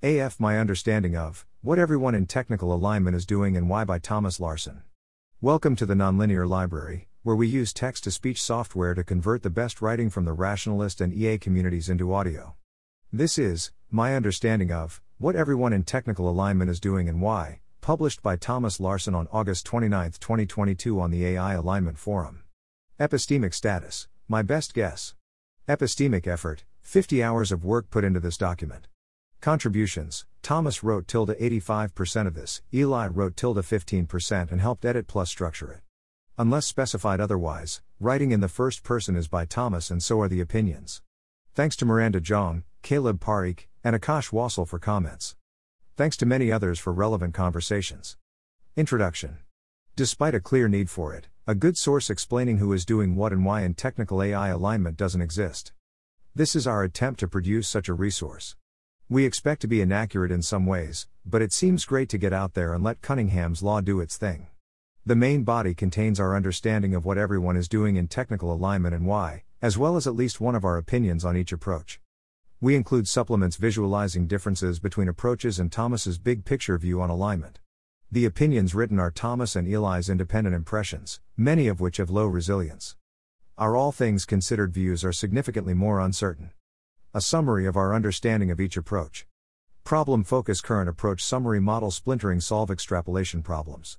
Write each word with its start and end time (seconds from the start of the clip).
AF 0.00 0.38
My 0.38 0.60
Understanding 0.60 1.16
of 1.16 1.44
What 1.60 1.80
Everyone 1.80 2.14
in 2.14 2.26
Technical 2.26 2.72
Alignment 2.72 3.16
is 3.16 3.26
Doing 3.26 3.56
and 3.56 3.68
Why 3.68 3.84
by 3.84 3.98
Thomas 3.98 4.38
Larsen. 4.38 4.84
Welcome 5.40 5.74
to 5.74 5.84
the 5.86 5.94
Nonlinear 5.94 6.48
Library, 6.48 7.08
where 7.24 7.34
we 7.34 7.48
use 7.48 7.72
text 7.72 8.04
to 8.04 8.12
speech 8.12 8.40
software 8.40 8.94
to 8.94 9.02
convert 9.02 9.42
the 9.42 9.50
best 9.50 9.82
writing 9.82 10.08
from 10.08 10.24
the 10.24 10.32
rationalist 10.32 11.00
and 11.00 11.12
EA 11.12 11.36
communities 11.36 11.88
into 11.88 12.14
audio. 12.14 12.54
This 13.12 13.38
is 13.38 13.72
My 13.90 14.14
Understanding 14.14 14.70
of 14.70 15.02
What 15.18 15.34
Everyone 15.34 15.72
in 15.72 15.82
Technical 15.82 16.30
Alignment 16.30 16.70
is 16.70 16.78
Doing 16.78 17.08
and 17.08 17.20
Why, 17.20 17.58
published 17.80 18.22
by 18.22 18.36
Thomas 18.36 18.78
Larsen 18.78 19.16
on 19.16 19.26
August 19.32 19.66
29, 19.66 20.12
2022, 20.20 21.00
on 21.00 21.10
the 21.10 21.26
AI 21.26 21.54
Alignment 21.54 21.98
Forum. 21.98 22.44
Epistemic 23.00 23.52
status 23.52 24.06
My 24.28 24.42
best 24.42 24.74
guess. 24.74 25.16
Epistemic 25.68 26.28
effort 26.28 26.62
50 26.82 27.20
hours 27.20 27.50
of 27.50 27.64
work 27.64 27.90
put 27.90 28.04
into 28.04 28.20
this 28.20 28.38
document. 28.38 28.86
Contributions 29.40 30.26
Thomas 30.42 30.82
wrote 30.82 31.06
tilde 31.06 31.28
85% 31.28 32.26
of 32.26 32.34
this, 32.34 32.60
Eli 32.74 33.06
wrote 33.06 33.36
tilde 33.36 33.58
15% 33.58 34.50
and 34.50 34.60
helped 34.60 34.84
edit 34.84 35.06
plus 35.06 35.30
structure 35.30 35.70
it. 35.70 35.80
Unless 36.36 36.66
specified 36.66 37.20
otherwise, 37.20 37.80
writing 38.00 38.32
in 38.32 38.40
the 38.40 38.48
first 38.48 38.82
person 38.82 39.14
is 39.14 39.28
by 39.28 39.44
Thomas 39.44 39.92
and 39.92 40.02
so 40.02 40.20
are 40.20 40.28
the 40.28 40.40
opinions. 40.40 41.02
Thanks 41.54 41.76
to 41.76 41.84
Miranda 41.84 42.20
Zhang, 42.20 42.64
Caleb 42.82 43.20
Parikh, 43.20 43.66
and 43.84 43.94
Akash 43.94 44.32
Wasil 44.32 44.66
for 44.66 44.80
comments. 44.80 45.36
Thanks 45.96 46.16
to 46.16 46.26
many 46.26 46.50
others 46.50 46.80
for 46.80 46.92
relevant 46.92 47.32
conversations. 47.32 48.16
Introduction 48.76 49.38
Despite 49.94 50.34
a 50.34 50.40
clear 50.40 50.66
need 50.66 50.90
for 50.90 51.14
it, 51.14 51.28
a 51.46 51.54
good 51.54 51.76
source 51.76 52.10
explaining 52.10 52.58
who 52.58 52.72
is 52.72 52.84
doing 52.84 53.14
what 53.14 53.32
and 53.32 53.44
why 53.44 53.62
in 53.62 53.74
technical 53.74 54.20
AI 54.20 54.48
alignment 54.48 54.96
doesn't 54.96 55.22
exist. 55.22 55.72
This 56.34 56.56
is 56.56 56.66
our 56.66 56.82
attempt 56.82 57.20
to 57.20 57.28
produce 57.28 57.68
such 57.68 57.88
a 57.88 57.94
resource. 57.94 58.56
We 59.10 59.24
expect 59.24 59.62
to 59.62 59.68
be 59.68 59.80
inaccurate 59.80 60.30
in 60.30 60.42
some 60.42 60.66
ways, 60.66 61.06
but 61.24 61.40
it 61.40 61.50
seems 61.50 61.86
great 61.86 62.10
to 62.10 62.18
get 62.18 62.34
out 62.34 62.52
there 62.52 62.74
and 62.74 62.84
let 62.84 63.00
Cunningham's 63.00 63.62
Law 63.62 63.80
do 63.80 64.00
its 64.00 64.18
thing. 64.18 64.48
The 65.06 65.16
main 65.16 65.44
body 65.44 65.72
contains 65.72 66.20
our 66.20 66.36
understanding 66.36 66.94
of 66.94 67.06
what 67.06 67.16
everyone 67.16 67.56
is 67.56 67.70
doing 67.70 67.96
in 67.96 68.08
technical 68.08 68.52
alignment 68.52 68.94
and 68.94 69.06
why, 69.06 69.44
as 69.62 69.78
well 69.78 69.96
as 69.96 70.06
at 70.06 70.14
least 70.14 70.42
one 70.42 70.54
of 70.54 70.62
our 70.62 70.76
opinions 70.76 71.24
on 71.24 71.38
each 71.38 71.52
approach. 71.52 72.02
We 72.60 72.76
include 72.76 73.08
supplements 73.08 73.56
visualizing 73.56 74.26
differences 74.26 74.78
between 74.78 75.08
approaches 75.08 75.58
and 75.58 75.72
Thomas's 75.72 76.18
big 76.18 76.44
picture 76.44 76.76
view 76.76 77.00
on 77.00 77.08
alignment. 77.08 77.60
The 78.12 78.26
opinions 78.26 78.74
written 78.74 78.98
are 78.98 79.10
Thomas 79.10 79.56
and 79.56 79.66
Eli's 79.66 80.10
independent 80.10 80.54
impressions, 80.54 81.18
many 81.34 81.66
of 81.66 81.80
which 81.80 81.96
have 81.96 82.10
low 82.10 82.26
resilience. 82.26 82.94
Our 83.56 83.74
all 83.74 83.90
things 83.90 84.26
considered 84.26 84.74
views 84.74 85.02
are 85.02 85.14
significantly 85.14 85.72
more 85.72 85.98
uncertain. 85.98 86.50
A 87.14 87.22
summary 87.22 87.64
of 87.64 87.74
our 87.74 87.94
understanding 87.94 88.50
of 88.50 88.60
each 88.60 88.76
approach. 88.76 89.26
Problem 89.82 90.22
focus 90.22 90.60
current 90.60 90.90
approach 90.90 91.24
summary 91.24 91.58
model 91.58 91.90
splintering 91.90 92.38
solve 92.38 92.70
extrapolation 92.70 93.42
problems. 93.42 93.96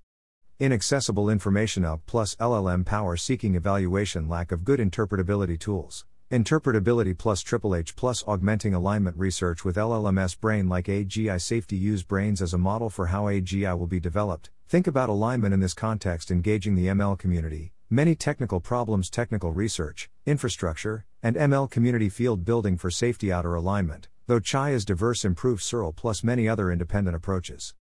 Inaccessible 0.60 1.28
information 1.28 1.84
of 1.84 2.06
plus 2.06 2.36
LLM 2.36 2.86
power 2.86 3.18
seeking 3.18 3.56
evaluation 3.56 4.30
lack 4.30 4.52
of 4.52 4.64
good 4.64 4.80
interpretability 4.80 5.60
tools. 5.60 6.06
Interpretability 6.30 7.18
plus 7.18 7.42
Triple 7.42 7.74
H 7.74 7.96
plus 7.96 8.24
augmenting 8.28 8.76
alignment 8.76 9.18
research 9.18 9.66
with 9.66 9.76
LLMS 9.76 10.40
brain 10.40 10.70
like 10.70 10.86
AGI 10.86 11.42
safety 11.42 11.78
use 11.78 12.04
brains 12.04 12.44
as 12.44 12.54
a 12.54 12.60
model 12.60 12.92
for 12.92 13.08
how 13.08 13.23
AGI 13.23 13.76
will 13.76 13.88
be 13.88 14.00
developed. 14.00 14.52
Think 14.68 14.86
about 14.86 15.10
alignment 15.10 15.56
in 15.56 15.62
this 15.62 15.73
context 15.73 16.30
engaging 16.30 16.76
the 16.76 16.86
ML 16.86 17.18
community, 17.18 17.73
Many 17.92 18.14
technical 18.14 18.59
problems, 18.59 19.09
technical 19.09 19.52
research, 19.52 20.12
infrastructure, 20.28 21.08
and 21.23 21.36
ML 21.36 21.72
community 21.72 22.08
field 22.08 22.45
building 22.45 22.78
for 22.78 22.92
safety 22.92 23.32
outer 23.32 23.56
alignment, 23.56 24.09
though 24.28 24.40
CHAI 24.40 24.73
is 24.73 24.86
diverse, 24.86 25.26
improved 25.26 25.64
CIRL 25.64 25.95
plus 25.95 26.23
many 26.23 26.48
other 26.48 26.72
independent 26.72 27.16
approaches. 27.16 27.73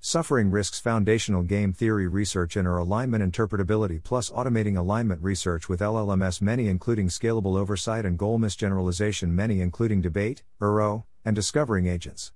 Suffering 0.00 0.50
risks 0.50 0.78
foundational 0.80 1.42
game 1.42 1.72
theory 1.72 2.06
research 2.06 2.58
inner 2.58 2.76
alignment 2.76 3.24
interpretability 3.24 4.04
plus 4.04 4.28
automating 4.28 4.76
alignment 4.76 5.22
research 5.22 5.66
with 5.66 5.80
LLMS 5.80 6.42
many 6.42 6.68
including 6.68 7.08
scalable 7.08 7.56
oversight 7.56 8.04
and 8.04 8.18
goal 8.18 8.38
misgeneralization 8.38 9.30
many 9.30 9.62
including 9.62 10.02
debate, 10.02 10.42
ERO, 10.60 11.06
and 11.24 11.34
discovering 11.34 11.86
agents. 11.86 12.32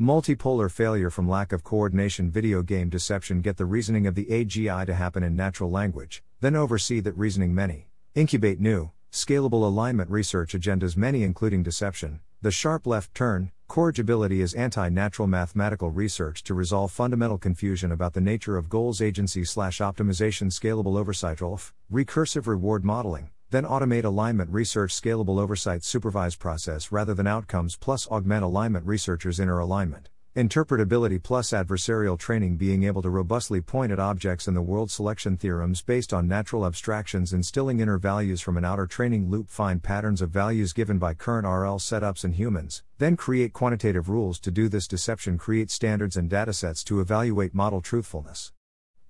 Multipolar 0.00 0.70
failure 0.70 1.10
from 1.10 1.28
lack 1.28 1.52
of 1.52 1.64
coordination. 1.64 2.30
Video 2.30 2.62
game 2.62 2.88
deception. 2.88 3.40
Get 3.40 3.56
the 3.56 3.64
reasoning 3.64 4.06
of 4.06 4.14
the 4.14 4.26
AGI 4.26 4.86
to 4.86 4.94
happen 4.94 5.24
in 5.24 5.34
natural 5.34 5.72
language, 5.72 6.22
then 6.40 6.54
oversee 6.54 7.00
that 7.00 7.18
reasoning 7.18 7.52
many. 7.52 7.88
Incubate 8.14 8.60
new, 8.60 8.92
scalable 9.10 9.64
alignment 9.64 10.08
research 10.08 10.52
agendas 10.52 10.96
many 10.96 11.24
including 11.24 11.64
deception, 11.64 12.20
the 12.40 12.52
sharp 12.52 12.86
left 12.86 13.12
turn, 13.12 13.50
corrigibility 13.66 14.40
is 14.40 14.54
anti-natural 14.54 15.26
mathematical 15.26 15.90
research 15.90 16.44
to 16.44 16.54
resolve 16.54 16.92
fundamental 16.92 17.36
confusion 17.36 17.90
about 17.90 18.12
the 18.12 18.20
nature 18.20 18.56
of 18.56 18.68
goals. 18.68 19.02
Agency 19.02 19.44
slash 19.44 19.78
optimization. 19.78 20.52
Scalable 20.52 20.96
oversight. 20.96 21.38
ROLF, 21.38 21.72
recursive 21.92 22.46
reward 22.46 22.84
modeling, 22.84 23.30
then 23.50 23.64
automate 23.64 24.04
alignment 24.04 24.50
research 24.50 24.94
scalable 24.94 25.40
oversight 25.40 25.82
supervised 25.82 26.38
process 26.38 26.92
rather 26.92 27.14
than 27.14 27.26
outcomes 27.26 27.76
plus 27.76 28.06
augment 28.08 28.44
alignment 28.44 28.84
researchers 28.86 29.40
inner 29.40 29.58
alignment. 29.58 30.10
Interpretability 30.36 31.20
plus 31.20 31.50
adversarial 31.50 32.16
training 32.16 32.56
being 32.56 32.84
able 32.84 33.02
to 33.02 33.10
robustly 33.10 33.60
point 33.60 33.90
at 33.90 33.98
objects 33.98 34.46
in 34.46 34.54
the 34.54 34.62
world 34.62 34.90
selection 34.90 35.36
theorems 35.36 35.82
based 35.82 36.12
on 36.12 36.28
natural 36.28 36.64
abstractions 36.64 37.32
instilling 37.32 37.80
inner 37.80 37.98
values 37.98 38.40
from 38.40 38.56
an 38.56 38.64
outer 38.64 38.86
training 38.86 39.30
loop 39.30 39.50
find 39.50 39.82
patterns 39.82 40.22
of 40.22 40.30
values 40.30 40.72
given 40.72 40.98
by 40.98 41.12
current 41.12 41.44
RL 41.44 41.78
setups 41.78 42.22
and 42.22 42.34
humans, 42.34 42.84
then 42.98 43.16
create 43.16 43.52
quantitative 43.52 44.08
rules 44.08 44.38
to 44.38 44.50
do 44.50 44.68
this 44.68 44.86
deception 44.86 45.38
create 45.38 45.70
standards 45.70 46.16
and 46.16 46.30
datasets 46.30 46.84
to 46.84 47.00
evaluate 47.00 47.54
model 47.54 47.80
truthfulness. 47.80 48.52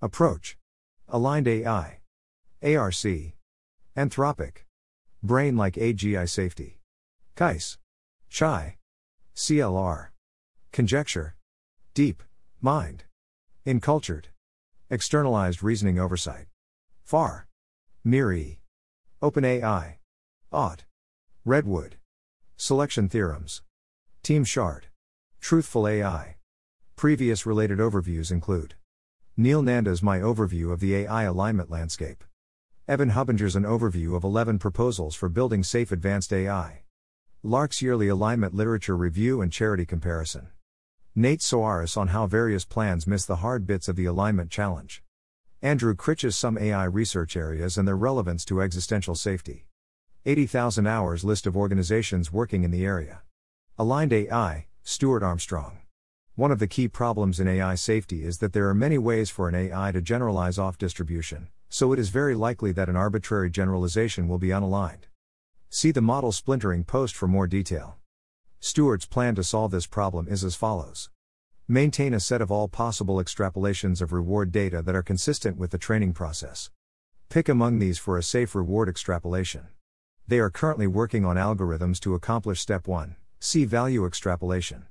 Approach 0.00 0.56
Aligned 1.08 1.48
AI 1.48 1.98
ARC 2.62 2.94
Anthropic. 3.98 4.58
Brain 5.24 5.56
like 5.56 5.74
AGI 5.74 6.28
safety. 6.28 6.78
CAIS. 7.34 7.78
CHAI. 8.30 8.76
CLR. 9.34 10.10
Conjecture. 10.70 11.34
Deep. 11.94 12.22
Mind. 12.60 13.02
Encultured. 13.64 14.28
Externalized 14.88 15.64
reasoning 15.64 15.98
oversight. 15.98 16.46
FAR. 17.02 17.48
MIRI. 18.04 18.60
OpenAI. 19.20 19.96
Ought. 20.52 20.84
Redwood. 21.44 21.96
Selection 22.56 23.08
theorems. 23.08 23.62
Team 24.22 24.44
Shard. 24.44 24.86
Truthful 25.40 25.88
AI. 25.88 26.36
Previous 26.94 27.44
related 27.44 27.80
overviews 27.80 28.30
include 28.30 28.76
Neil 29.36 29.60
Nanda's 29.60 30.04
My 30.04 30.20
Overview 30.20 30.72
of 30.72 30.78
the 30.78 30.94
AI 30.94 31.24
Alignment 31.24 31.68
Landscape. 31.68 32.22
Evan 32.88 33.10
Hubinger's 33.10 33.54
An 33.54 33.64
Overview 33.64 34.16
of 34.16 34.24
11 34.24 34.58
Proposals 34.58 35.14
for 35.14 35.28
Building 35.28 35.62
Safe 35.62 35.92
Advanced 35.92 36.32
AI. 36.32 36.84
Lark's 37.42 37.82
Yearly 37.82 38.08
Alignment 38.08 38.54
Literature 38.54 38.96
Review 38.96 39.42
and 39.42 39.52
Charity 39.52 39.84
Comparison. 39.84 40.48
Nate 41.14 41.40
Soares 41.40 41.98
on 41.98 42.08
how 42.08 42.26
various 42.26 42.64
plans 42.64 43.06
miss 43.06 43.26
the 43.26 43.36
hard 43.36 43.66
bits 43.66 43.88
of 43.88 43.96
the 43.96 44.06
alignment 44.06 44.50
challenge. 44.50 45.02
Andrew 45.60 45.94
Critch's 45.94 46.34
Some 46.34 46.56
AI 46.56 46.84
Research 46.84 47.36
Areas 47.36 47.76
and 47.76 47.86
Their 47.86 47.94
Relevance 47.94 48.42
to 48.46 48.62
Existential 48.62 49.14
Safety. 49.14 49.66
80,000 50.24 50.86
Hours 50.86 51.24
List 51.24 51.46
of 51.46 51.58
Organizations 51.58 52.32
Working 52.32 52.64
in 52.64 52.70
the 52.70 52.86
Area. 52.86 53.20
Aligned 53.76 54.14
AI, 54.14 54.64
Stuart 54.82 55.22
Armstrong. 55.22 55.80
One 56.36 56.50
of 56.50 56.58
the 56.58 56.66
key 56.66 56.88
problems 56.88 57.38
in 57.38 57.48
AI 57.48 57.74
safety 57.74 58.24
is 58.24 58.38
that 58.38 58.54
there 58.54 58.66
are 58.66 58.74
many 58.74 58.96
ways 58.96 59.28
for 59.28 59.46
an 59.46 59.54
AI 59.54 59.92
to 59.92 60.00
generalize 60.00 60.58
off 60.58 60.78
distribution, 60.78 61.48
so 61.68 61.92
it 61.92 61.98
is 61.98 62.08
very 62.08 62.34
likely 62.34 62.72
that 62.72 62.88
an 62.88 62.96
arbitrary 62.96 63.50
generalization 63.50 64.28
will 64.28 64.38
be 64.38 64.48
unaligned. 64.48 65.04
See 65.70 65.90
the 65.90 66.00
model 66.00 66.32
splintering 66.32 66.84
post 66.84 67.14
for 67.14 67.28
more 67.28 67.46
detail. 67.46 67.96
Stuart's 68.60 69.06
plan 69.06 69.34
to 69.34 69.44
solve 69.44 69.70
this 69.70 69.86
problem 69.86 70.26
is 70.28 70.42
as 70.42 70.54
follows 70.54 71.10
Maintain 71.70 72.14
a 72.14 72.20
set 72.20 72.40
of 72.40 72.50
all 72.50 72.66
possible 72.66 73.16
extrapolations 73.16 74.00
of 74.00 74.10
reward 74.10 74.50
data 74.50 74.80
that 74.80 74.94
are 74.94 75.02
consistent 75.02 75.58
with 75.58 75.70
the 75.70 75.76
training 75.76 76.14
process. 76.14 76.70
Pick 77.28 77.46
among 77.46 77.78
these 77.78 77.98
for 77.98 78.16
a 78.16 78.22
safe 78.22 78.54
reward 78.54 78.88
extrapolation. 78.88 79.68
They 80.26 80.38
are 80.38 80.48
currently 80.48 80.86
working 80.86 81.26
on 81.26 81.36
algorithms 81.36 82.00
to 82.00 82.14
accomplish 82.14 82.58
step 82.58 82.88
1, 82.88 83.16
see 83.38 83.66
value 83.66 84.06
extrapolation. 84.06 84.86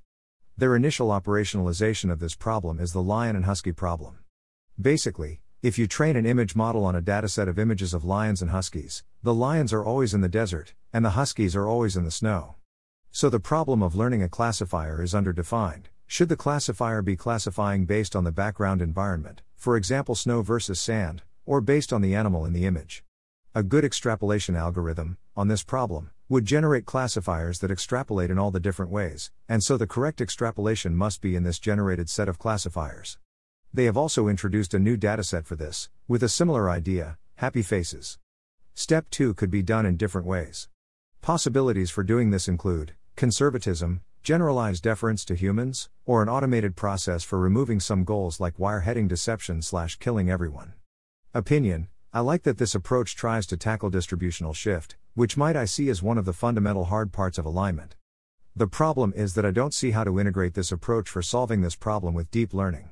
Their 0.56 0.76
initial 0.76 1.10
operationalization 1.10 2.12
of 2.12 2.20
this 2.20 2.36
problem 2.36 2.80
is 2.80 2.94
the 2.94 3.02
lion 3.02 3.36
and 3.36 3.46
husky 3.46 3.72
problem. 3.72 4.20
Basically, 4.80 5.42
if 5.68 5.78
you 5.78 5.86
train 5.86 6.16
an 6.16 6.26
image 6.26 6.56
model 6.56 6.86
on 6.86 6.96
a 6.96 7.02
dataset 7.02 7.50
of 7.50 7.60
images 7.60 7.94
of 7.94 8.06
lions 8.06 8.42
and 8.42 8.52
huskies, 8.52 9.04
the 9.22 9.34
lions 9.34 9.74
are 9.74 9.84
always 9.84 10.14
in 10.14 10.22
the 10.22 10.30
desert, 10.30 10.74
and 10.94 11.04
the 11.04 11.10
huskies 11.10 11.58
are 11.58 11.68
always 11.68 11.98
in 11.98 12.06
the 12.06 12.10
snow. 12.10 12.56
So 13.12 13.30
the 13.30 13.42
problem 13.42 13.84
of 13.84 13.94
learning 13.94 14.24
a 14.24 14.30
classifier 14.30 15.04
is 15.04 15.14
underdefined. 15.14 15.88
Should 16.06 16.30
the 16.30 16.38
classifier 16.38 17.02
be 17.02 17.18
classifying 17.18 17.84
based 17.84 18.16
on 18.16 18.24
the 18.24 18.32
background 18.32 18.82
environment, 18.82 19.42
for 19.58 19.76
example 19.76 20.16
snow 20.16 20.42
versus 20.42 20.80
sand, 20.80 21.24
or 21.46 21.60
based 21.60 21.92
on 21.92 22.02
the 22.02 22.16
animal 22.16 22.46
in 22.46 22.54
the 22.54 22.66
image? 22.66 23.04
A 23.54 23.62
good 23.62 23.84
extrapolation 23.84 24.56
algorithm, 24.56 25.18
on 25.36 25.50
this 25.50 25.64
problem, 25.64 26.12
would 26.30 26.46
generate 26.46 26.86
classifiers 26.86 27.60
that 27.60 27.72
extrapolate 27.72 28.32
in 28.32 28.40
all 28.40 28.52
the 28.52 28.62
different 28.62 28.90
ways, 28.90 29.32
and 29.50 29.62
so 29.62 29.76
the 29.76 29.86
correct 29.86 30.22
extrapolation 30.22 30.96
must 30.96 31.20
be 31.20 31.36
in 31.36 31.44
this 31.44 31.60
generated 31.60 32.10
set 32.10 32.30
of 32.30 32.40
classifiers. 32.40 33.18
They 33.74 33.86
have 33.86 33.98
also 33.98 34.28
introduced 34.28 34.74
a 34.74 34.80
new 34.80 34.98
dataset 34.98 35.46
for 35.46 35.56
this, 35.56 35.90
with 36.08 36.24
a 36.24 36.30
similar 36.30 36.70
idea 36.70 37.18
happy 37.36 37.62
faces. 37.62 38.18
Step 38.74 39.10
2 39.12 39.34
could 39.36 39.52
be 39.52 39.62
done 39.62 39.86
in 39.86 39.96
different 39.96 40.26
ways. 40.26 40.70
Possibilities 41.22 41.92
for 41.92 42.04
doing 42.04 42.32
this 42.32 42.48
include 42.48 42.94
conservatism, 43.16 44.02
generalized 44.24 44.84
deference 44.84 45.24
to 45.26 45.36
humans, 45.36 45.90
or 46.06 46.22
an 46.22 46.30
automated 46.30 46.76
process 46.76 47.24
for 47.24 47.40
removing 47.40 47.80
some 47.80 48.04
goals 48.04 48.40
like 48.40 48.58
wireheading 48.58 49.08
deception 49.08 49.62
slash 49.62 49.98
killing 49.98 50.30
everyone. 50.30 50.74
Opinion 51.34 51.90
I 52.14 52.22
like 52.22 52.44
that 52.44 52.58
this 52.58 52.74
approach 52.74 53.16
tries 53.16 53.46
to 53.48 53.58
tackle 53.58 53.90
distributional 53.90 54.54
shift, 54.54 54.96
which 55.14 55.38
might 55.38 55.56
I 55.56 55.66
see 55.66 55.90
as 55.90 56.02
one 56.02 56.18
of 56.18 56.26
the 56.26 56.34
fundamental 56.34 56.86
hard 56.86 57.12
parts 57.12 57.38
of 57.38 57.46
alignment. 57.46 57.96
The 58.56 58.68
problem 58.68 59.14
is 59.16 59.36
that 59.36 59.46
I 59.46 59.52
don't 59.52 59.74
see 59.74 59.92
how 59.92 60.04
to 60.04 60.20
integrate 60.20 60.56
this 60.56 60.72
approach 60.72 61.10
for 61.10 61.22
solving 61.22 61.62
this 61.62 61.76
problem 61.76 62.16
with 62.16 62.32
deep 62.32 62.54
learning. 62.54 62.90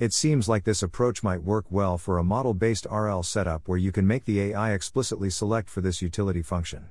It 0.00 0.14
seems 0.14 0.48
like 0.48 0.64
this 0.64 0.82
approach 0.82 1.22
might 1.22 1.42
work 1.42 1.66
well 1.68 1.98
for 1.98 2.16
a 2.16 2.24
model 2.24 2.54
based 2.54 2.86
RL 2.90 3.22
setup 3.22 3.68
where 3.68 3.76
you 3.76 3.92
can 3.92 4.06
make 4.06 4.24
the 4.24 4.40
AI 4.40 4.72
explicitly 4.72 5.28
select 5.28 5.68
for 5.68 5.82
this 5.82 6.00
utility 6.00 6.40
function. 6.40 6.88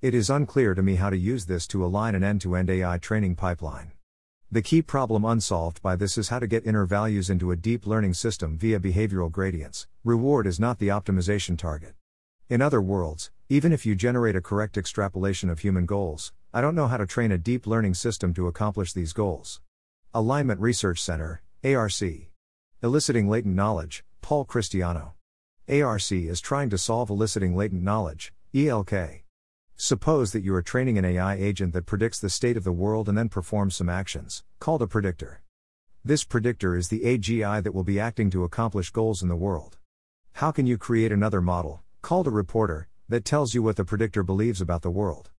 It 0.00 0.14
is 0.14 0.30
unclear 0.30 0.74
to 0.74 0.82
me 0.82 0.94
how 0.94 1.10
to 1.10 1.18
use 1.18 1.44
this 1.44 1.66
to 1.66 1.84
align 1.84 2.14
an 2.14 2.24
end 2.24 2.40
to 2.40 2.56
end 2.56 2.70
AI 2.70 2.96
training 2.96 3.34
pipeline. 3.34 3.92
The 4.50 4.62
key 4.62 4.80
problem 4.80 5.26
unsolved 5.26 5.82
by 5.82 5.94
this 5.94 6.16
is 6.16 6.30
how 6.30 6.38
to 6.38 6.46
get 6.46 6.64
inner 6.64 6.86
values 6.86 7.28
into 7.28 7.50
a 7.50 7.56
deep 7.56 7.86
learning 7.86 8.14
system 8.14 8.56
via 8.56 8.80
behavioral 8.80 9.30
gradients. 9.30 9.86
Reward 10.02 10.46
is 10.46 10.58
not 10.58 10.78
the 10.78 10.88
optimization 10.88 11.58
target. 11.58 11.96
In 12.48 12.62
other 12.62 12.80
words, 12.80 13.30
even 13.50 13.74
if 13.74 13.84
you 13.84 13.94
generate 13.94 14.36
a 14.36 14.40
correct 14.40 14.78
extrapolation 14.78 15.50
of 15.50 15.58
human 15.58 15.84
goals, 15.84 16.32
I 16.54 16.62
don't 16.62 16.74
know 16.74 16.86
how 16.86 16.96
to 16.96 17.06
train 17.06 17.30
a 17.30 17.36
deep 17.36 17.66
learning 17.66 17.92
system 17.92 18.32
to 18.32 18.46
accomplish 18.46 18.94
these 18.94 19.12
goals. 19.12 19.60
Alignment 20.14 20.60
Research 20.60 21.02
Center, 21.02 21.42
ARC. 21.62 22.00
Eliciting 22.80 23.28
Latent 23.28 23.56
Knowledge, 23.56 24.04
Paul 24.20 24.44
Christiano. 24.44 25.14
ARC 25.68 26.12
is 26.12 26.40
trying 26.40 26.70
to 26.70 26.78
solve 26.78 27.10
eliciting 27.10 27.56
latent 27.56 27.82
knowledge, 27.82 28.32
ELK. 28.54 29.24
Suppose 29.74 30.30
that 30.30 30.44
you 30.44 30.54
are 30.54 30.62
training 30.62 30.96
an 30.96 31.04
AI 31.04 31.34
agent 31.34 31.72
that 31.72 31.86
predicts 31.86 32.20
the 32.20 32.30
state 32.30 32.56
of 32.56 32.62
the 32.62 32.70
world 32.70 33.08
and 33.08 33.18
then 33.18 33.28
performs 33.28 33.74
some 33.74 33.88
actions, 33.88 34.44
called 34.60 34.80
a 34.80 34.86
predictor. 34.86 35.42
This 36.04 36.22
predictor 36.22 36.76
is 36.76 36.86
the 36.86 37.00
AGI 37.00 37.64
that 37.64 37.74
will 37.74 37.82
be 37.82 37.98
acting 37.98 38.30
to 38.30 38.44
accomplish 38.44 38.90
goals 38.90 39.24
in 39.24 39.28
the 39.28 39.34
world. 39.34 39.78
How 40.34 40.52
can 40.52 40.68
you 40.68 40.78
create 40.78 41.10
another 41.10 41.40
model, 41.40 41.82
called 42.00 42.28
a 42.28 42.30
reporter, 42.30 42.86
that 43.08 43.24
tells 43.24 43.54
you 43.54 43.62
what 43.64 43.74
the 43.74 43.84
predictor 43.84 44.22
believes 44.22 44.60
about 44.60 44.82
the 44.82 44.90
world. 44.90 45.30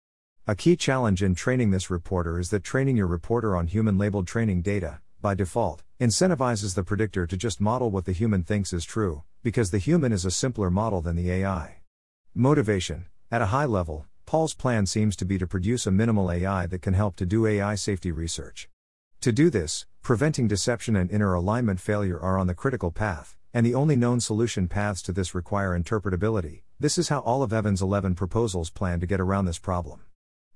A 0.46 0.56
key 0.56 0.76
challenge 0.76 1.24
in 1.24 1.36
training 1.36 1.72
this 1.72 1.90
reporter 1.90 2.38
is 2.38 2.50
that 2.50 2.66
training 2.66 2.98
your 2.98 3.08
reporter 3.08 3.56
on 3.56 3.68
human 3.68 3.98
labeled 3.98 4.28
training 4.28 4.62
data, 4.62 5.00
by 5.22 5.36
default, 5.36 5.84
incentivizes 6.00 6.76
the 6.76 6.84
predictor 6.84 7.28
to 7.28 7.38
just 7.38 7.60
model 7.60 7.90
what 7.90 8.06
the 8.06 8.12
human 8.12 8.44
thinks 8.44 8.74
is 8.74 8.86
true, 8.86 9.24
because 9.44 9.72
the 9.72 9.78
human 9.78 10.12
is 10.12 10.26
a 10.26 10.32
simpler 10.32 10.70
model 10.70 11.02
than 11.02 11.16
the 11.16 11.32
AI. 11.32 11.78
Motivation 12.34 13.06
At 13.32 13.42
a 13.42 13.48
high 13.48 13.66
level, 13.66 14.06
Paul's 14.26 14.54
plan 14.54 14.86
seems 14.86 15.16
to 15.16 15.26
be 15.26 15.38
to 15.38 15.48
produce 15.48 15.88
a 15.88 15.92
minimal 15.92 16.32
AI 16.32 16.68
that 16.68 16.82
can 16.82 16.94
help 16.94 17.16
to 17.16 17.26
do 17.26 17.46
AI 17.46 17.76
safety 17.76 18.12
research. 18.12 18.70
To 19.22 19.32
do 19.32 19.50
this, 19.50 19.86
preventing 20.02 20.48
deception 20.48 20.96
and 20.96 21.12
inner 21.12 21.34
alignment 21.34 21.80
failure 21.80 22.20
are 22.20 22.38
on 22.38 22.48
the 22.48 22.54
critical 22.54 22.92
path, 22.92 23.36
and 23.54 23.66
the 23.66 23.76
only 23.76 23.96
known 23.96 24.20
solution 24.20 24.68
paths 24.68 25.02
to 25.02 25.12
this 25.12 25.34
require 25.34 25.78
interpretability. 25.78 26.62
This 26.80 26.98
is 26.98 27.10
how 27.10 27.20
all 27.20 27.44
of 27.44 27.52
Evan's 27.52 27.82
11 27.82 28.16
proposals 28.16 28.70
plan 28.70 29.00
to 29.00 29.08
get 29.08 29.20
around 29.20 29.46
this 29.46 29.60
problem. 29.60 30.02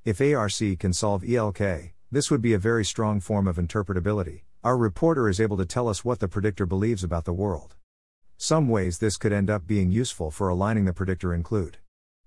If 0.06 0.22
ARC 0.22 0.80
can 0.80 0.94
solve 0.94 1.24
ELK, 1.24 1.94
this 2.12 2.30
would 2.30 2.42
be 2.42 2.54
a 2.54 2.60
very 2.60 2.86
strong 2.86 3.20
form 3.20 3.48
of 3.48 3.58
interpretability. 3.58 4.42
Our 4.64 4.78
reporter 4.78 5.28
is 5.28 5.42
able 5.42 5.58
to 5.58 5.66
tell 5.66 5.90
us 5.90 6.06
what 6.06 6.22
the 6.22 6.30
predictor 6.30 6.66
believes 6.66 7.04
about 7.04 7.26
the 7.26 7.34
world. 7.34 7.76
Some 8.38 8.70
ways 8.70 8.98
this 8.98 9.18
could 9.18 9.34
end 9.34 9.50
up 9.50 9.68
being 9.68 9.92
useful 9.92 10.32
for 10.32 10.48
aligning 10.48 10.86
the 10.86 10.94
predictor 10.94 11.34
include 11.34 11.80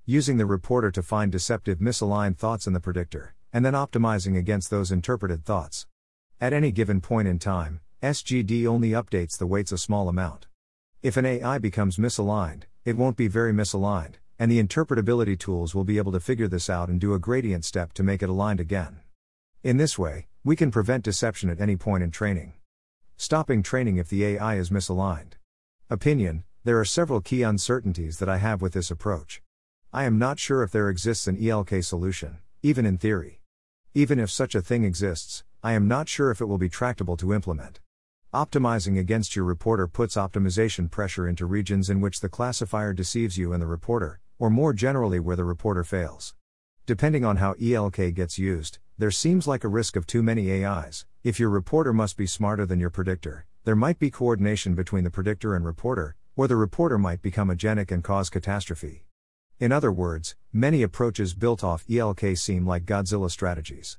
using 0.04 0.36
the 0.36 0.44
reporter 0.44 0.90
to 0.90 1.02
find 1.02 1.32
deceptive 1.32 1.78
misaligned 1.78 2.36
thoughts 2.36 2.66
in 2.66 2.74
the 2.74 2.78
predictor, 2.78 3.34
and 3.54 3.64
then 3.64 3.72
optimizing 3.72 4.36
against 4.36 4.68
those 4.70 4.92
interpreted 4.92 5.46
thoughts. 5.46 5.86
At 6.38 6.52
any 6.52 6.70
given 6.72 7.00
point 7.00 7.26
in 7.26 7.38
time, 7.38 7.80
SGD 8.02 8.66
only 8.66 8.90
updates 8.90 9.38
the 9.38 9.46
weights 9.46 9.72
a 9.72 9.78
small 9.78 10.08
amount. 10.08 10.46
If 11.02 11.16
an 11.16 11.24
AI 11.24 11.56
becomes 11.56 11.96
misaligned, 11.96 12.64
it 12.84 12.98
won't 12.98 13.16
be 13.16 13.28
very 13.28 13.52
misaligned, 13.52 14.16
and 14.38 14.50
the 14.50 14.62
interpretability 14.62 15.38
tools 15.38 15.74
will 15.74 15.84
be 15.84 15.96
able 15.96 16.12
to 16.12 16.20
figure 16.20 16.48
this 16.48 16.68
out 16.68 16.90
and 16.90 17.00
do 17.00 17.14
a 17.14 17.18
gradient 17.18 17.64
step 17.64 17.94
to 17.94 18.02
make 18.02 18.22
it 18.22 18.28
aligned 18.28 18.60
again. 18.60 19.00
In 19.64 19.78
this 19.78 19.98
way, 19.98 20.28
we 20.46 20.54
can 20.54 20.70
prevent 20.70 21.02
deception 21.02 21.50
at 21.50 21.60
any 21.60 21.74
point 21.74 22.04
in 22.04 22.10
training. 22.12 22.52
Stopping 23.16 23.64
training 23.64 23.96
if 23.96 24.08
the 24.08 24.24
AI 24.24 24.54
is 24.54 24.70
misaligned. 24.70 25.32
Opinion 25.90 26.44
There 26.62 26.78
are 26.78 26.84
several 26.84 27.20
key 27.20 27.42
uncertainties 27.42 28.20
that 28.20 28.28
I 28.28 28.36
have 28.36 28.62
with 28.62 28.72
this 28.72 28.88
approach. 28.88 29.42
I 29.92 30.04
am 30.04 30.20
not 30.20 30.38
sure 30.38 30.62
if 30.62 30.70
there 30.70 30.88
exists 30.88 31.26
an 31.26 31.36
ELK 31.36 31.82
solution, 31.82 32.38
even 32.62 32.86
in 32.86 32.96
theory. 32.96 33.40
Even 33.92 34.20
if 34.20 34.30
such 34.30 34.54
a 34.54 34.62
thing 34.62 34.84
exists, 34.84 35.42
I 35.64 35.72
am 35.72 35.88
not 35.88 36.08
sure 36.08 36.30
if 36.30 36.40
it 36.40 36.46
will 36.46 36.58
be 36.58 36.68
tractable 36.68 37.16
to 37.16 37.34
implement. 37.34 37.80
Optimizing 38.32 38.96
against 39.00 39.34
your 39.34 39.44
reporter 39.44 39.88
puts 39.88 40.14
optimization 40.14 40.88
pressure 40.88 41.26
into 41.26 41.44
regions 41.44 41.90
in 41.90 42.00
which 42.00 42.20
the 42.20 42.28
classifier 42.28 42.92
deceives 42.92 43.36
you 43.36 43.52
and 43.52 43.60
the 43.60 43.66
reporter, 43.66 44.20
or 44.38 44.48
more 44.48 44.72
generally 44.72 45.18
where 45.18 45.34
the 45.34 45.42
reporter 45.42 45.82
fails. 45.82 46.35
Depending 46.86 47.24
on 47.24 47.38
how 47.38 47.54
ELK 47.54 48.14
gets 48.14 48.38
used, 48.38 48.78
there 48.96 49.10
seems 49.10 49.48
like 49.48 49.64
a 49.64 49.68
risk 49.68 49.96
of 49.96 50.06
too 50.06 50.22
many 50.22 50.64
AIs. 50.64 51.04
If 51.24 51.40
your 51.40 51.50
reporter 51.50 51.92
must 51.92 52.16
be 52.16 52.28
smarter 52.28 52.64
than 52.64 52.78
your 52.78 52.90
predictor, 52.90 53.44
there 53.64 53.74
might 53.74 53.98
be 53.98 54.08
coordination 54.08 54.76
between 54.76 55.02
the 55.02 55.10
predictor 55.10 55.56
and 55.56 55.64
reporter, 55.64 56.14
or 56.36 56.46
the 56.46 56.54
reporter 56.54 56.96
might 56.96 57.22
become 57.22 57.48
agentic 57.48 57.90
and 57.90 58.04
cause 58.04 58.30
catastrophe. 58.30 59.04
In 59.58 59.72
other 59.72 59.90
words, 59.90 60.36
many 60.52 60.84
approaches 60.84 61.34
built 61.34 61.64
off 61.64 61.84
ELK 61.90 62.38
seem 62.38 62.64
like 62.64 62.84
Godzilla 62.84 63.32
strategies. 63.32 63.98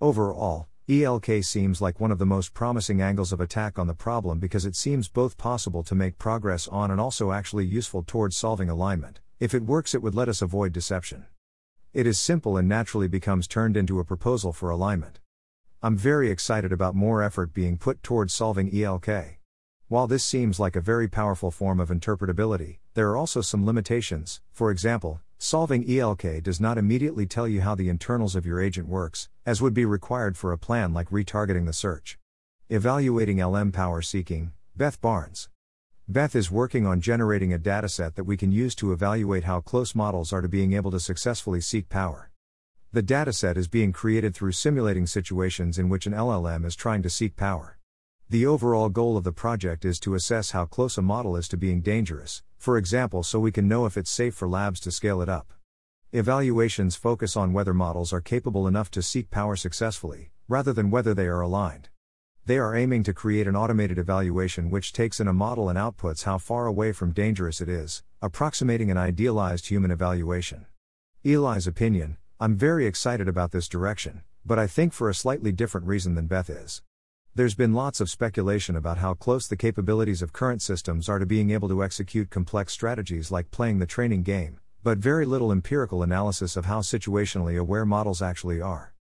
Overall, 0.00 0.68
ELK 0.88 1.42
seems 1.42 1.80
like 1.80 1.98
one 1.98 2.12
of 2.12 2.18
the 2.20 2.24
most 2.24 2.54
promising 2.54 3.02
angles 3.02 3.32
of 3.32 3.40
attack 3.40 3.80
on 3.80 3.88
the 3.88 3.94
problem 3.94 4.38
because 4.38 4.64
it 4.64 4.76
seems 4.76 5.08
both 5.08 5.36
possible 5.38 5.82
to 5.82 5.96
make 5.96 6.18
progress 6.18 6.68
on 6.68 6.92
and 6.92 7.00
also 7.00 7.32
actually 7.32 7.66
useful 7.66 8.04
towards 8.06 8.36
solving 8.36 8.70
alignment. 8.70 9.18
If 9.40 9.54
it 9.54 9.64
works, 9.64 9.92
it 9.92 10.04
would 10.04 10.14
let 10.14 10.28
us 10.28 10.40
avoid 10.40 10.72
deception. 10.72 11.26
It 11.92 12.06
is 12.06 12.18
simple 12.18 12.56
and 12.56 12.68
naturally 12.68 13.08
becomes 13.08 13.46
turned 13.46 13.76
into 13.76 13.98
a 13.98 14.04
proposal 14.04 14.52
for 14.52 14.70
alignment. 14.70 15.20
I'm 15.82 15.96
very 15.96 16.30
excited 16.30 16.72
about 16.72 16.94
more 16.94 17.22
effort 17.22 17.52
being 17.52 17.78
put 17.78 18.02
towards 18.02 18.32
solving 18.32 18.70
ELK. 18.70 19.38
While 19.88 20.06
this 20.06 20.24
seems 20.24 20.60
like 20.60 20.76
a 20.76 20.80
very 20.80 21.08
powerful 21.08 21.50
form 21.50 21.80
of 21.80 21.88
interpretability, 21.88 22.78
there 22.94 23.08
are 23.10 23.16
also 23.16 23.40
some 23.40 23.64
limitations. 23.64 24.40
For 24.52 24.70
example, 24.70 25.20
Solving 25.40 25.88
ELK 25.88 26.42
does 26.42 26.60
not 26.60 26.78
immediately 26.78 27.24
tell 27.24 27.46
you 27.46 27.60
how 27.60 27.76
the 27.76 27.88
internals 27.88 28.34
of 28.34 28.44
your 28.44 28.60
agent 28.60 28.88
works, 28.88 29.28
as 29.46 29.62
would 29.62 29.72
be 29.72 29.84
required 29.84 30.36
for 30.36 30.50
a 30.50 30.58
plan 30.58 30.92
like 30.92 31.10
retargeting 31.10 31.64
the 31.64 31.72
search. 31.72 32.18
Evaluating 32.68 33.38
LM 33.38 33.70
power 33.70 34.02
seeking, 34.02 34.50
Beth 34.76 35.00
Barnes. 35.00 35.48
Beth 36.10 36.34
is 36.34 36.50
working 36.50 36.86
on 36.86 37.02
generating 37.02 37.52
a 37.52 37.58
dataset 37.58 38.14
that 38.14 38.24
we 38.24 38.38
can 38.38 38.50
use 38.50 38.74
to 38.76 38.92
evaluate 38.92 39.44
how 39.44 39.60
close 39.60 39.94
models 39.94 40.32
are 40.32 40.40
to 40.40 40.48
being 40.48 40.72
able 40.72 40.90
to 40.90 40.98
successfully 40.98 41.60
seek 41.60 41.90
power. 41.90 42.30
The 42.94 43.02
dataset 43.02 43.58
is 43.58 43.68
being 43.68 43.92
created 43.92 44.34
through 44.34 44.52
simulating 44.52 45.06
situations 45.06 45.78
in 45.78 45.90
which 45.90 46.06
an 46.06 46.14
LLM 46.14 46.64
is 46.64 46.74
trying 46.74 47.02
to 47.02 47.10
seek 47.10 47.36
power. 47.36 47.76
The 48.30 48.46
overall 48.46 48.88
goal 48.88 49.18
of 49.18 49.24
the 49.24 49.32
project 49.32 49.84
is 49.84 50.00
to 50.00 50.14
assess 50.14 50.52
how 50.52 50.64
close 50.64 50.96
a 50.96 51.02
model 51.02 51.36
is 51.36 51.46
to 51.48 51.58
being 51.58 51.82
dangerous, 51.82 52.42
for 52.56 52.78
example, 52.78 53.22
so 53.22 53.38
we 53.38 53.52
can 53.52 53.68
know 53.68 53.84
if 53.84 53.98
it's 53.98 54.10
safe 54.10 54.34
for 54.34 54.48
labs 54.48 54.80
to 54.80 54.90
scale 54.90 55.20
it 55.20 55.28
up. 55.28 55.52
Evaluations 56.12 56.96
focus 56.96 57.36
on 57.36 57.52
whether 57.52 57.74
models 57.74 58.14
are 58.14 58.22
capable 58.22 58.66
enough 58.66 58.90
to 58.92 59.02
seek 59.02 59.30
power 59.30 59.56
successfully, 59.56 60.30
rather 60.48 60.72
than 60.72 60.90
whether 60.90 61.12
they 61.12 61.26
are 61.26 61.42
aligned. 61.42 61.90
They 62.48 62.56
are 62.56 62.74
aiming 62.74 63.02
to 63.02 63.12
create 63.12 63.46
an 63.46 63.56
automated 63.56 63.98
evaluation 63.98 64.70
which 64.70 64.94
takes 64.94 65.20
in 65.20 65.28
a 65.28 65.34
model 65.34 65.68
and 65.68 65.78
outputs 65.78 66.22
how 66.22 66.38
far 66.38 66.64
away 66.64 66.92
from 66.92 67.12
dangerous 67.12 67.60
it 67.60 67.68
is, 67.68 68.02
approximating 68.22 68.90
an 68.90 68.96
idealized 68.96 69.66
human 69.66 69.90
evaluation. 69.90 70.64
Eli's 71.22 71.66
opinion 71.66 72.16
I'm 72.40 72.56
very 72.56 72.86
excited 72.86 73.28
about 73.28 73.50
this 73.52 73.68
direction, 73.68 74.22
but 74.46 74.58
I 74.58 74.66
think 74.66 74.94
for 74.94 75.10
a 75.10 75.14
slightly 75.14 75.52
different 75.52 75.86
reason 75.86 76.14
than 76.14 76.26
Beth 76.26 76.48
is. 76.48 76.80
There's 77.34 77.54
been 77.54 77.74
lots 77.74 78.00
of 78.00 78.08
speculation 78.08 78.76
about 78.76 78.96
how 78.96 79.12
close 79.12 79.46
the 79.46 79.54
capabilities 79.54 80.22
of 80.22 80.32
current 80.32 80.62
systems 80.62 81.06
are 81.06 81.18
to 81.18 81.26
being 81.26 81.50
able 81.50 81.68
to 81.68 81.84
execute 81.84 82.30
complex 82.30 82.72
strategies 82.72 83.30
like 83.30 83.50
playing 83.50 83.78
the 83.78 83.84
training 83.84 84.22
game, 84.22 84.58
but 84.82 84.96
very 84.96 85.26
little 85.26 85.52
empirical 85.52 86.02
analysis 86.02 86.56
of 86.56 86.64
how 86.64 86.80
situationally 86.80 87.60
aware 87.60 87.84
models 87.84 88.22
actually 88.22 88.58
are. 88.58 88.94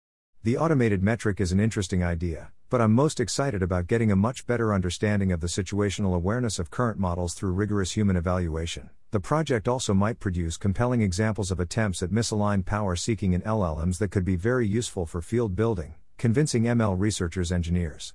The 0.44 0.56
automated 0.56 1.02
metric 1.02 1.42
is 1.42 1.52
an 1.52 1.60
interesting 1.60 2.02
idea, 2.02 2.52
but 2.74 2.80
I'm 2.80 2.92
most 2.92 3.20
excited 3.20 3.62
about 3.62 3.86
getting 3.86 4.10
a 4.10 4.16
much 4.16 4.48
better 4.48 4.74
understanding 4.74 5.30
of 5.30 5.40
the 5.40 5.46
situational 5.46 6.16
awareness 6.16 6.58
of 6.58 6.72
current 6.72 6.98
models 6.98 7.32
through 7.32 7.52
rigorous 7.52 7.92
human 7.92 8.16
evaluation. 8.16 8.90
The 9.12 9.20
project 9.20 9.68
also 9.68 9.94
might 9.94 10.18
produce 10.18 10.56
compelling 10.56 11.00
examples 11.00 11.52
of 11.52 11.60
attempts 11.60 12.02
at 12.02 12.10
misaligned 12.10 12.66
power 12.66 12.96
seeking 12.96 13.32
in 13.32 13.42
LLMs 13.42 13.98
that 13.98 14.10
could 14.10 14.24
be 14.24 14.34
very 14.34 14.66
useful 14.66 15.06
for 15.06 15.22
field 15.22 15.54
building, 15.54 15.94
convincing 16.18 16.64
ML 16.64 16.98
researchers 16.98 17.52
engineers. 17.52 18.12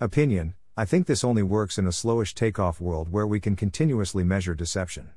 Opinion 0.00 0.54
I 0.74 0.86
think 0.86 1.06
this 1.06 1.22
only 1.22 1.42
works 1.42 1.76
in 1.76 1.86
a 1.86 1.90
slowish 1.90 2.32
takeoff 2.32 2.80
world 2.80 3.12
where 3.12 3.26
we 3.26 3.40
can 3.40 3.56
continuously 3.56 4.24
measure 4.24 4.54
deception. 4.54 5.10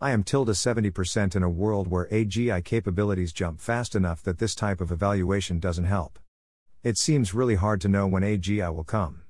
I 0.00 0.12
am 0.12 0.22
tilde 0.22 0.50
70% 0.50 1.34
in 1.34 1.42
a 1.42 1.50
world 1.50 1.88
where 1.88 2.06
AGI 2.12 2.64
capabilities 2.64 3.32
jump 3.32 3.60
fast 3.60 3.96
enough 3.96 4.22
that 4.22 4.38
this 4.38 4.54
type 4.54 4.80
of 4.80 4.92
evaluation 4.92 5.58
doesn't 5.58 5.86
help. 5.86 6.20
It 6.82 6.96
seems 6.96 7.34
really 7.34 7.56
hard 7.56 7.82
to 7.82 7.88
know 7.88 8.06
when 8.06 8.22
AGI 8.22 8.74
will 8.74 8.84
come. 8.84 9.20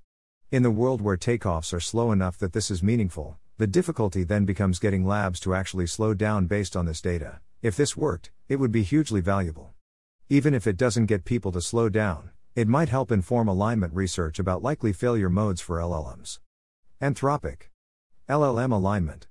In 0.52 0.62
the 0.62 0.70
world 0.70 1.00
where 1.00 1.16
takeoffs 1.16 1.72
are 1.72 1.80
slow 1.80 2.12
enough 2.12 2.38
that 2.38 2.52
this 2.52 2.70
is 2.70 2.80
meaningful, 2.80 3.38
the 3.58 3.66
difficulty 3.66 4.22
then 4.22 4.44
becomes 4.44 4.78
getting 4.78 5.04
labs 5.04 5.40
to 5.40 5.52
actually 5.52 5.88
slow 5.88 6.14
down 6.14 6.46
based 6.46 6.76
on 6.76 6.86
this 6.86 7.00
data. 7.00 7.40
If 7.60 7.76
this 7.76 7.96
worked, 7.96 8.30
it 8.48 8.60
would 8.60 8.70
be 8.70 8.84
hugely 8.84 9.20
valuable. 9.20 9.74
Even 10.28 10.54
if 10.54 10.68
it 10.68 10.76
doesn't 10.76 11.06
get 11.06 11.24
people 11.24 11.50
to 11.50 11.60
slow 11.60 11.88
down, 11.88 12.30
it 12.54 12.68
might 12.68 12.88
help 12.88 13.10
inform 13.10 13.48
alignment 13.48 13.94
research 13.94 14.38
about 14.38 14.62
likely 14.62 14.92
failure 14.92 15.28
modes 15.28 15.60
for 15.60 15.78
LLMs. 15.78 16.38
Anthropic 17.02 17.62
LLM 18.28 18.70
alignment. 18.70 19.26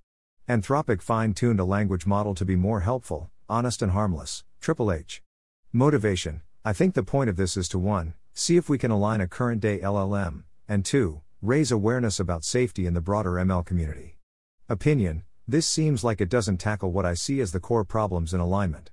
Anthropic 0.50 1.02
fine 1.02 1.34
tuned 1.34 1.62
a 1.62 1.64
language 1.64 2.06
model 2.06 2.36
to 2.36 2.44
be 2.44 2.58
more 2.58 2.82
helpful, 2.82 3.32
honest, 3.48 3.82
and 3.82 3.94
harmless. 3.94 4.44
Triple 4.60 4.92
H. 4.92 5.24
Motivation 5.72 6.42
I 6.66 6.74
think 6.74 6.94
the 6.94 7.04
point 7.04 7.30
of 7.30 7.38
this 7.38 7.56
is 7.56 7.70
to 7.70 7.80
1. 7.80 8.14
See 8.34 8.58
if 8.58 8.68
we 8.68 8.78
can 8.78 8.92
align 8.92 9.22
a 9.22 9.28
current 9.28 9.62
day 9.62 9.80
LLM, 9.80 10.44
and 10.68 10.84
2. 10.84 11.22
Raise 11.42 11.72
awareness 11.72 12.20
about 12.20 12.44
safety 12.44 12.86
in 12.86 12.94
the 12.94 13.00
broader 13.00 13.32
ML 13.32 13.66
community. 13.66 14.18
Opinion 14.68 15.24
This 15.48 15.66
seems 15.66 16.04
like 16.04 16.20
it 16.20 16.28
doesn't 16.28 16.58
tackle 16.58 16.92
what 16.92 17.06
I 17.06 17.14
see 17.14 17.40
as 17.40 17.54
the 17.54 17.62
core 17.62 17.86
problems 17.86 18.34
in 18.34 18.42
alignment. 18.42 18.92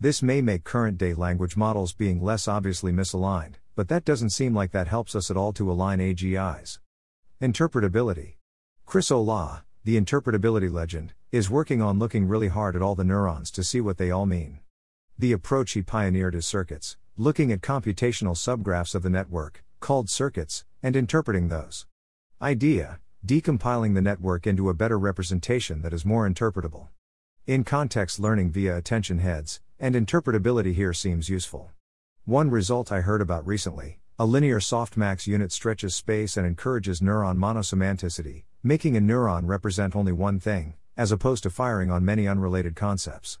This 0.00 0.24
may 0.24 0.42
make 0.42 0.64
current 0.64 0.98
day 0.98 1.14
language 1.14 1.56
models 1.56 1.92
being 1.92 2.20
less 2.20 2.48
obviously 2.48 2.90
misaligned, 2.90 3.54
but 3.76 3.86
that 3.88 4.04
doesn't 4.04 4.30
seem 4.30 4.52
like 4.52 4.72
that 4.72 4.88
helps 4.88 5.14
us 5.14 5.30
at 5.30 5.36
all 5.36 5.52
to 5.52 5.70
align 5.70 6.00
AGIs. 6.00 6.80
Interpretability. 7.40 8.38
Chris 8.86 9.10
Olah, 9.10 9.62
the 9.84 10.00
interpretability 10.00 10.70
legend, 10.70 11.12
is 11.30 11.48
working 11.48 11.80
on 11.80 12.00
looking 12.00 12.26
really 12.26 12.48
hard 12.48 12.74
at 12.74 12.82
all 12.82 12.96
the 12.96 13.04
neurons 13.04 13.52
to 13.52 13.62
see 13.62 13.80
what 13.80 13.98
they 13.98 14.10
all 14.10 14.26
mean. 14.26 14.58
The 15.16 15.30
approach 15.30 15.72
he 15.72 15.82
pioneered 15.82 16.34
is 16.34 16.44
circuits, 16.44 16.96
looking 17.16 17.52
at 17.52 17.60
computational 17.60 18.34
subgraphs 18.34 18.94
of 18.94 19.02
the 19.02 19.10
network, 19.10 19.62
called 19.78 20.10
circuits, 20.10 20.64
and 20.82 20.96
interpreting 20.96 21.48
those. 21.48 21.86
Idea 22.42 22.98
decompiling 23.24 23.94
the 23.94 24.02
network 24.02 24.46
into 24.46 24.68
a 24.68 24.74
better 24.74 24.98
representation 24.98 25.80
that 25.80 25.94
is 25.94 26.04
more 26.04 26.28
interpretable. 26.28 26.88
In 27.46 27.64
context 27.64 28.20
learning 28.20 28.50
via 28.50 28.76
attention 28.76 29.20
heads, 29.20 29.60
and 29.80 29.94
interpretability 29.94 30.74
here 30.74 30.92
seems 30.92 31.30
useful. 31.30 31.70
One 32.24 32.50
result 32.50 32.92
I 32.92 33.00
heard 33.00 33.22
about 33.22 33.46
recently 33.46 34.00
a 34.18 34.26
linear 34.26 34.60
softmax 34.60 35.26
unit 35.26 35.50
stretches 35.52 35.94
space 35.94 36.36
and 36.36 36.46
encourages 36.46 37.00
neuron 37.00 37.36
monosemanticity, 37.36 38.44
making 38.62 38.96
a 38.96 39.00
neuron 39.00 39.42
represent 39.46 39.96
only 39.96 40.12
one 40.12 40.38
thing, 40.38 40.74
as 40.96 41.10
opposed 41.10 41.42
to 41.44 41.50
firing 41.50 41.90
on 41.90 42.04
many 42.04 42.28
unrelated 42.28 42.76
concepts. 42.76 43.38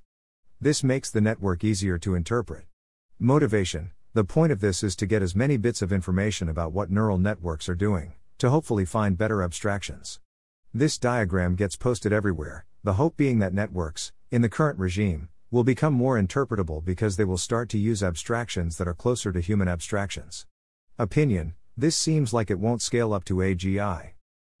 This 0.60 0.82
makes 0.82 1.10
the 1.10 1.20
network 1.20 1.62
easier 1.62 1.98
to 1.98 2.14
interpret. 2.14 2.64
Motivation 3.24 3.90
The 4.12 4.22
point 4.22 4.52
of 4.52 4.60
this 4.60 4.82
is 4.82 4.94
to 4.96 5.06
get 5.06 5.22
as 5.22 5.34
many 5.34 5.56
bits 5.56 5.80
of 5.80 5.94
information 5.94 6.46
about 6.46 6.72
what 6.72 6.90
neural 6.90 7.16
networks 7.16 7.70
are 7.70 7.74
doing, 7.74 8.12
to 8.36 8.50
hopefully 8.50 8.84
find 8.84 9.16
better 9.16 9.42
abstractions. 9.42 10.20
This 10.74 10.98
diagram 10.98 11.54
gets 11.54 11.74
posted 11.74 12.12
everywhere, 12.12 12.66
the 12.82 13.00
hope 13.00 13.16
being 13.16 13.38
that 13.38 13.54
networks, 13.54 14.12
in 14.30 14.42
the 14.42 14.50
current 14.50 14.78
regime, 14.78 15.30
will 15.50 15.64
become 15.64 15.94
more 15.94 16.20
interpretable 16.20 16.84
because 16.84 17.16
they 17.16 17.24
will 17.24 17.38
start 17.38 17.70
to 17.70 17.78
use 17.78 18.02
abstractions 18.02 18.76
that 18.76 18.86
are 18.86 18.92
closer 18.92 19.32
to 19.32 19.40
human 19.40 19.68
abstractions. 19.68 20.44
Opinion 20.98 21.54
This 21.78 21.96
seems 21.96 22.34
like 22.34 22.50
it 22.50 22.60
won't 22.60 22.82
scale 22.82 23.14
up 23.14 23.24
to 23.24 23.36
AGI. 23.36 24.10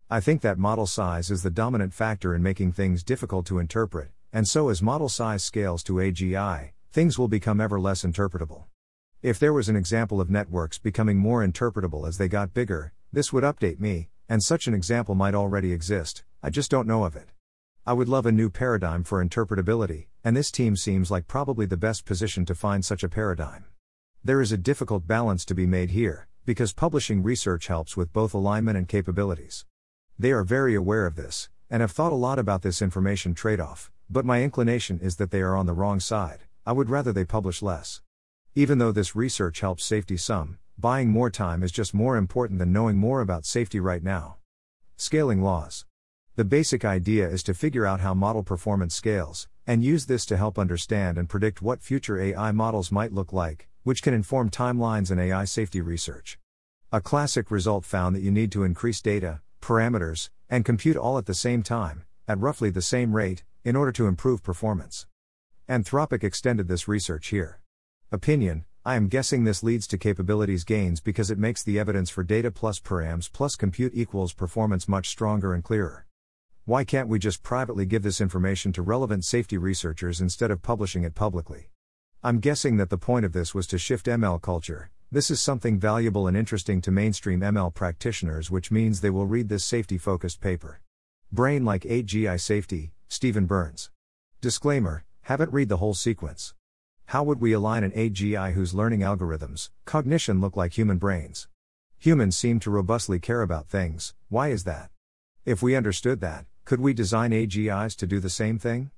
I 0.08 0.20
think 0.20 0.40
that 0.40 0.56
model 0.56 0.86
size 0.86 1.30
is 1.30 1.42
the 1.42 1.50
dominant 1.50 1.92
factor 1.92 2.34
in 2.34 2.42
making 2.42 2.72
things 2.72 3.04
difficult 3.04 3.44
to 3.48 3.58
interpret, 3.58 4.08
and 4.32 4.48
so 4.48 4.70
as 4.70 4.80
model 4.80 5.10
size 5.10 5.44
scales 5.44 5.82
to 5.82 5.96
AGI, 5.96 6.70
things 6.94 7.18
will 7.18 7.26
become 7.26 7.60
ever 7.60 7.80
less 7.80 8.04
interpretable. 8.04 8.66
If 9.20 9.40
there 9.40 9.52
was 9.52 9.68
an 9.68 9.74
example 9.74 10.20
of 10.20 10.30
networks 10.30 10.78
becoming 10.78 11.18
more 11.18 11.44
interpretable 11.44 12.06
as 12.06 12.18
they 12.18 12.28
got 12.28 12.54
bigger, 12.54 12.92
this 13.12 13.32
would 13.32 13.42
update 13.42 13.80
me, 13.80 14.10
and 14.28 14.40
such 14.40 14.68
an 14.68 14.74
example 14.74 15.16
might 15.16 15.34
already 15.34 15.72
exist, 15.72 16.22
I 16.40 16.50
just 16.50 16.70
don't 16.70 16.86
know 16.86 17.04
of 17.04 17.16
it. 17.16 17.30
I 17.84 17.94
would 17.94 18.08
love 18.08 18.26
a 18.26 18.30
new 18.30 18.48
paradigm 18.48 19.02
for 19.02 19.24
interpretability, 19.24 20.06
and 20.22 20.36
this 20.36 20.52
team 20.52 20.76
seems 20.76 21.10
like 21.10 21.26
probably 21.26 21.66
the 21.66 21.76
best 21.76 22.04
position 22.04 22.46
to 22.46 22.54
find 22.54 22.84
such 22.84 23.02
a 23.02 23.08
paradigm. 23.08 23.64
There 24.22 24.40
is 24.40 24.52
a 24.52 24.56
difficult 24.56 25.04
balance 25.04 25.44
to 25.46 25.54
be 25.56 25.66
made 25.66 25.90
here, 25.90 26.28
because 26.46 26.72
publishing 26.72 27.24
research 27.24 27.66
helps 27.66 27.96
with 27.96 28.12
both 28.12 28.34
alignment 28.34 28.78
and 28.78 28.86
capabilities. 28.86 29.66
They 30.16 30.30
are 30.30 30.44
very 30.44 30.76
aware 30.76 31.06
of 31.06 31.16
this, 31.16 31.48
and 31.68 31.80
have 31.80 31.90
thought 31.90 32.12
a 32.12 32.14
lot 32.14 32.38
about 32.38 32.62
this 32.62 32.80
information 32.80 33.34
trade 33.34 33.58
off, 33.58 33.90
but 34.08 34.24
my 34.24 34.44
inclination 34.44 35.00
is 35.00 35.16
that 35.16 35.32
they 35.32 35.40
are 35.40 35.56
on 35.56 35.66
the 35.66 35.72
wrong 35.72 35.98
side. 35.98 36.44
I 36.66 36.72
would 36.72 36.88
rather 36.88 37.12
they 37.12 37.26
publish 37.26 37.60
less. 37.60 38.00
Even 38.54 38.78
though 38.78 38.92
this 38.92 39.14
research 39.14 39.60
helps 39.60 39.84
safety 39.84 40.16
some, 40.16 40.58
buying 40.78 41.10
more 41.10 41.28
time 41.28 41.62
is 41.62 41.70
just 41.70 41.92
more 41.92 42.16
important 42.16 42.58
than 42.58 42.72
knowing 42.72 42.96
more 42.96 43.20
about 43.20 43.44
safety 43.44 43.80
right 43.80 44.02
now. 44.02 44.36
Scaling 44.96 45.42
laws. 45.42 45.84
The 46.36 46.44
basic 46.44 46.82
idea 46.82 47.28
is 47.28 47.42
to 47.42 47.54
figure 47.54 47.84
out 47.84 48.00
how 48.00 48.14
model 48.14 48.42
performance 48.42 48.94
scales, 48.94 49.46
and 49.66 49.84
use 49.84 50.06
this 50.06 50.24
to 50.26 50.38
help 50.38 50.58
understand 50.58 51.18
and 51.18 51.28
predict 51.28 51.60
what 51.60 51.82
future 51.82 52.18
AI 52.18 52.50
models 52.52 52.90
might 52.90 53.12
look 53.12 53.32
like, 53.32 53.68
which 53.82 54.02
can 54.02 54.14
inform 54.14 54.48
timelines 54.48 55.10
and 55.10 55.20
AI 55.20 55.44
safety 55.44 55.82
research. 55.82 56.38
A 56.90 57.00
classic 57.00 57.50
result 57.50 57.84
found 57.84 58.16
that 58.16 58.22
you 58.22 58.30
need 58.30 58.50
to 58.52 58.64
increase 58.64 59.02
data, 59.02 59.42
parameters, 59.60 60.30
and 60.48 60.64
compute 60.64 60.96
all 60.96 61.18
at 61.18 61.26
the 61.26 61.34
same 61.34 61.62
time, 61.62 62.04
at 62.26 62.38
roughly 62.38 62.70
the 62.70 62.80
same 62.80 63.14
rate, 63.14 63.44
in 63.64 63.76
order 63.76 63.92
to 63.92 64.06
improve 64.06 64.42
performance. 64.42 65.06
Anthropic 65.66 66.22
extended 66.22 66.68
this 66.68 66.86
research 66.86 67.28
here. 67.28 67.58
Opinion 68.12 68.66
I 68.84 68.96
am 68.96 69.08
guessing 69.08 69.44
this 69.44 69.62
leads 69.62 69.86
to 69.86 69.96
capabilities 69.96 70.62
gains 70.62 71.00
because 71.00 71.30
it 71.30 71.38
makes 71.38 71.62
the 71.62 71.78
evidence 71.78 72.10
for 72.10 72.22
data 72.22 72.50
plus 72.50 72.78
params 72.80 73.32
plus 73.32 73.56
compute 73.56 73.92
equals 73.94 74.34
performance 74.34 74.86
much 74.86 75.08
stronger 75.08 75.54
and 75.54 75.64
clearer. 75.64 76.04
Why 76.66 76.84
can't 76.84 77.08
we 77.08 77.18
just 77.18 77.42
privately 77.42 77.86
give 77.86 78.02
this 78.02 78.20
information 78.20 78.74
to 78.74 78.82
relevant 78.82 79.24
safety 79.24 79.56
researchers 79.56 80.20
instead 80.20 80.50
of 80.50 80.60
publishing 80.60 81.02
it 81.02 81.14
publicly? 81.14 81.70
I'm 82.22 82.40
guessing 82.40 82.76
that 82.76 82.90
the 82.90 82.98
point 82.98 83.24
of 83.24 83.32
this 83.32 83.54
was 83.54 83.66
to 83.68 83.78
shift 83.78 84.04
ML 84.04 84.42
culture, 84.42 84.90
this 85.10 85.30
is 85.30 85.40
something 85.40 85.80
valuable 85.80 86.26
and 86.26 86.36
interesting 86.36 86.82
to 86.82 86.90
mainstream 86.90 87.40
ML 87.40 87.72
practitioners, 87.72 88.50
which 88.50 88.70
means 88.70 89.00
they 89.00 89.08
will 89.08 89.24
read 89.24 89.48
this 89.48 89.64
safety 89.64 89.96
focused 89.96 90.42
paper. 90.42 90.82
Brain 91.32 91.64
like 91.64 91.84
AGI 91.84 92.38
Safety, 92.38 92.92
Steven 93.08 93.46
Byrnes. 93.46 93.88
Disclaimer 94.42 95.04
Haven't 95.24 95.54
read 95.54 95.70
the 95.70 95.78
whole 95.78 95.94
sequence. 95.94 96.52
How 97.06 97.22
would 97.22 97.40
we 97.40 97.54
align 97.54 97.82
an 97.82 97.92
AGI 97.92 98.52
whose 98.52 98.74
learning 98.74 99.00
algorithms, 99.00 99.70
cognition 99.86 100.38
look 100.38 100.54
like 100.54 100.74
human 100.74 100.98
brains? 100.98 101.48
Humans 101.96 102.36
seem 102.36 102.60
to 102.60 102.70
robustly 102.70 103.18
care 103.20 103.40
about 103.40 103.66
things, 103.66 104.12
why 104.28 104.48
is 104.48 104.64
that? 104.64 104.90
If 105.46 105.62
we 105.62 105.76
understood 105.76 106.20
that, 106.20 106.44
could 106.66 106.78
we 106.78 106.92
design 106.92 107.30
AGIs 107.30 107.96
to 107.96 108.06
do 108.06 108.20
the 108.20 108.28
same 108.28 108.58
thing? 108.58 108.90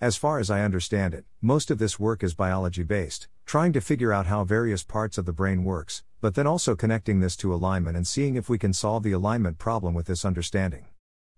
As 0.00 0.16
far 0.16 0.38
as 0.38 0.50
I 0.50 0.62
understand 0.62 1.12
it, 1.12 1.26
most 1.42 1.70
of 1.70 1.76
this 1.76 2.00
work 2.00 2.24
is 2.24 2.32
biology 2.32 2.82
based, 2.82 3.28
trying 3.44 3.74
to 3.74 3.82
figure 3.82 4.14
out 4.14 4.28
how 4.28 4.44
various 4.44 4.82
parts 4.82 5.18
of 5.18 5.26
the 5.26 5.34
brain 5.34 5.62
works, 5.62 6.02
but 6.22 6.36
then 6.36 6.46
also 6.46 6.74
connecting 6.74 7.20
this 7.20 7.36
to 7.36 7.52
alignment 7.52 7.98
and 7.98 8.06
seeing 8.06 8.36
if 8.36 8.48
we 8.48 8.56
can 8.56 8.72
solve 8.72 9.02
the 9.02 9.12
alignment 9.12 9.58
problem 9.58 9.92
with 9.92 10.06
this 10.06 10.24
understanding. 10.24 10.86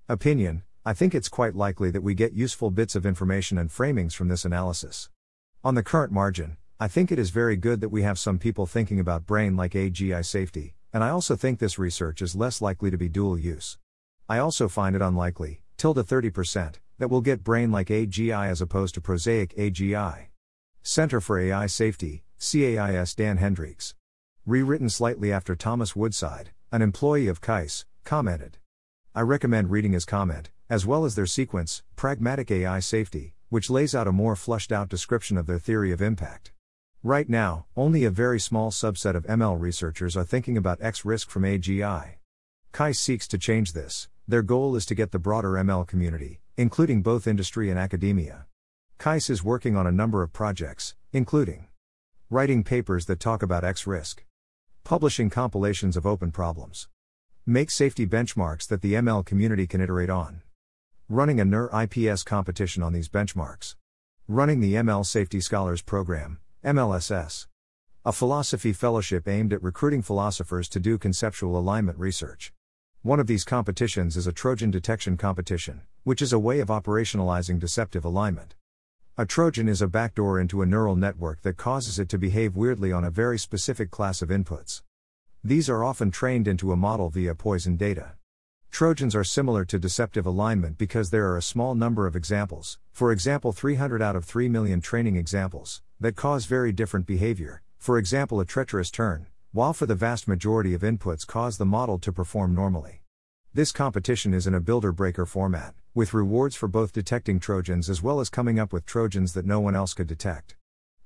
Opinion 0.08 0.62
I 0.88 0.94
think 0.94 1.14
it's 1.14 1.28
quite 1.28 1.54
likely 1.54 1.90
that 1.90 2.00
we 2.00 2.14
get 2.14 2.32
useful 2.32 2.70
bits 2.70 2.96
of 2.96 3.04
information 3.04 3.58
and 3.58 3.68
framings 3.68 4.14
from 4.14 4.28
this 4.28 4.46
analysis. 4.46 5.10
On 5.62 5.74
the 5.74 5.82
current 5.82 6.10
margin, 6.10 6.56
I 6.80 6.88
think 6.88 7.12
it 7.12 7.18
is 7.18 7.28
very 7.28 7.56
good 7.56 7.82
that 7.82 7.90
we 7.90 8.04
have 8.04 8.18
some 8.18 8.38
people 8.38 8.64
thinking 8.64 8.98
about 8.98 9.26
brain 9.26 9.54
like 9.54 9.72
AGI 9.72 10.24
safety, 10.24 10.76
and 10.90 11.04
I 11.04 11.10
also 11.10 11.36
think 11.36 11.58
this 11.58 11.78
research 11.78 12.22
is 12.22 12.34
less 12.34 12.62
likely 12.62 12.90
to 12.90 12.96
be 12.96 13.10
dual 13.10 13.38
use. 13.38 13.76
I 14.30 14.38
also 14.38 14.66
find 14.66 14.96
it 14.96 15.02
unlikely, 15.02 15.60
tilde 15.76 15.98
30%, 15.98 16.76
that 16.96 17.08
we'll 17.08 17.20
get 17.20 17.44
brain 17.44 17.70
like 17.70 17.88
AGI 17.88 18.48
as 18.48 18.62
opposed 18.62 18.94
to 18.94 19.02
prosaic 19.02 19.54
AGI. 19.56 20.28
Center 20.82 21.20
for 21.20 21.38
AI 21.38 21.66
Safety, 21.66 22.22
CAIS 22.40 23.14
Dan 23.14 23.36
Hendrycks. 23.36 23.92
Rewritten 24.46 24.88
slightly 24.88 25.34
after 25.34 25.54
Thomas 25.54 25.94
Woodside, 25.94 26.52
an 26.72 26.80
employee 26.80 27.28
of 27.28 27.42
CAIS, 27.42 27.84
commented. 28.04 28.56
I 29.14 29.20
recommend 29.20 29.70
reading 29.70 29.92
his 29.92 30.06
comment, 30.06 30.48
as 30.70 30.84
well 30.84 31.04
as 31.04 31.14
their 31.14 31.26
sequence, 31.26 31.82
Pragmatic 31.96 32.50
AI 32.50 32.80
Safety, 32.80 33.34
which 33.48 33.70
lays 33.70 33.94
out 33.94 34.06
a 34.06 34.12
more 34.12 34.36
flushed 34.36 34.70
out 34.70 34.88
description 34.88 35.36
of 35.36 35.46
their 35.46 35.58
theory 35.58 35.92
of 35.92 36.02
impact. 36.02 36.52
Right 37.02 37.28
now, 37.28 37.66
only 37.76 38.04
a 38.04 38.10
very 38.10 38.38
small 38.38 38.70
subset 38.70 39.14
of 39.14 39.26
ML 39.26 39.58
researchers 39.58 40.16
are 40.16 40.24
thinking 40.24 40.56
about 40.56 40.82
X 40.82 41.04
risk 41.04 41.30
from 41.30 41.44
AGI. 41.44 42.16
Kai 42.72 42.92
seeks 42.92 43.26
to 43.28 43.38
change 43.38 43.72
this. 43.72 44.08
Their 44.26 44.42
goal 44.42 44.76
is 44.76 44.84
to 44.86 44.94
get 44.94 45.10
the 45.10 45.18
broader 45.18 45.52
ML 45.52 45.86
community, 45.86 46.40
including 46.56 47.00
both 47.02 47.26
industry 47.26 47.70
and 47.70 47.78
academia. 47.78 48.46
CAIS 48.98 49.30
is 49.30 49.44
working 49.44 49.76
on 49.76 49.86
a 49.86 49.92
number 49.92 50.22
of 50.22 50.32
projects, 50.32 50.96
including 51.12 51.68
writing 52.30 52.62
papers 52.62 53.06
that 53.06 53.20
talk 53.20 53.42
about 53.42 53.64
X 53.64 53.86
risk, 53.86 54.24
publishing 54.84 55.30
compilations 55.30 55.96
of 55.96 56.04
open 56.04 56.30
problems, 56.30 56.88
make 57.46 57.70
safety 57.70 58.06
benchmarks 58.06 58.66
that 58.66 58.82
the 58.82 58.94
ML 58.94 59.24
community 59.24 59.66
can 59.66 59.80
iterate 59.80 60.10
on, 60.10 60.42
running 61.10 61.40
a 61.40 61.44
NeurIPS 61.44 62.22
competition 62.22 62.82
on 62.82 62.92
these 62.92 63.08
benchmarks, 63.08 63.76
running 64.26 64.60
the 64.60 64.74
ML 64.74 65.06
Safety 65.06 65.40
Scholars 65.40 65.80
Program, 65.80 66.38
MLSS, 66.62 67.46
a 68.04 68.12
philosophy 68.12 68.74
fellowship 68.74 69.26
aimed 69.26 69.54
at 69.54 69.62
recruiting 69.62 70.02
philosophers 70.02 70.68
to 70.68 70.78
do 70.78 70.98
conceptual 70.98 71.58
alignment 71.58 71.98
research. 71.98 72.52
One 73.00 73.20
of 73.20 73.26
these 73.26 73.44
competitions 73.44 74.18
is 74.18 74.26
a 74.26 74.32
Trojan 74.32 74.70
detection 74.70 75.16
competition, 75.16 75.80
which 76.04 76.20
is 76.20 76.34
a 76.34 76.38
way 76.38 76.60
of 76.60 76.68
operationalizing 76.68 77.58
deceptive 77.58 78.04
alignment. 78.04 78.54
A 79.16 79.24
Trojan 79.24 79.66
is 79.66 79.80
a 79.80 79.88
backdoor 79.88 80.38
into 80.38 80.60
a 80.60 80.66
neural 80.66 80.94
network 80.94 81.40
that 81.40 81.56
causes 81.56 81.98
it 81.98 82.10
to 82.10 82.18
behave 82.18 82.54
weirdly 82.54 82.92
on 82.92 83.04
a 83.04 83.10
very 83.10 83.38
specific 83.38 83.90
class 83.90 84.20
of 84.20 84.28
inputs. 84.28 84.82
These 85.42 85.70
are 85.70 85.82
often 85.82 86.10
trained 86.10 86.46
into 86.46 86.70
a 86.70 86.76
model 86.76 87.08
via 87.08 87.34
poison 87.34 87.78
data. 87.78 88.17
Trojans 88.78 89.16
are 89.16 89.24
similar 89.24 89.64
to 89.64 89.76
deceptive 89.76 90.24
alignment 90.24 90.78
because 90.78 91.10
there 91.10 91.28
are 91.28 91.36
a 91.36 91.42
small 91.42 91.74
number 91.74 92.06
of 92.06 92.14
examples, 92.14 92.78
for 92.92 93.10
example 93.10 93.50
300 93.50 94.00
out 94.00 94.14
of 94.14 94.24
3 94.24 94.48
million 94.48 94.80
training 94.80 95.16
examples, 95.16 95.82
that 95.98 96.14
cause 96.14 96.44
very 96.44 96.70
different 96.70 97.04
behavior, 97.04 97.60
for 97.76 97.98
example 97.98 98.38
a 98.38 98.44
treacherous 98.44 98.92
turn, 98.92 99.26
while 99.50 99.72
for 99.72 99.86
the 99.86 99.96
vast 99.96 100.28
majority 100.28 100.74
of 100.74 100.82
inputs 100.82 101.26
cause 101.26 101.58
the 101.58 101.66
model 101.66 101.98
to 101.98 102.12
perform 102.12 102.54
normally. 102.54 103.02
This 103.52 103.72
competition 103.72 104.32
is 104.32 104.46
in 104.46 104.54
a 104.54 104.60
builder 104.60 104.92
breaker 104.92 105.26
format, 105.26 105.74
with 105.92 106.14
rewards 106.14 106.54
for 106.54 106.68
both 106.68 106.92
detecting 106.92 107.40
Trojans 107.40 107.90
as 107.90 108.00
well 108.00 108.20
as 108.20 108.30
coming 108.30 108.60
up 108.60 108.72
with 108.72 108.86
Trojans 108.86 109.32
that 109.32 109.44
no 109.44 109.58
one 109.58 109.74
else 109.74 109.92
could 109.92 110.06
detect. 110.06 110.54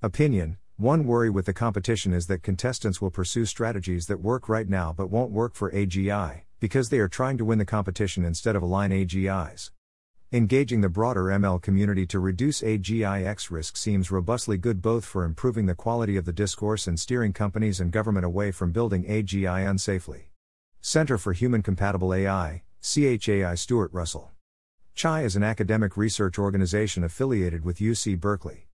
Opinion 0.02 0.58
One 0.76 1.06
worry 1.06 1.30
with 1.30 1.46
the 1.46 1.54
competition 1.54 2.12
is 2.12 2.26
that 2.26 2.42
contestants 2.42 3.00
will 3.00 3.10
pursue 3.10 3.46
strategies 3.46 4.08
that 4.08 4.20
work 4.20 4.46
right 4.46 4.68
now 4.68 4.92
but 4.94 5.08
won't 5.08 5.30
work 5.30 5.54
for 5.54 5.70
AGI, 5.70 6.42
because 6.62 6.90
they 6.90 7.00
are 7.00 7.08
trying 7.08 7.36
to 7.36 7.44
win 7.44 7.58
the 7.58 7.64
competition 7.64 8.24
instead 8.24 8.54
of 8.54 8.62
align 8.62 8.92
AGIs. 8.92 9.72
Engaging 10.30 10.80
the 10.80 10.88
broader 10.88 11.24
ML 11.24 11.60
community 11.60 12.06
to 12.06 12.20
reduce 12.20 12.62
AGIX 12.62 13.50
risk 13.50 13.76
seems 13.76 14.12
robustly 14.12 14.56
good 14.56 14.80
both 14.80 15.04
for 15.04 15.24
improving 15.24 15.66
the 15.66 15.74
quality 15.74 16.16
of 16.16 16.24
the 16.24 16.32
discourse 16.32 16.86
and 16.86 17.00
steering 17.00 17.32
companies 17.32 17.80
and 17.80 17.90
government 17.90 18.24
away 18.24 18.52
from 18.52 18.70
building 18.70 19.02
AGI 19.06 19.66
unsafely. 19.66 20.26
Center 20.80 21.18
for 21.18 21.32
Human 21.32 21.62
Compatible 21.62 22.14
AI, 22.14 22.62
CHAI 22.80 23.56
Stuart 23.56 23.92
Russell. 23.92 24.30
CHAI 24.94 25.22
is 25.24 25.34
an 25.34 25.42
academic 25.42 25.96
research 25.96 26.38
organization 26.38 27.02
affiliated 27.02 27.64
with 27.64 27.78
UC 27.78 28.20
Berkeley. 28.20 28.68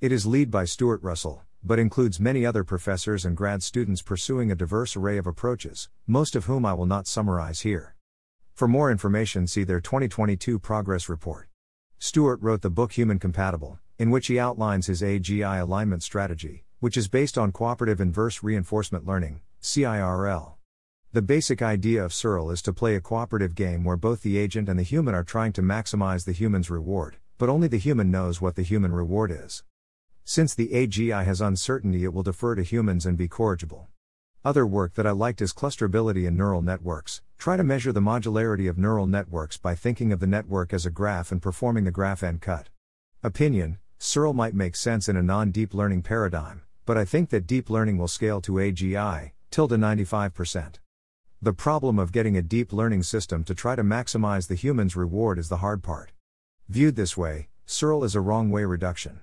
It 0.00 0.12
is 0.12 0.26
led 0.26 0.52
by 0.52 0.64
Stuart 0.64 1.02
Russell, 1.02 1.42
but 1.64 1.78
includes 1.78 2.18
many 2.18 2.44
other 2.44 2.64
professors 2.64 3.24
and 3.24 3.36
grad 3.36 3.62
students 3.62 4.02
pursuing 4.02 4.50
a 4.50 4.54
diverse 4.54 4.96
array 4.96 5.18
of 5.18 5.26
approaches, 5.26 5.88
most 6.06 6.34
of 6.34 6.46
whom 6.46 6.66
I 6.66 6.74
will 6.74 6.86
not 6.86 7.06
summarize 7.06 7.60
here. 7.60 7.94
For 8.54 8.68
more 8.68 8.90
information, 8.90 9.46
see 9.46 9.64
their 9.64 9.80
2022 9.80 10.58
progress 10.58 11.08
report. 11.08 11.48
Stuart 11.98 12.40
wrote 12.42 12.62
the 12.62 12.70
book 12.70 12.92
Human 12.92 13.18
Compatible, 13.18 13.78
in 13.98 14.10
which 14.10 14.26
he 14.26 14.38
outlines 14.38 14.86
his 14.86 15.02
AGI 15.02 15.60
alignment 15.60 16.02
strategy, 16.02 16.64
which 16.80 16.96
is 16.96 17.08
based 17.08 17.38
on 17.38 17.52
cooperative 17.52 18.00
inverse 18.00 18.42
reinforcement 18.42 19.06
learning, 19.06 19.40
CIRL. 19.62 20.54
The 21.12 21.22
basic 21.22 21.62
idea 21.62 22.04
of 22.04 22.12
CIRL 22.12 22.52
is 22.52 22.62
to 22.62 22.72
play 22.72 22.96
a 22.96 23.00
cooperative 23.00 23.54
game 23.54 23.84
where 23.84 23.96
both 23.96 24.22
the 24.22 24.36
agent 24.36 24.68
and 24.68 24.78
the 24.78 24.82
human 24.82 25.14
are 25.14 25.22
trying 25.22 25.52
to 25.52 25.62
maximize 25.62 26.24
the 26.24 26.32
human's 26.32 26.70
reward, 26.70 27.18
but 27.38 27.48
only 27.48 27.68
the 27.68 27.78
human 27.78 28.10
knows 28.10 28.40
what 28.40 28.56
the 28.56 28.62
human 28.62 28.92
reward 28.92 29.30
is. 29.30 29.62
Since 30.24 30.54
the 30.54 30.68
AGI 30.68 31.24
has 31.24 31.40
uncertainty, 31.40 32.04
it 32.04 32.14
will 32.14 32.22
defer 32.22 32.54
to 32.54 32.62
humans 32.62 33.06
and 33.06 33.18
be 33.18 33.28
corrigible. 33.28 33.88
Other 34.44 34.66
work 34.66 34.94
that 34.94 35.06
I 35.06 35.10
liked 35.10 35.40
is 35.40 35.52
clusterability 35.52 36.26
in 36.26 36.36
neural 36.36 36.62
networks. 36.62 37.22
Try 37.38 37.56
to 37.56 37.64
measure 37.64 37.92
the 37.92 38.00
modularity 38.00 38.68
of 38.68 38.78
neural 38.78 39.06
networks 39.06 39.56
by 39.56 39.74
thinking 39.74 40.12
of 40.12 40.20
the 40.20 40.26
network 40.26 40.72
as 40.72 40.86
a 40.86 40.90
graph 40.90 41.32
and 41.32 41.42
performing 41.42 41.84
the 41.84 41.90
graph 41.90 42.22
end 42.22 42.40
cut. 42.40 42.68
Opinion 43.22 43.78
CIRL 43.98 44.34
might 44.34 44.54
make 44.54 44.74
sense 44.74 45.08
in 45.08 45.16
a 45.16 45.22
non 45.22 45.50
deep 45.50 45.74
learning 45.74 46.02
paradigm, 46.02 46.62
but 46.86 46.98
I 46.98 47.04
think 47.04 47.30
that 47.30 47.46
deep 47.46 47.70
learning 47.70 47.98
will 47.98 48.08
scale 48.08 48.40
to 48.40 48.52
AGI, 48.52 49.32
tilde 49.50 49.72
95%. 49.72 50.80
The 51.40 51.52
problem 51.52 51.98
of 51.98 52.12
getting 52.12 52.36
a 52.36 52.42
deep 52.42 52.72
learning 52.72 53.04
system 53.04 53.44
to 53.44 53.54
try 53.54 53.76
to 53.76 53.82
maximize 53.82 54.48
the 54.48 54.54
human's 54.54 54.96
reward 54.96 55.38
is 55.38 55.48
the 55.48 55.58
hard 55.58 55.82
part. 55.82 56.12
Viewed 56.68 56.96
this 56.96 57.16
way, 57.16 57.48
CIRL 57.66 58.04
is 58.04 58.14
a 58.14 58.20
wrong 58.20 58.50
way 58.50 58.64
reduction. 58.64 59.20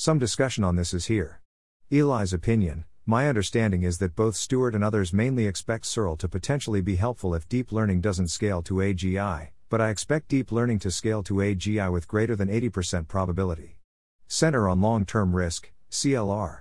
Some 0.00 0.18
discussion 0.18 0.64
on 0.64 0.76
this 0.76 0.94
is 0.94 1.08
here. 1.08 1.42
Eli's 1.90 2.32
opinion 2.32 2.86
my 3.04 3.28
understanding 3.28 3.82
is 3.82 3.98
that 3.98 4.16
both 4.16 4.34
Stuart 4.34 4.74
and 4.74 4.82
others 4.82 5.12
mainly 5.12 5.46
expect 5.46 5.84
CIRL 5.84 6.16
to 6.20 6.26
potentially 6.26 6.80
be 6.80 6.96
helpful 6.96 7.34
if 7.34 7.46
deep 7.50 7.70
learning 7.70 8.00
doesn't 8.00 8.28
scale 8.28 8.62
to 8.62 8.76
AGI, 8.76 9.48
but 9.68 9.78
I 9.78 9.90
expect 9.90 10.28
deep 10.28 10.50
learning 10.50 10.78
to 10.78 10.90
scale 10.90 11.22
to 11.24 11.34
AGI 11.34 11.92
with 11.92 12.08
greater 12.08 12.34
than 12.34 12.48
80% 12.48 13.08
probability. 13.08 13.76
Center 14.26 14.70
on 14.70 14.80
Long 14.80 15.04
Term 15.04 15.36
Risk, 15.36 15.70
CLR. 15.90 16.60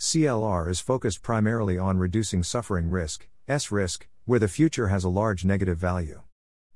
CLR 0.00 0.68
is 0.68 0.80
focused 0.80 1.22
primarily 1.22 1.78
on 1.78 1.98
reducing 1.98 2.42
suffering 2.42 2.90
risk, 2.90 3.28
S 3.46 3.70
risk, 3.70 4.08
where 4.24 4.40
the 4.40 4.48
future 4.48 4.88
has 4.88 5.04
a 5.04 5.08
large 5.08 5.44
negative 5.44 5.78
value. 5.78 6.22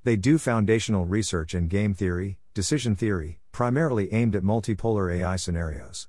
They 0.05 0.15
do 0.15 0.39
foundational 0.39 1.05
research 1.05 1.53
in 1.53 1.67
game 1.67 1.95
theory, 1.95 2.39
decision 2.55 2.95
theory, 2.95 3.41
primarily 3.57 4.13
aimed 4.13 4.37
at 4.37 4.43
multipolar 4.43 5.11
AI 5.11 5.35
scenarios. 5.37 6.09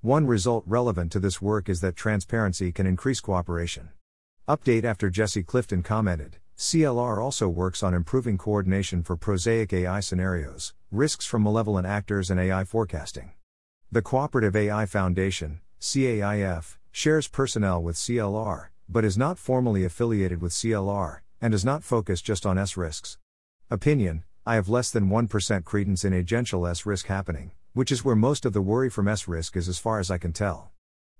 One 0.00 0.26
result 0.26 0.64
relevant 0.66 1.12
to 1.12 1.20
this 1.20 1.40
work 1.40 1.68
is 1.68 1.80
that 1.82 1.94
transparency 1.94 2.72
can 2.72 2.84
increase 2.84 3.20
cooperation. 3.20 3.90
Update 4.48 4.82
after 4.82 5.08
Jesse 5.08 5.44
Clifton 5.44 5.84
commented 5.84 6.38
CLR 6.58 7.22
also 7.22 7.46
works 7.46 7.84
on 7.84 7.94
improving 7.94 8.36
coordination 8.36 9.04
for 9.04 9.16
prosaic 9.16 9.72
AI 9.72 10.00
scenarios, 10.00 10.74
risks 10.90 11.24
from 11.24 11.44
malevolent 11.44 11.86
actors, 11.86 12.28
and 12.28 12.40
AI 12.40 12.64
forecasting. 12.64 13.34
The 13.92 14.02
Cooperative 14.02 14.56
AI 14.56 14.84
Foundation, 14.86 15.60
CAIF, 15.80 16.76
shares 16.90 17.28
personnel 17.28 17.80
with 17.80 17.94
CLR, 17.94 18.70
but 18.88 19.04
is 19.04 19.16
not 19.16 19.38
formally 19.38 19.84
affiliated 19.84 20.42
with 20.42 20.50
CLR, 20.50 21.20
and 21.40 21.52
does 21.52 21.64
not 21.64 21.84
focus 21.84 22.20
just 22.20 22.44
on 22.44 22.58
S 22.58 22.76
risks. 22.76 23.16
Opinion 23.70 24.24
I 24.50 24.56
have 24.56 24.68
less 24.68 24.90
than 24.90 25.08
1% 25.08 25.64
credence 25.64 26.04
in 26.04 26.12
agential 26.12 26.68
S 26.68 26.84
risk 26.84 27.06
happening, 27.06 27.52
which 27.72 27.92
is 27.92 28.04
where 28.04 28.16
most 28.16 28.44
of 28.44 28.52
the 28.52 28.60
worry 28.60 28.90
from 28.90 29.06
S 29.06 29.28
risk 29.28 29.56
is 29.56 29.68
as 29.68 29.78
far 29.78 30.00
as 30.00 30.10
I 30.10 30.18
can 30.18 30.32
tell. 30.32 30.72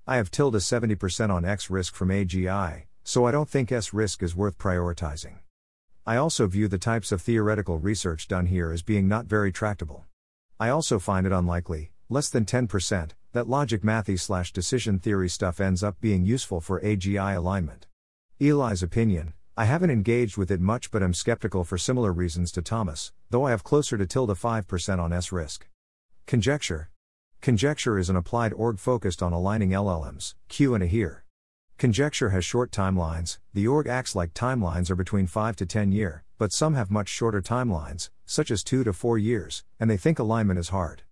I 0.04 0.16
have 0.16 0.32
tilde 0.32 0.56
70% 0.56 1.30
on 1.30 1.44
X 1.44 1.70
risk 1.70 1.94
from 1.94 2.08
AGI, 2.08 2.86
so 3.04 3.26
I 3.26 3.30
don't 3.30 3.48
think 3.48 3.70
S 3.70 3.94
risk 3.94 4.24
is 4.24 4.34
worth 4.34 4.58
prioritizing. 4.58 5.34
I 6.04 6.16
also 6.16 6.48
view 6.48 6.66
the 6.66 6.76
types 6.76 7.12
of 7.12 7.22
theoretical 7.22 7.78
research 7.78 8.26
done 8.26 8.46
here 8.46 8.72
as 8.72 8.82
being 8.82 9.06
not 9.06 9.26
very 9.26 9.52
tractable. 9.52 10.06
I 10.58 10.70
also 10.70 10.98
find 10.98 11.24
it 11.24 11.30
unlikely, 11.30 11.92
less 12.08 12.30
than 12.30 12.44
10%, 12.44 13.10
that 13.30 13.48
logic 13.48 13.82
mathy 13.82 14.18
slash 14.18 14.52
decision 14.52 14.98
theory 14.98 15.28
stuff 15.28 15.60
ends 15.60 15.84
up 15.84 16.00
being 16.00 16.24
useful 16.24 16.60
for 16.60 16.80
AGI 16.80 17.36
alignment. 17.36 17.86
Eli's 18.40 18.82
opinion 18.82 19.34
I 19.60 19.64
haven't 19.64 19.90
engaged 19.90 20.38
with 20.38 20.50
it 20.50 20.58
much 20.58 20.90
but 20.90 21.02
am 21.02 21.12
skeptical 21.12 21.64
for 21.64 21.76
similar 21.76 22.14
reasons 22.14 22.50
to 22.52 22.62
Thomas, 22.62 23.12
though 23.28 23.44
I 23.44 23.50
have 23.50 23.62
closer 23.62 23.98
to 23.98 24.06
tilde 24.06 24.30
5% 24.30 24.98
on 24.98 25.12
S 25.12 25.32
risk. 25.32 25.68
Conjecture. 26.26 26.88
Conjecture 27.42 27.98
is 27.98 28.08
an 28.08 28.16
applied 28.16 28.54
org 28.54 28.78
focused 28.78 29.22
on 29.22 29.34
aligning 29.34 29.68
LLMs, 29.68 30.32
Q 30.48 30.74
and 30.74 30.82
A 30.82 30.86
here. 30.86 31.26
Conjecture 31.76 32.30
has 32.30 32.42
short 32.42 32.70
timelines, 32.70 33.36
the 33.52 33.68
org 33.68 33.86
acts 33.86 34.14
like 34.14 34.32
timelines 34.32 34.88
are 34.88 34.96
between 34.96 35.26
5 35.26 35.56
to 35.56 35.66
10 35.66 35.92
year, 35.92 36.24
but 36.38 36.54
some 36.54 36.72
have 36.72 36.90
much 36.90 37.10
shorter 37.10 37.42
timelines, 37.42 38.08
such 38.24 38.50
as 38.50 38.64
2 38.64 38.82
to 38.84 38.94
4 38.94 39.18
years, 39.18 39.64
and 39.78 39.90
they 39.90 39.98
think 39.98 40.18
alignment 40.18 40.58
is 40.58 40.70
hard. 40.70 41.02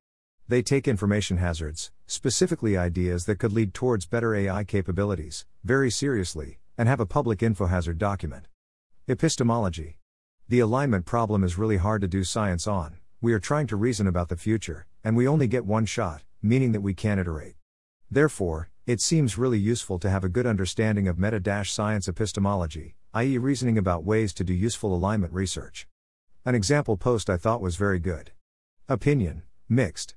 They 0.48 0.62
take 0.62 0.88
information 0.88 1.37
hazards, 1.37 1.90
specifically 2.06 2.78
ideas 2.78 3.26
that 3.26 3.38
could 3.38 3.52
lead 3.52 3.74
towards 3.74 4.06
better 4.06 4.34
AI 4.34 4.64
capabilities, 4.64 5.44
very 5.64 5.90
seriously, 5.90 6.61
and 6.78 6.88
have 6.88 7.00
a 7.00 7.06
public 7.06 7.42
info 7.42 7.66
hazard 7.66 7.98
document. 7.98 8.46
Epistemology. 9.08 9.98
The 10.48 10.60
alignment 10.60 11.04
problem 11.04 11.42
is 11.42 11.58
really 11.58 11.76
hard 11.76 12.00
to 12.02 12.08
do 12.08 12.22
science 12.22 12.68
on, 12.68 12.98
we 13.20 13.32
are 13.32 13.40
trying 13.40 13.66
to 13.66 13.76
reason 13.76 14.06
about 14.06 14.28
the 14.28 14.36
future, 14.36 14.86
and 15.02 15.16
we 15.16 15.26
only 15.26 15.48
get 15.48 15.66
one 15.66 15.86
shot, 15.86 16.22
meaning 16.40 16.70
that 16.70 16.80
we 16.80 16.94
can't 16.94 17.18
iterate. 17.18 17.56
Therefore, 18.08 18.70
it 18.86 19.00
seems 19.00 19.36
really 19.36 19.58
useful 19.58 19.98
to 19.98 20.08
have 20.08 20.22
a 20.22 20.28
good 20.28 20.46
understanding 20.46 21.08
of 21.08 21.18
meta 21.18 21.64
science 21.64 22.06
epistemology, 22.06 22.94
i.e., 23.14 23.36
reasoning 23.36 23.76
about 23.76 24.04
ways 24.04 24.32
to 24.34 24.44
do 24.44 24.54
useful 24.54 24.94
alignment 24.94 25.32
research. 25.32 25.88
An 26.44 26.54
example 26.54 26.96
post 26.96 27.28
I 27.28 27.36
thought 27.36 27.60
was 27.60 27.74
very 27.74 27.98
good. 27.98 28.30
Opinion, 28.88 29.42
mixed. 29.68 30.14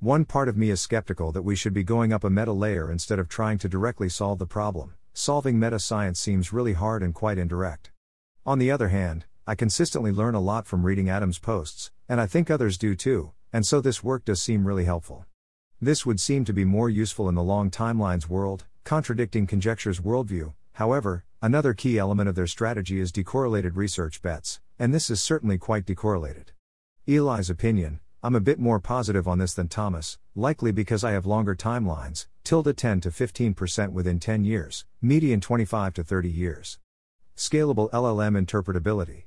One 0.00 0.24
part 0.24 0.48
of 0.48 0.56
me 0.56 0.70
is 0.70 0.80
skeptical 0.80 1.30
that 1.32 1.42
we 1.42 1.54
should 1.54 1.72
be 1.72 1.84
going 1.84 2.12
up 2.12 2.24
a 2.24 2.30
meta 2.30 2.52
layer 2.52 2.90
instead 2.90 3.20
of 3.20 3.28
trying 3.28 3.58
to 3.58 3.68
directly 3.68 4.08
solve 4.08 4.40
the 4.40 4.46
problem. 4.46 4.94
Solving 5.12 5.58
meta 5.58 5.78
science 5.78 6.20
seems 6.20 6.52
really 6.52 6.72
hard 6.72 7.02
and 7.02 7.14
quite 7.14 7.38
indirect. 7.38 7.90
On 8.46 8.58
the 8.58 8.70
other 8.70 8.88
hand, 8.88 9.26
I 9.46 9.54
consistently 9.54 10.12
learn 10.12 10.34
a 10.34 10.40
lot 10.40 10.66
from 10.66 10.84
reading 10.84 11.10
Adam's 11.10 11.38
posts, 11.38 11.90
and 12.08 12.20
I 12.20 12.26
think 12.26 12.50
others 12.50 12.78
do 12.78 12.94
too, 12.94 13.32
and 13.52 13.66
so 13.66 13.80
this 13.80 14.04
work 14.04 14.24
does 14.24 14.40
seem 14.40 14.66
really 14.66 14.84
helpful. 14.84 15.26
This 15.80 16.06
would 16.06 16.20
seem 16.20 16.44
to 16.44 16.52
be 16.52 16.64
more 16.64 16.88
useful 16.88 17.28
in 17.28 17.34
the 17.34 17.42
long 17.42 17.70
timelines 17.70 18.28
world, 18.28 18.66
contradicting 18.84 19.46
conjecture's 19.46 20.00
worldview. 20.00 20.54
However, 20.74 21.24
another 21.42 21.74
key 21.74 21.98
element 21.98 22.28
of 22.28 22.34
their 22.34 22.46
strategy 22.46 23.00
is 23.00 23.10
decorrelated 23.10 23.72
research 23.74 24.22
bets, 24.22 24.60
and 24.78 24.94
this 24.94 25.10
is 25.10 25.20
certainly 25.20 25.58
quite 25.58 25.84
decorrelated. 25.86 26.48
Eli's 27.06 27.50
opinion 27.50 28.00
I'm 28.22 28.34
a 28.34 28.40
bit 28.40 28.58
more 28.58 28.80
positive 28.80 29.26
on 29.26 29.38
this 29.38 29.54
than 29.54 29.68
Thomas, 29.68 30.18
likely 30.40 30.72
because 30.72 31.04
I 31.04 31.12
have 31.12 31.26
longer 31.26 31.54
timelines, 31.54 32.26
tilde 32.42 32.76
10 32.76 33.02
to 33.02 33.10
15% 33.10 33.92
within 33.92 34.18
10 34.18 34.44
years, 34.44 34.84
median 35.00 35.40
25 35.40 35.94
to 35.94 36.02
30 36.02 36.28
years. 36.28 36.78
Scalable 37.36 37.88
LLM 37.90 38.36
interpretability. 38.42 39.26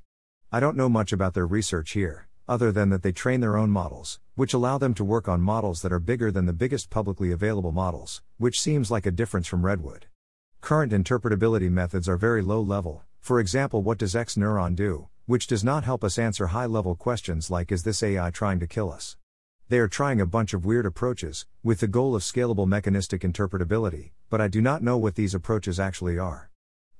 I 0.51 0.59
don't 0.59 0.75
know 0.75 0.89
much 0.89 1.13
about 1.13 1.33
their 1.33 1.47
research 1.47 1.91
here, 1.91 2.27
other 2.47 2.71
than 2.71 2.89
that 2.89 3.03
they 3.03 3.11
train 3.11 3.39
their 3.39 3.55
own 3.55 3.69
models, 3.69 4.19
which 4.35 4.53
allow 4.53 4.77
them 4.77 4.93
to 4.95 5.05
work 5.05 5.29
on 5.29 5.39
models 5.39 5.81
that 5.83 5.93
are 5.93 5.99
bigger 5.99 6.31
than 6.31 6.47
the 6.47 6.51
biggest 6.51 6.89
publicly 6.89 7.31
available 7.31 7.71
models, 7.71 8.21
which 8.37 8.59
seems 8.59 8.91
like 8.91 9.05
a 9.05 9.11
difference 9.11 9.47
from 9.47 9.65
Redwood. 9.65 10.07
Current 10.59 10.91
interpretability 10.91 11.69
methods 11.69 12.09
are 12.09 12.17
very 12.17 12.41
low 12.41 12.61
level, 12.61 13.03
for 13.21 13.39
example, 13.39 13.81
what 13.81 13.97
does 13.97 14.15
X 14.15 14.35
neuron 14.35 14.75
do? 14.75 15.07
which 15.25 15.47
does 15.47 15.63
not 15.63 15.85
help 15.85 16.03
us 16.03 16.19
answer 16.19 16.47
high 16.47 16.65
level 16.65 16.95
questions 16.95 17.49
like 17.49 17.71
Is 17.71 17.83
this 17.83 18.03
AI 18.03 18.29
trying 18.31 18.59
to 18.59 18.67
kill 18.67 18.91
us? 18.91 19.15
They 19.73 19.79
are 19.79 19.87
trying 19.87 20.21
a 20.21 20.27
bunch 20.27 20.53
of 20.53 20.65
weird 20.65 20.85
approaches, 20.85 21.47
with 21.63 21.79
the 21.79 21.87
goal 21.87 22.15
of 22.15 22.21
scalable 22.21 22.67
mechanistic 22.67 23.21
interpretability, 23.21 24.11
but 24.29 24.39
I 24.39 24.47
do 24.47 24.61
not 24.61 24.83
know 24.83 24.99
what 24.99 25.15
these 25.15 25.33
approaches 25.33 25.79
actually 25.79 26.19
are. 26.19 26.51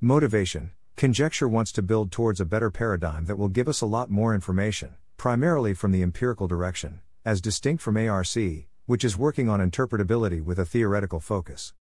Motivation 0.01 0.71
Conjecture 0.95 1.47
wants 1.47 1.71
to 1.73 1.83
build 1.83 2.11
towards 2.11 2.41
a 2.41 2.45
better 2.45 2.71
paradigm 2.71 3.25
that 3.25 3.37
will 3.37 3.47
give 3.47 3.67
us 3.67 3.81
a 3.81 3.85
lot 3.85 4.09
more 4.09 4.33
information, 4.33 4.95
primarily 5.17 5.75
from 5.75 5.91
the 5.91 6.01
empirical 6.01 6.47
direction, 6.47 7.01
as 7.23 7.41
distinct 7.41 7.83
from 7.83 7.95
ARC, 7.95 8.35
which 8.87 9.03
is 9.03 9.19
working 9.19 9.49
on 9.49 9.59
interpretability 9.59 10.43
with 10.43 10.57
a 10.57 10.65
theoretical 10.65 11.19
focus. 11.19 11.75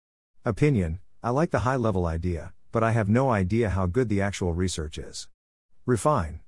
Opinion 0.44 1.00
I 1.22 1.30
like 1.30 1.52
the 1.52 1.60
high 1.60 1.76
level 1.76 2.04
idea, 2.04 2.52
but 2.70 2.84
I 2.84 2.90
have 2.90 3.08
no 3.08 3.30
idea 3.30 3.70
how 3.70 3.86
good 3.86 4.10
the 4.10 4.20
actual 4.20 4.52
research 4.52 4.98
is. 4.98 5.26
Refine. 5.86 6.40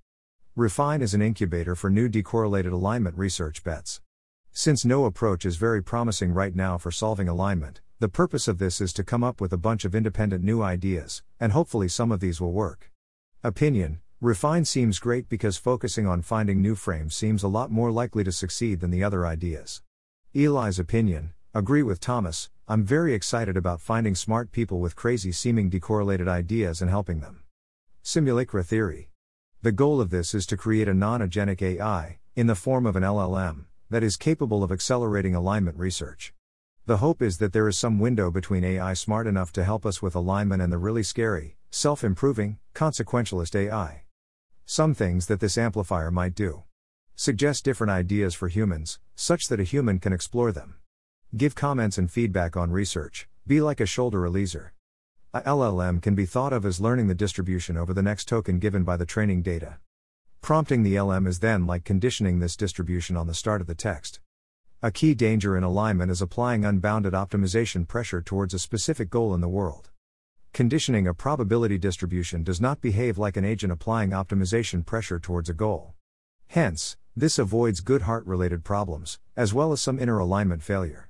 Refine 0.54 1.00
is 1.00 1.14
an 1.14 1.22
incubator 1.22 1.74
for 1.74 1.88
new 1.88 2.10
decorrelated 2.10 2.72
alignment 2.72 3.16
research 3.16 3.64
bets. 3.64 4.02
Since 4.56 4.84
no 4.84 5.04
approach 5.04 5.44
is 5.44 5.56
very 5.56 5.82
promising 5.82 6.32
right 6.32 6.54
now 6.54 6.78
for 6.78 6.92
solving 6.92 7.26
alignment, 7.26 7.80
the 7.98 8.08
purpose 8.08 8.46
of 8.46 8.58
this 8.58 8.80
is 8.80 8.92
to 8.92 9.02
come 9.02 9.24
up 9.24 9.40
with 9.40 9.52
a 9.52 9.58
bunch 9.58 9.84
of 9.84 9.96
independent 9.96 10.44
new 10.44 10.62
ideas, 10.62 11.24
and 11.40 11.50
hopefully 11.50 11.88
some 11.88 12.12
of 12.12 12.20
these 12.20 12.40
will 12.40 12.52
work. 12.52 12.92
Opinion 13.42 13.98
Refine 14.20 14.64
seems 14.64 15.00
great 15.00 15.28
because 15.28 15.56
focusing 15.56 16.06
on 16.06 16.22
finding 16.22 16.62
new 16.62 16.76
frames 16.76 17.16
seems 17.16 17.42
a 17.42 17.48
lot 17.48 17.72
more 17.72 17.90
likely 17.90 18.22
to 18.22 18.30
succeed 18.30 18.78
than 18.78 18.92
the 18.92 19.02
other 19.02 19.26
ideas. 19.26 19.82
Eli's 20.34 20.78
opinion 20.78 21.32
Agree 21.52 21.82
with 21.82 21.98
Thomas, 21.98 22.48
I'm 22.68 22.84
very 22.84 23.12
excited 23.12 23.56
about 23.56 23.80
finding 23.80 24.14
smart 24.14 24.52
people 24.52 24.78
with 24.78 24.94
crazy 24.94 25.32
seeming 25.32 25.68
decorrelated 25.68 26.28
ideas 26.28 26.80
and 26.80 26.90
helping 26.90 27.18
them. 27.18 27.42
Simulacra 28.04 28.62
theory 28.62 29.10
the 29.62 29.72
goal 29.72 30.00
of 30.00 30.10
this 30.10 30.32
is 30.32 30.46
to 30.46 30.56
create 30.56 30.88
a 30.88 30.94
non 30.94 31.20
agentic 31.20 31.60
AI, 31.60 32.18
in 32.36 32.46
the 32.46 32.54
form 32.54 32.84
of 32.84 32.96
an 32.96 33.02
LLM, 33.02 33.64
that 33.94 34.02
is 34.02 34.16
capable 34.16 34.64
of 34.64 34.72
accelerating 34.72 35.36
alignment 35.36 35.78
research. 35.78 36.34
The 36.84 36.96
hope 36.96 37.22
is 37.22 37.38
that 37.38 37.52
there 37.52 37.68
is 37.68 37.78
some 37.78 38.00
window 38.00 38.28
between 38.28 38.64
AI 38.64 38.92
smart 38.92 39.28
enough 39.28 39.52
to 39.52 39.62
help 39.62 39.86
us 39.86 40.02
with 40.02 40.16
alignment 40.16 40.60
and 40.60 40.72
the 40.72 40.78
really 40.78 41.04
scary, 41.04 41.58
self 41.70 42.02
improving, 42.02 42.58
consequentialist 42.74 43.54
AI. 43.54 44.02
Some 44.66 44.94
things 44.94 45.26
that 45.26 45.38
this 45.38 45.56
amplifier 45.56 46.10
might 46.10 46.34
do. 46.34 46.64
Suggest 47.14 47.64
different 47.64 47.92
ideas 47.92 48.34
for 48.34 48.48
humans, 48.48 48.98
such 49.14 49.46
that 49.46 49.60
a 49.60 49.62
human 49.62 50.00
can 50.00 50.12
explore 50.12 50.50
them. 50.50 50.74
Give 51.36 51.54
comments 51.54 51.96
and 51.96 52.10
feedback 52.10 52.56
on 52.56 52.72
research, 52.72 53.28
be 53.46 53.60
like 53.60 53.78
a 53.78 53.86
shoulder 53.86 54.18
releaser. 54.18 54.70
A 55.32 55.40
LLM 55.42 56.02
can 56.02 56.16
be 56.16 56.26
thought 56.26 56.52
of 56.52 56.66
as 56.66 56.80
learning 56.80 57.06
the 57.06 57.14
distribution 57.14 57.76
over 57.76 57.94
the 57.94 58.02
next 58.02 58.26
token 58.26 58.58
given 58.58 58.82
by 58.82 58.96
the 58.96 59.06
training 59.06 59.42
data. 59.42 59.78
Prompting 60.44 60.82
the 60.82 61.00
LM 61.00 61.26
is 61.26 61.38
then 61.38 61.64
like 61.66 61.84
conditioning 61.84 62.38
this 62.38 62.54
distribution 62.54 63.16
on 63.16 63.26
the 63.26 63.32
start 63.32 63.62
of 63.62 63.66
the 63.66 63.74
text. 63.74 64.20
A 64.82 64.90
key 64.90 65.14
danger 65.14 65.56
in 65.56 65.64
alignment 65.64 66.10
is 66.10 66.20
applying 66.20 66.66
unbounded 66.66 67.14
optimization 67.14 67.88
pressure 67.88 68.20
towards 68.20 68.52
a 68.52 68.58
specific 68.58 69.08
goal 69.08 69.34
in 69.34 69.40
the 69.40 69.48
world. 69.48 69.88
Conditioning 70.52 71.06
a 71.06 71.14
probability 71.14 71.78
distribution 71.78 72.42
does 72.44 72.60
not 72.60 72.82
behave 72.82 73.16
like 73.16 73.38
an 73.38 73.44
agent 73.46 73.72
applying 73.72 74.10
optimization 74.10 74.84
pressure 74.84 75.18
towards 75.18 75.48
a 75.48 75.54
goal. 75.54 75.94
Hence, 76.48 76.98
this 77.16 77.38
avoids 77.38 77.80
Goodhart 77.80 78.24
related 78.26 78.64
problems, 78.64 79.18
as 79.38 79.54
well 79.54 79.72
as 79.72 79.80
some 79.80 79.98
inner 79.98 80.18
alignment 80.18 80.62
failure. 80.62 81.08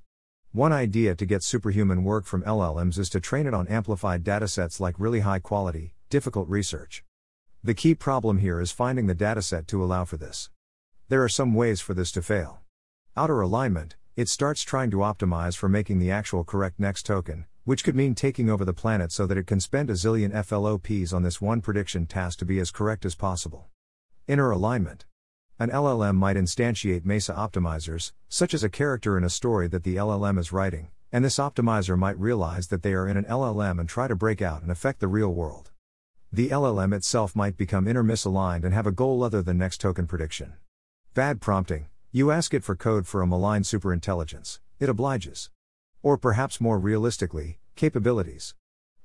One 0.52 0.72
idea 0.72 1.16
to 1.16 1.26
get 1.26 1.42
superhuman 1.42 2.04
work 2.04 2.24
from 2.24 2.44
LLMs 2.44 3.00
is 3.00 3.10
to 3.10 3.18
train 3.18 3.48
it 3.48 3.52
on 3.52 3.66
amplified 3.66 4.22
datasets 4.22 4.78
like 4.78 4.94
really 4.96 5.20
high 5.26 5.40
quality, 5.40 5.96
difficult 6.08 6.48
research. 6.48 7.02
The 7.66 7.72
key 7.72 7.94
problem 7.94 8.40
here 8.40 8.60
is 8.60 8.72
finding 8.72 9.06
the 9.06 9.14
dataset 9.14 9.66
to 9.68 9.82
allow 9.82 10.04
for 10.04 10.18
this. 10.18 10.50
There 11.08 11.24
are 11.24 11.30
some 11.30 11.54
ways 11.54 11.80
for 11.80 11.94
this 11.94 12.12
to 12.12 12.20
fail. 12.20 12.60
Outer 13.16 13.40
alignment, 13.40 13.96
it 14.16 14.28
starts 14.28 14.62
trying 14.62 14.90
to 14.90 14.98
optimize 14.98 15.56
for 15.56 15.66
making 15.66 15.98
the 15.98 16.10
actual 16.10 16.44
correct 16.44 16.78
next 16.78 17.06
token, 17.06 17.46
which 17.64 17.82
could 17.82 17.96
mean 17.96 18.14
taking 18.14 18.50
over 18.50 18.66
the 18.66 18.74
planet 18.74 19.12
so 19.12 19.26
that 19.26 19.38
it 19.38 19.46
can 19.46 19.60
spend 19.60 19.88
a 19.88 19.94
zillion 19.94 20.30
FLOPs 20.30 21.14
on 21.14 21.22
this 21.22 21.40
one 21.40 21.62
prediction 21.62 22.04
task 22.04 22.38
to 22.40 22.44
be 22.44 22.58
as 22.58 22.70
correct 22.70 23.06
as 23.06 23.14
possible. 23.14 23.70
Inner 24.28 24.50
alignment. 24.50 25.06
An 25.58 25.70
LLM 25.70 26.16
might 26.16 26.36
instantiate 26.36 27.06
MESA 27.06 27.32
optimizers, 27.32 28.12
such 28.28 28.52
as 28.52 28.62
a 28.62 28.68
character 28.68 29.16
in 29.16 29.24
a 29.24 29.30
story 29.30 29.68
that 29.68 29.84
the 29.84 29.96
LLM 29.96 30.38
is 30.38 30.52
writing, 30.52 30.90
and 31.10 31.24
this 31.24 31.38
optimizer 31.38 31.98
might 31.98 32.18
realize 32.18 32.66
that 32.66 32.82
they 32.82 32.92
are 32.92 33.08
in 33.08 33.16
an 33.16 33.24
LLM 33.24 33.80
and 33.80 33.88
try 33.88 34.06
to 34.06 34.14
break 34.14 34.42
out 34.42 34.60
and 34.60 34.70
affect 34.70 35.00
the 35.00 35.08
real 35.08 35.32
world. 35.32 35.70
The 36.34 36.48
LLM 36.48 36.92
itself 36.92 37.36
might 37.36 37.56
become 37.56 37.86
inner 37.86 38.02
misaligned 38.02 38.64
and 38.64 38.74
have 38.74 38.88
a 38.88 38.90
goal 38.90 39.22
other 39.22 39.40
than 39.40 39.56
next 39.56 39.80
token 39.80 40.08
prediction. 40.08 40.54
Bad 41.14 41.40
prompting. 41.40 41.86
You 42.10 42.32
ask 42.32 42.52
it 42.52 42.64
for 42.64 42.74
code 42.74 43.06
for 43.06 43.22
a 43.22 43.26
malign 43.26 43.62
superintelligence, 43.62 44.58
it 44.80 44.88
obliges. 44.88 45.50
Or 46.02 46.18
perhaps 46.18 46.60
more 46.60 46.80
realistically, 46.80 47.60
capabilities. 47.76 48.56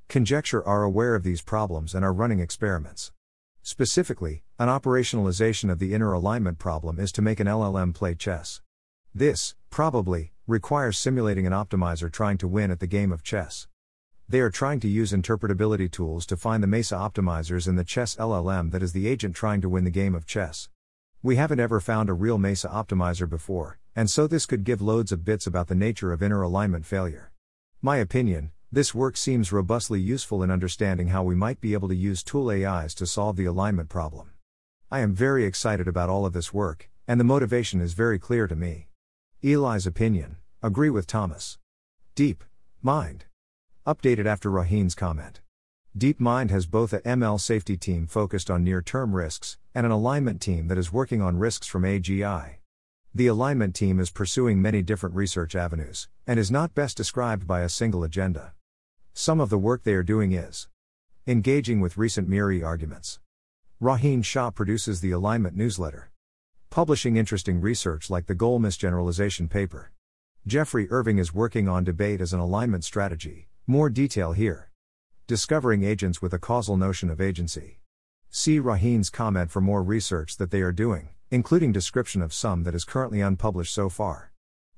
Conjecture 0.08 0.68
are 0.68 0.82
aware 0.82 1.14
of 1.14 1.22
these 1.22 1.44
problems 1.44 1.94
and 1.94 2.04
are 2.04 2.12
running 2.12 2.40
experiments. 2.40 3.12
Specifically, 3.62 4.42
an 4.58 4.68
operationalization 4.68 5.70
of 5.70 5.78
the 5.78 5.94
inner 5.94 6.14
alignment 6.14 6.58
problem 6.58 7.00
is 7.00 7.12
to 7.12 7.22
make 7.22 7.40
an 7.40 7.46
LLM 7.46 7.94
play 7.94 8.16
chess. 8.16 8.60
This, 9.14 9.54
probably, 9.70 10.34
requires 10.48 10.98
simulating 10.98 11.46
an 11.46 11.54
optimizer 11.54 12.12
trying 12.12 12.40
to 12.40 12.48
win 12.48 12.72
at 12.72 12.80
the 12.80 12.88
game 12.88 13.12
of 13.12 13.22
chess. 13.22 13.68
They 14.30 14.42
are 14.42 14.52
trying 14.52 14.80
to 14.82 14.88
use 14.88 15.12
interpretability 15.12 15.90
tools 15.90 16.28
to 16.28 16.38
find 16.38 16.62
the 16.62 16.68
MESA 16.68 16.94
optimizers 16.94 17.68
in 17.68 17.78
the 17.78 17.84
chess 17.84 18.16
LLM 18.16 18.70
that 18.70 18.84
is 18.84 18.94
the 18.94 19.08
agent 19.08 19.36
trying 19.36 19.60
to 19.62 19.70
win 19.70 19.86
the 19.86 19.90
game 19.90 20.14
of 20.14 20.28
chess. 20.28 20.70
We 21.24 21.38
haven't 21.38 21.60
ever 21.60 21.80
found 21.80 22.10
a 22.10 22.14
real 22.14 22.38
MESA 22.38 22.70
optimizer 22.70 23.28
before, 23.28 23.80
and 23.96 24.08
so 24.08 24.28
this 24.28 24.46
could 24.46 24.64
give 24.64 24.84
loads 24.84 25.12
of 25.12 25.26
bits 25.26 25.48
about 25.48 25.66
the 25.68 25.74
nature 25.74 26.14
of 26.14 26.22
inner 26.22 26.44
alignment 26.44 26.86
failure. 26.86 27.32
My 27.82 27.98
opinion, 27.98 28.52
this 28.72 28.94
work 28.94 29.18
seems 29.18 29.52
robustly 29.52 30.00
useful 30.00 30.44
in 30.44 30.52
understanding 30.52 31.08
how 31.08 31.24
we 31.24 31.34
might 31.34 31.60
be 31.60 31.74
able 31.74 31.88
to 31.88 31.96
use 31.96 32.24
tool 32.24 32.52
AIs 32.52 32.94
to 32.94 33.08
solve 33.08 33.36
the 33.36 33.46
alignment 33.46 33.90
problem. 33.90 34.34
I 34.92 35.00
am 35.00 35.16
very 35.16 35.44
excited 35.44 35.88
about 35.88 36.10
all 36.10 36.28
of 36.28 36.34
this 36.34 36.54
work, 36.54 36.88
and 37.08 37.20
the 37.20 37.24
motivation 37.24 37.82
is 37.82 37.94
very 37.94 38.20
clear 38.20 38.48
to 38.48 38.56
me. 38.56 38.90
Eli's 39.42 39.88
opinion 39.88 40.38
agree 40.62 40.92
with 40.92 41.08
Thomas. 41.08 41.58
Deep 42.14 42.44
Mind. 42.84 43.26
Updated 43.88 44.26
after 44.26 44.52
Rohin's 44.52 44.94
comment. 44.94 45.40
DeepMind 45.98 46.50
has 46.52 46.66
both 46.66 46.92
a 46.92 47.00
ML 47.00 47.40
safety 47.40 47.78
team 47.78 48.08
focused 48.08 48.52
on 48.52 48.64
near 48.64 48.82
term 48.82 49.16
risks, 49.16 49.58
and 49.74 49.86
an 49.86 49.92
alignment 49.92 50.42
team 50.42 50.68
that 50.68 50.78
is 50.78 50.92
working 50.92 51.22
on 51.22 51.38
risks 51.38 51.66
from 51.66 51.84
AGI. 51.84 52.56
The 53.16 53.28
alignment 53.28 53.74
team 53.74 54.00
is 54.00 54.12
pursuing 54.12 54.62
many 54.62 54.82
different 54.82 55.16
research 55.16 55.56
avenues, 55.56 56.10
and 56.28 56.38
is 56.38 56.52
not 56.52 56.76
best 56.76 56.98
described 56.98 57.48
by 57.48 57.62
a 57.62 57.70
single 57.70 58.04
agenda. 58.04 58.54
Some 59.14 59.40
of 59.40 59.50
the 59.50 59.58
work 59.58 59.84
they 59.84 59.94
are 59.94 60.04
doing 60.04 60.34
is 60.34 60.68
engaging 61.26 61.80
with 61.80 61.98
recent 61.98 62.28
MIRI 62.28 62.62
arguments. 62.62 63.20
Rohin 63.82 64.26
Shah 64.26 64.52
produces 64.52 65.00
the 65.00 65.12
Alignment 65.12 65.56
newsletter, 65.56 66.12
publishing 66.70 67.16
interesting 67.16 67.62
research 67.62 68.10
like 68.10 68.28
the 68.28 68.36
goal 68.36 68.60
misgeneralization 68.60 69.50
paper. 69.50 69.92
Geoffrey 70.46 70.88
Irving 70.92 71.18
is 71.18 71.34
working 71.34 71.70
on 71.70 71.84
debate 71.84 72.20
as 72.20 72.34
an 72.34 72.40
alignment 72.40 72.84
strategy. 72.84 73.49
More 73.70 73.92
detail 73.92 74.32
here. 74.32 74.72
Discovering 75.28 75.84
agents 75.84 76.24
with 76.24 76.34
a 76.34 76.40
causal 76.40 76.76
notion 76.76 77.12
of 77.12 77.22
agency. 77.22 77.82
See 78.32 78.58
Rohin's 78.58 79.12
comment 79.12 79.52
for 79.52 79.62
more 79.62 79.84
research 79.84 80.38
that 80.38 80.50
they 80.50 80.62
are 80.62 80.72
doing, 80.72 81.10
including 81.30 81.72
description 81.72 82.24
of 82.24 82.34
some 82.34 82.64
that 82.64 82.74
is 82.74 82.84
currently 82.84 83.22
unpublished 83.22 83.72
so 83.72 83.88
far. 83.88 84.32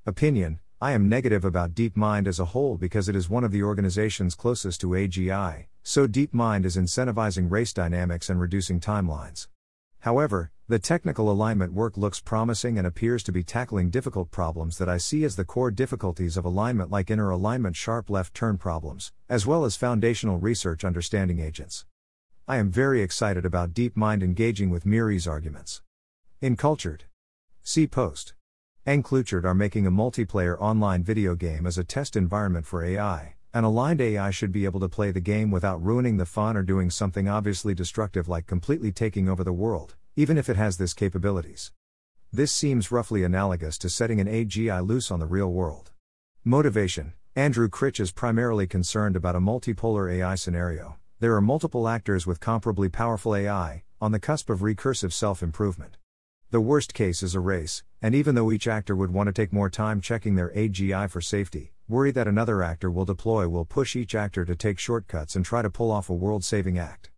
Opinion 0.04 0.60
I 0.78 0.92
am 0.92 1.08
negative 1.08 1.42
about 1.42 1.74
DeepMind 1.74 2.26
as 2.26 2.38
a 2.38 2.44
whole 2.44 2.76
because 2.76 3.08
it 3.08 3.16
is 3.16 3.30
one 3.30 3.44
of 3.44 3.50
the 3.50 3.62
organizations 3.62 4.34
closest 4.34 4.82
to 4.82 4.88
AGI, 4.88 5.68
so 5.82 6.06
DeepMind 6.06 6.66
is 6.66 6.76
incentivizing 6.76 7.50
race 7.50 7.72
dynamics 7.72 8.28
and 8.28 8.38
reducing 8.38 8.78
timelines. 8.78 9.48
However, 10.00 10.52
the 10.72 10.78
technical 10.78 11.30
alignment 11.30 11.74
work 11.74 11.98
looks 11.98 12.18
promising 12.18 12.78
and 12.78 12.86
appears 12.86 13.22
to 13.22 13.30
be 13.30 13.42
tackling 13.42 13.90
difficult 13.90 14.30
problems 14.30 14.78
that 14.78 14.88
I 14.88 14.96
see 14.96 15.22
as 15.22 15.36
the 15.36 15.44
core 15.44 15.70
difficulties 15.70 16.38
of 16.38 16.46
alignment, 16.46 16.90
like 16.90 17.10
inner 17.10 17.28
alignment 17.28 17.76
sharp 17.76 18.08
left 18.08 18.32
turn 18.32 18.56
problems, 18.56 19.12
as 19.28 19.46
well 19.46 19.66
as 19.66 19.76
foundational 19.76 20.38
research 20.38 20.82
understanding 20.82 21.40
agents. 21.40 21.84
I 22.48 22.56
am 22.56 22.70
very 22.70 23.02
excited 23.02 23.44
about 23.44 23.74
DeepMind 23.74 24.22
engaging 24.22 24.70
with 24.70 24.86
Miri's 24.86 25.26
arguments. 25.26 25.82
Encultured. 26.40 27.04
See 27.62 27.86
post. 27.86 28.32
Encultured 28.86 29.44
are 29.44 29.52
making 29.52 29.86
a 29.86 29.90
multiplayer 29.90 30.58
online 30.58 31.02
video 31.02 31.34
game 31.34 31.66
as 31.66 31.76
a 31.76 31.84
test 31.84 32.16
environment 32.16 32.64
for 32.64 32.82
AI. 32.82 33.34
An 33.52 33.64
aligned 33.64 34.00
AI 34.00 34.30
should 34.30 34.52
be 34.52 34.64
able 34.64 34.80
to 34.80 34.88
play 34.88 35.10
the 35.10 35.20
game 35.20 35.50
without 35.50 35.84
ruining 35.84 36.16
the 36.16 36.24
fun 36.24 36.56
or 36.56 36.62
doing 36.62 36.88
something 36.88 37.28
obviously 37.28 37.74
destructive 37.74 38.26
like 38.26 38.46
completely 38.46 38.90
taking 38.90 39.28
over 39.28 39.44
the 39.44 39.52
world, 39.52 39.96
even 40.14 40.36
if 40.36 40.50
it 40.50 40.56
has 40.56 40.76
this 40.76 40.92
capabilities. 40.92 41.72
This 42.30 42.52
seems 42.52 42.92
roughly 42.92 43.24
analogous 43.24 43.78
to 43.78 43.88
setting 43.88 44.20
an 44.20 44.26
AGI 44.26 44.86
loose 44.86 45.10
on 45.10 45.20
the 45.20 45.26
real 45.26 45.50
world. 45.50 45.90
Motivation 46.44 47.14
Andrew 47.34 47.70
Critch 47.70 47.98
is 47.98 48.12
primarily 48.12 48.66
concerned 48.66 49.16
about 49.16 49.36
a 49.36 49.40
multipolar 49.40 50.12
AI 50.12 50.34
scenario. 50.34 50.96
There 51.18 51.34
are 51.34 51.40
multiple 51.40 51.88
actors 51.88 52.26
with 52.26 52.40
comparably 52.40 52.92
powerful 52.92 53.34
AI, 53.34 53.84
on 54.02 54.12
the 54.12 54.20
cusp 54.20 54.50
of 54.50 54.60
recursive 54.60 55.14
self 55.14 55.42
improvement. 55.42 55.96
The 56.50 56.60
worst 56.60 56.92
case 56.92 57.22
is 57.22 57.34
a 57.34 57.40
race, 57.40 57.82
and 58.02 58.14
even 58.14 58.34
though 58.34 58.52
each 58.52 58.68
actor 58.68 58.94
would 58.94 59.12
want 59.12 59.28
to 59.28 59.32
take 59.32 59.50
more 59.50 59.70
time 59.70 60.02
checking 60.02 60.34
their 60.34 60.50
AGI 60.50 61.08
for 61.08 61.22
safety, 61.22 61.72
worry 61.88 62.10
that 62.10 62.28
another 62.28 62.62
actor 62.62 62.90
will 62.90 63.06
deploy 63.06 63.48
will 63.48 63.64
push 63.64 63.96
each 63.96 64.14
actor 64.14 64.44
to 64.44 64.54
take 64.54 64.78
shortcuts 64.78 65.36
and 65.36 65.46
try 65.46 65.62
to 65.62 65.70
pull 65.70 65.90
off 65.90 66.10
a 66.10 66.14
world 66.14 66.44
saving 66.44 66.78
act. 66.78 67.10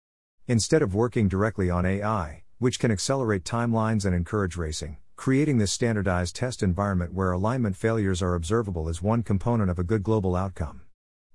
Instead 0.47 0.83
of 0.83 0.95
working 0.95 1.27
directly 1.27 1.69
on 1.69 1.85
AI, 1.85 2.44
which 2.65 2.79
can 2.79 2.91
accelerate 2.91 3.45
timelines 3.45 4.07
and 4.07 4.15
encourage 4.15 4.57
racing, 4.57 4.97
creating 5.17 5.59
this 5.59 5.71
standardized 5.71 6.35
test 6.35 6.63
environment 6.63 7.13
where 7.13 7.31
alignment 7.31 7.77
failures 7.77 8.23
are 8.23 8.35
observable 8.35 8.89
is 8.89 9.03
one 9.03 9.23
component 9.23 9.69
of 9.69 9.79
a 9.79 9.85
good 9.85 10.03
global 10.03 10.35
outcome. 10.35 10.81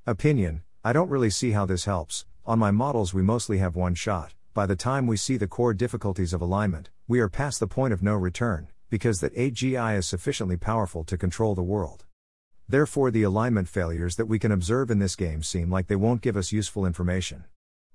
Opinion 0.08 0.64
I 0.84 0.92
don't 0.92 1.08
really 1.08 1.30
see 1.30 1.52
how 1.52 1.68
this 1.68 1.86
helps. 1.86 2.26
On 2.48 2.58
my 2.58 2.72
models, 2.72 3.14
we 3.14 3.22
mostly 3.22 3.60
have 3.60 3.76
one 3.76 3.94
shot. 3.94 4.34
By 4.56 4.66
the 4.66 4.76
time 4.76 5.06
we 5.06 5.18
see 5.18 5.38
the 5.38 5.46
core 5.46 5.76
difficulties 5.76 6.34
of 6.34 6.42
alignment, 6.42 6.90
we 7.08 7.20
are 7.20 7.30
past 7.30 7.60
the 7.60 7.68
point 7.68 7.94
of 7.94 8.02
no 8.02 8.16
return, 8.16 8.70
because 8.90 9.20
that 9.20 9.36
AGI 9.36 10.00
is 10.00 10.08
sufficiently 10.08 10.58
powerful 10.58 11.04
to 11.04 11.16
control 11.16 11.54
the 11.54 11.62
world. 11.62 12.06
Therefore, 12.68 13.12
the 13.12 13.22
alignment 13.22 13.70
failures 13.70 14.16
that 14.16 14.26
we 14.26 14.40
can 14.40 14.52
observe 14.52 14.90
in 14.90 14.98
this 14.98 15.16
game 15.16 15.44
seem 15.44 15.70
like 15.70 15.86
they 15.86 15.96
won't 15.96 16.24
give 16.24 16.36
us 16.36 16.52
useful 16.52 16.88
information. 16.88 17.44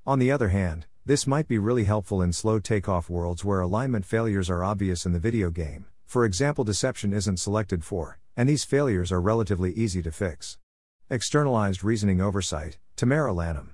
On 0.07 0.21
the 0.21 0.31
other 0.31 0.51
hand, 0.51 0.87
this 1.07 1.27
might 1.27 1.47
be 1.47 1.59
really 1.59 1.85
helpful 1.85 2.23
in 2.23 2.33
slow 2.33 2.59
takeoff 2.59 3.11
worlds 3.11 3.45
where 3.45 3.61
alignment 3.61 4.07
failures 4.07 4.49
are 4.49 4.65
obvious 4.65 5.05
in 5.05 5.13
the 5.13 5.19
video 5.19 5.51
game, 5.51 5.85
for 6.07 6.25
example, 6.25 6.65
deception 6.65 7.13
isn't 7.13 7.37
selected 7.37 7.85
for, 7.85 8.19
and 8.39 8.49
these 8.49 8.65
failures 8.65 9.13
are 9.13 9.21
relatively 9.21 9.73
easy 9.75 10.01
to 10.01 10.11
fix. 10.11 10.57
Externalized 11.11 11.85
Reasoning 11.85 12.23
Oversight, 12.23 12.79
Tamera 12.97 13.35
Lanham. 13.35 13.73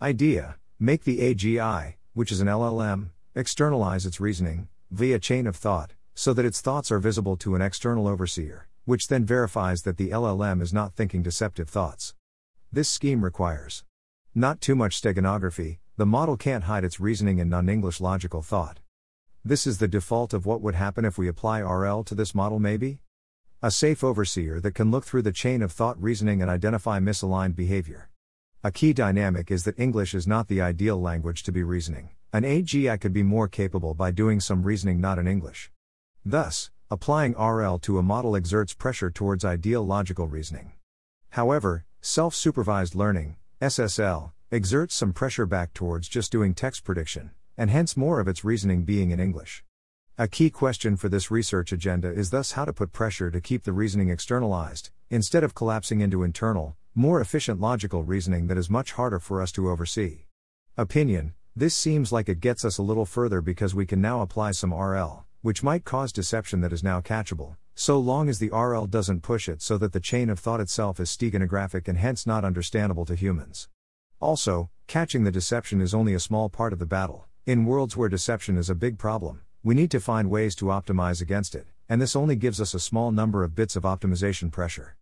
Idea 0.00 0.58
Make 0.78 1.02
the 1.02 1.34
AGI, 1.34 1.94
which 2.14 2.30
is 2.30 2.40
an 2.40 2.46
LLM, 2.46 3.10
externalize 3.34 4.06
its 4.06 4.20
reasoning, 4.20 4.68
via 4.92 5.18
chain 5.18 5.48
of 5.48 5.56
thought, 5.56 5.94
so 6.14 6.32
that 6.32 6.44
its 6.44 6.60
thoughts 6.60 6.92
are 6.92 7.00
visible 7.00 7.36
to 7.38 7.56
an 7.56 7.60
external 7.60 8.06
overseer, 8.06 8.68
which 8.84 9.08
then 9.08 9.24
verifies 9.24 9.82
that 9.82 9.96
the 9.96 10.10
LLM 10.10 10.62
is 10.62 10.72
not 10.72 10.94
thinking 10.94 11.22
deceptive 11.22 11.68
thoughts. 11.68 12.14
This 12.72 12.88
scheme 12.88 13.24
requires 13.24 13.82
not 14.34 14.60
too 14.60 14.76
much 14.76 15.02
steganography, 15.02 15.78
the 16.00 16.06
model 16.06 16.38
can't 16.38 16.64
hide 16.64 16.82
its 16.82 16.98
reasoning 16.98 17.40
in 17.40 17.50
non 17.50 17.68
English 17.68 18.00
logical 18.00 18.40
thought. 18.40 18.80
This 19.44 19.66
is 19.66 19.76
the 19.76 19.86
default 19.86 20.32
of 20.32 20.46
what 20.46 20.62
would 20.62 20.74
happen 20.74 21.04
if 21.04 21.18
we 21.18 21.28
apply 21.28 21.60
RL 21.60 22.04
to 22.04 22.14
this 22.14 22.34
model, 22.34 22.58
maybe? 22.58 23.00
A 23.60 23.70
safe 23.70 24.02
overseer 24.02 24.60
that 24.60 24.74
can 24.74 24.90
look 24.90 25.04
through 25.04 25.20
the 25.20 25.30
chain 25.30 25.60
of 25.60 25.72
thought 25.72 26.02
reasoning 26.02 26.40
and 26.40 26.50
identify 26.50 27.00
misaligned 27.00 27.54
behavior. 27.54 28.08
A 28.64 28.72
key 28.72 28.94
dynamic 28.94 29.50
is 29.50 29.64
that 29.64 29.78
English 29.78 30.14
is 30.14 30.26
not 30.26 30.48
the 30.48 30.62
ideal 30.62 30.98
language 30.98 31.42
to 31.42 31.52
be 31.52 31.62
reasoning. 31.62 32.08
An 32.32 32.44
AGI 32.44 32.98
could 32.98 33.12
be 33.12 33.22
more 33.22 33.46
capable 33.46 33.92
by 33.92 34.10
doing 34.10 34.40
some 34.40 34.62
reasoning 34.62 35.02
not 35.02 35.18
in 35.18 35.28
English. 35.28 35.70
Thus, 36.24 36.70
applying 36.90 37.34
RL 37.34 37.78
to 37.80 37.98
a 37.98 38.02
model 38.02 38.36
exerts 38.36 38.72
pressure 38.72 39.10
towards 39.10 39.44
ideal 39.44 39.84
logical 39.84 40.28
reasoning. 40.28 40.72
However, 41.28 41.84
self 42.00 42.34
supervised 42.34 42.94
learning, 42.94 43.36
SSL, 43.60 44.32
exerts 44.52 44.96
some 44.96 45.12
pressure 45.12 45.46
back 45.46 45.72
towards 45.72 46.08
just 46.08 46.32
doing 46.32 46.54
text 46.54 46.82
prediction, 46.82 47.30
and 47.56 47.70
hence 47.70 47.96
more 47.96 48.18
of 48.18 48.26
its 48.26 48.44
reasoning 48.44 48.82
being 48.82 49.12
in 49.12 49.20
English. 49.20 49.62
A 50.18 50.26
key 50.26 50.50
question 50.50 50.96
for 50.96 51.08
this 51.08 51.30
research 51.30 51.70
agenda 51.70 52.10
is 52.10 52.30
thus 52.30 52.52
how 52.52 52.64
to 52.64 52.72
put 52.72 52.92
pressure 52.92 53.30
to 53.30 53.40
keep 53.40 53.62
the 53.62 53.72
reasoning 53.72 54.08
externalized, 54.08 54.90
instead 55.08 55.44
of 55.44 55.54
collapsing 55.54 56.00
into 56.00 56.24
internal, 56.24 56.76
more 56.96 57.20
efficient 57.20 57.60
logical 57.60 58.02
reasoning 58.02 58.48
that 58.48 58.58
is 58.58 58.68
much 58.68 58.90
harder 58.92 59.20
for 59.20 59.40
us 59.40 59.52
to 59.52 59.70
oversee. 59.70 60.24
Opinion 60.76 61.34
This 61.54 61.76
seems 61.76 62.10
like 62.10 62.28
it 62.28 62.40
gets 62.40 62.64
us 62.64 62.76
a 62.76 62.82
little 62.82 63.06
further 63.06 63.40
because 63.40 63.72
we 63.72 63.86
can 63.86 64.00
now 64.00 64.20
apply 64.20 64.50
some 64.50 64.74
RL, 64.74 65.26
which 65.42 65.62
might 65.62 65.84
cause 65.84 66.12
deception 66.12 66.60
that 66.62 66.72
is 66.72 66.82
now 66.82 67.00
catchable, 67.00 67.54
so 67.76 68.00
long 68.00 68.28
as 68.28 68.40
the 68.40 68.50
RL 68.50 68.86
doesn't 68.86 69.22
push 69.22 69.48
it 69.48 69.62
so 69.62 69.78
that 69.78 69.92
the 69.92 70.00
chain 70.00 70.28
of 70.28 70.40
thought 70.40 70.60
itself 70.60 70.98
is 70.98 71.08
steganographic 71.08 71.86
and 71.86 71.98
hence 71.98 72.26
not 72.26 72.44
understandable 72.44 73.04
to 73.04 73.14
humans. 73.14 73.68
Also, 74.20 74.68
catching 74.86 75.24
the 75.24 75.30
deception 75.30 75.80
is 75.80 75.94
only 75.94 76.12
a 76.12 76.20
small 76.20 76.50
part 76.50 76.74
of 76.74 76.78
the 76.78 76.84
battle. 76.84 77.24
In 77.46 77.64
worlds 77.64 77.96
where 77.96 78.10
deception 78.10 78.58
is 78.58 78.68
a 78.68 78.74
big 78.74 78.98
problem, 78.98 79.40
we 79.62 79.74
need 79.74 79.90
to 79.92 80.00
find 80.00 80.28
ways 80.28 80.54
to 80.56 80.66
optimize 80.66 81.22
against 81.22 81.54
it, 81.54 81.66
and 81.88 82.02
this 82.02 82.14
only 82.14 82.36
gives 82.36 82.60
us 82.60 82.74
a 82.74 82.80
small 82.80 83.12
number 83.12 83.42
of 83.44 83.54
bits 83.54 83.76
of 83.76 83.84
optimization 83.84 84.50
pressure. 84.50 84.96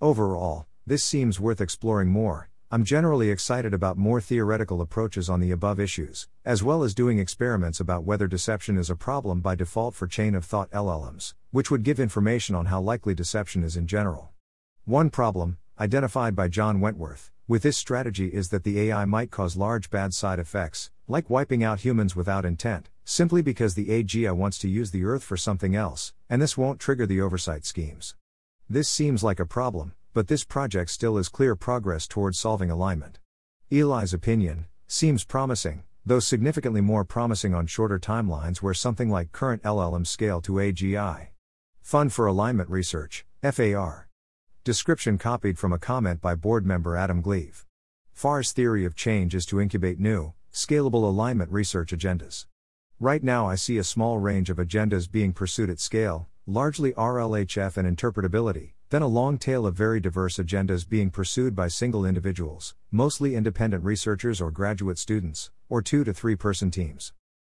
Overall, 0.00 0.66
this 0.86 1.04
seems 1.04 1.38
worth 1.38 1.60
exploring 1.60 2.08
more. 2.08 2.48
I'm 2.70 2.84
generally 2.84 3.28
excited 3.28 3.74
about 3.74 3.98
more 3.98 4.22
theoretical 4.22 4.80
approaches 4.80 5.28
on 5.28 5.40
the 5.40 5.50
above 5.50 5.78
issues, 5.78 6.28
as 6.46 6.62
well 6.62 6.82
as 6.82 6.94
doing 6.94 7.18
experiments 7.18 7.78
about 7.78 8.04
whether 8.04 8.26
deception 8.26 8.78
is 8.78 8.88
a 8.88 8.96
problem 8.96 9.40
by 9.40 9.54
default 9.54 9.94
for 9.94 10.06
chain 10.06 10.34
of 10.34 10.46
thought 10.46 10.70
LLMs, 10.70 11.34
which 11.50 11.70
would 11.70 11.82
give 11.82 12.00
information 12.00 12.54
on 12.54 12.66
how 12.66 12.80
likely 12.80 13.14
deception 13.14 13.62
is 13.62 13.76
in 13.76 13.86
general. 13.86 14.30
One 14.86 15.10
problem, 15.10 15.58
identified 15.78 16.34
by 16.34 16.48
John 16.48 16.80
Wentworth, 16.80 17.31
with 17.48 17.62
this 17.62 17.76
strategy 17.76 18.28
is 18.28 18.50
that 18.50 18.64
the 18.64 18.80
AI 18.80 19.04
might 19.04 19.30
cause 19.30 19.56
large 19.56 19.90
bad 19.90 20.14
side 20.14 20.38
effects, 20.38 20.90
like 21.08 21.28
wiping 21.28 21.64
out 21.64 21.80
humans 21.80 22.14
without 22.14 22.44
intent, 22.44 22.88
simply 23.04 23.42
because 23.42 23.74
the 23.74 23.88
AGI 23.88 24.32
wants 24.32 24.58
to 24.58 24.68
use 24.68 24.90
the 24.90 25.04
Earth 25.04 25.24
for 25.24 25.36
something 25.36 25.74
else, 25.74 26.12
and 26.30 26.40
this 26.40 26.56
won't 26.56 26.80
trigger 26.80 27.06
the 27.06 27.20
oversight 27.20 27.66
schemes. 27.66 28.14
This 28.70 28.88
seems 28.88 29.22
like 29.22 29.40
a 29.40 29.46
problem, 29.46 29.92
but 30.14 30.28
this 30.28 30.44
project 30.44 30.90
still 30.90 31.18
is 31.18 31.28
clear 31.28 31.56
progress 31.56 32.06
towards 32.06 32.38
solving 32.38 32.70
alignment. 32.70 33.18
Eli's 33.70 34.14
opinion 34.14 34.66
seems 34.86 35.24
promising, 35.24 35.82
though 36.06 36.20
significantly 36.20 36.80
more 36.80 37.04
promising 37.04 37.54
on 37.54 37.66
shorter 37.66 37.98
timelines 37.98 38.58
where 38.58 38.74
something 38.74 39.08
like 39.08 39.32
current 39.32 39.62
LLM 39.62 40.06
scale 40.06 40.40
to 40.42 40.52
AGI. 40.52 41.28
Fund 41.80 42.12
for 42.12 42.26
Alignment 42.26 42.70
Research, 42.70 43.24
FAR. 43.42 44.08
Description 44.64 45.18
copied 45.18 45.58
from 45.58 45.72
a 45.72 45.78
comment 45.78 46.20
by 46.20 46.36
board 46.36 46.64
member 46.64 46.96
Adam 46.96 47.20
Gleave. 47.20 47.66
FAR's 48.12 48.52
theory 48.52 48.84
of 48.84 48.94
change 48.94 49.34
is 49.34 49.44
to 49.46 49.60
incubate 49.60 49.98
new, 49.98 50.34
scalable 50.52 51.02
alignment 51.02 51.50
research 51.50 51.90
agendas. 51.90 52.46
Right 53.00 53.24
now, 53.24 53.48
I 53.48 53.56
see 53.56 53.76
a 53.78 53.82
small 53.82 54.20
range 54.20 54.50
of 54.50 54.58
agendas 54.58 55.10
being 55.10 55.32
pursued 55.32 55.68
at 55.68 55.80
scale, 55.80 56.28
largely 56.46 56.92
RLHF 56.92 57.76
and 57.76 57.96
interpretability, 57.96 58.74
then 58.90 59.02
a 59.02 59.08
long 59.08 59.36
tail 59.36 59.66
of 59.66 59.74
very 59.74 59.98
diverse 59.98 60.36
agendas 60.36 60.88
being 60.88 61.10
pursued 61.10 61.56
by 61.56 61.66
single 61.66 62.06
individuals, 62.06 62.76
mostly 62.92 63.34
independent 63.34 63.82
researchers 63.82 64.40
or 64.40 64.52
graduate 64.52 64.96
students, 64.96 65.50
or 65.68 65.82
two 65.82 66.04
to 66.04 66.14
three 66.14 66.36
person 66.36 66.70
teams. 66.70 67.12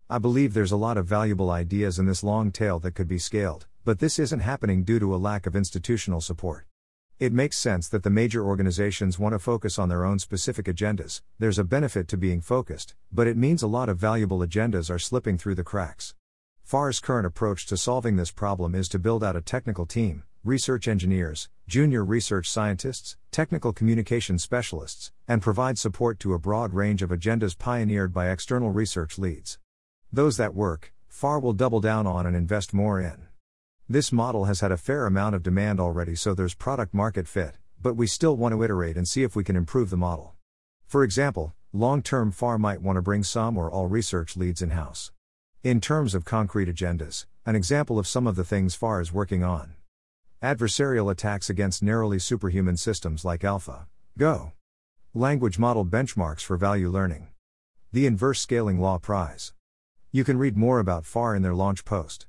I 0.09 0.17
believe 0.17 0.55
there's 0.55 0.73
a 0.73 0.77
lot 0.79 0.97
of 0.97 1.05
valuable 1.05 1.51
ideas 1.51 1.99
in 1.99 2.07
this 2.07 2.25
long 2.25 2.51
tail 2.51 2.79
that 2.79 2.95
could 2.95 3.09
be 3.09 3.19
scaled, 3.19 3.67
but 3.85 3.99
this 3.99 4.19
isn't 4.19 4.41
happening 4.41 4.85
due 4.85 4.99
to 5.01 5.15
a 5.15 5.21
lack 5.21 5.45
of 5.45 5.55
institutional 5.55 6.23
support. 6.23 6.65
It 7.21 7.33
makes 7.33 7.57
sense 7.57 7.89
that 7.91 8.03
the 8.03 8.11
major 8.11 8.45
organizations 8.45 9.21
want 9.21 9.35
to 9.35 9.39
focus 9.39 9.79
on 9.79 9.89
their 9.89 10.05
own 10.05 10.19
specific 10.19 10.67
agendas, 10.67 11.23
there's 11.39 11.61
a 11.61 11.65
benefit 11.65 12.09
to 12.09 12.17
being 12.17 12.41
focused, 12.41 12.97
but 13.13 13.29
it 13.29 13.37
means 13.37 13.63
a 13.63 13.69
lot 13.69 13.89
of 13.89 13.99
valuable 13.99 14.41
agendas 14.41 14.91
are 14.91 14.99
slipping 14.99 15.39
through 15.39 15.55
the 15.55 15.63
cracks. 15.63 16.17
FAR's 16.65 16.99
current 16.99 17.25
approach 17.25 17.67
to 17.67 17.77
solving 17.77 18.17
this 18.17 18.33
problem 18.33 18.75
is 18.75 18.89
to 18.89 18.99
build 18.99 19.23
out 19.23 19.37
a 19.37 19.41
technical 19.41 19.87
team, 19.87 20.25
research 20.43 20.89
engineers, 20.89 21.49
junior 21.69 22.05
research 22.05 22.51
scientists, 22.51 23.17
technical 23.31 23.73
communication 23.73 24.37
specialists, 24.37 25.13
and 25.29 25.41
provide 25.41 25.79
support 25.79 26.19
to 26.19 26.35
a 26.35 26.39
broad 26.41 26.75
range 26.75 27.01
of 27.01 27.11
agendas 27.11 27.57
pioneered 27.57 28.13
by 28.13 28.29
external 28.29 28.73
research 28.73 29.19
leads. 29.19 29.61
Those 30.13 30.37
that 30.39 30.53
work, 30.53 30.93
FAR 31.07 31.39
will 31.39 31.53
double 31.53 31.81
down 31.81 32.09
on 32.09 32.27
and 32.27 32.35
invest 32.35 32.75
more 32.75 33.01
in. 33.01 33.29
This 33.87 34.13
model 34.13 34.47
has 34.47 34.61
had 34.61 34.73
a 34.73 34.79
fair 34.79 35.05
amount 35.05 35.35
of 35.35 35.43
demand 35.43 35.79
already, 35.79 36.15
so 36.15 36.33
there's 36.33 36.55
product 36.55 36.95
market 36.95 37.29
fit, 37.29 37.59
but 37.83 37.97
we 37.97 38.07
still 38.07 38.35
want 38.35 38.55
to 38.55 38.63
iterate 38.63 38.97
and 38.97 39.07
see 39.07 39.25
if 39.25 39.37
we 39.37 39.45
can 39.45 39.57
improve 39.57 39.91
the 39.91 39.97
model. 39.99 40.33
For 40.87 41.05
example, 41.05 41.53
long 41.71 42.01
term 42.01 42.31
FAR 42.31 42.57
might 42.57 42.81
want 42.81 42.97
to 42.97 43.03
bring 43.03 43.23
some 43.23 43.59
or 43.59 43.71
all 43.71 43.87
research 43.87 44.39
leads 44.39 44.63
in 44.63 44.71
house. 44.71 45.13
In 45.63 45.83
terms 45.83 46.15
of 46.15 46.25
concrete 46.25 46.75
agendas, 46.75 47.27
an 47.45 47.57
example 47.57 47.99
of 47.99 48.07
some 48.07 48.27
of 48.27 48.37
the 48.37 48.45
things 48.45 48.75
FAR 48.75 49.03
is 49.03 49.13
working 49.13 49.45
on 49.45 49.75
adversarial 50.43 51.11
attacks 51.11 51.51
against 51.51 51.83
narrowly 51.83 52.19
superhuman 52.19 52.79
systems 52.79 53.23
like 53.23 53.45
Alpha, 53.45 53.87
Go, 54.17 54.53
language 55.13 55.59
model 55.59 55.85
benchmarks 55.85 56.41
for 56.41 56.57
value 56.57 56.89
learning, 56.89 57.29
the 57.93 58.07
Inverse 58.07 58.41
Scaling 58.41 58.81
Law 58.81 58.97
Prize. 58.97 59.53
You 60.11 60.25
can 60.25 60.39
read 60.39 60.57
more 60.57 60.79
about 60.79 61.05
FAR 61.05 61.37
in 61.37 61.43
their 61.43 61.55
launch 61.55 61.85
post. 61.85 62.27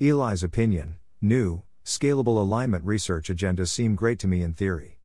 Eli's 0.00 0.42
opinion 0.42 0.96
new, 1.22 1.62
scalable 1.84 2.38
alignment 2.38 2.84
research 2.84 3.28
agendas 3.28 3.68
seem 3.68 3.94
great 3.94 4.18
to 4.18 4.26
me 4.26 4.42
in 4.42 4.52
theory. 4.52 4.98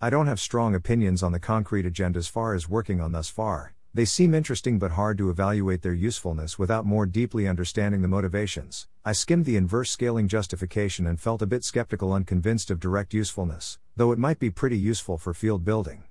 I 0.00 0.10
don't 0.10 0.26
have 0.26 0.40
strong 0.40 0.74
opinions 0.74 1.22
on 1.22 1.30
the 1.30 1.38
concrete 1.38 1.86
agendas 1.86 2.28
FAR 2.28 2.52
as 2.52 2.68
working 2.68 3.00
on 3.00 3.12
thus 3.12 3.28
far, 3.28 3.72
they 3.94 4.04
seem 4.04 4.34
interesting 4.34 4.80
but 4.80 4.90
hard 4.90 5.16
to 5.18 5.30
evaluate 5.30 5.82
their 5.82 5.94
usefulness 5.94 6.58
without 6.58 6.84
more 6.84 7.06
deeply 7.06 7.46
understanding 7.46 8.02
the 8.02 8.08
motivations. 8.08 8.88
I 9.04 9.12
skimmed 9.12 9.44
the 9.44 9.56
inverse 9.56 9.92
scaling 9.92 10.26
justification 10.26 11.06
and 11.06 11.20
felt 11.20 11.40
a 11.40 11.46
bit 11.46 11.62
skeptical 11.62 12.12
unconvinced 12.12 12.68
of 12.72 12.80
direct 12.80 13.14
usefulness, 13.14 13.78
though 13.94 14.10
it 14.10 14.18
might 14.18 14.40
be 14.40 14.50
pretty 14.50 14.76
useful 14.76 15.18
for 15.18 15.32
field 15.32 15.64
building. 15.64 16.02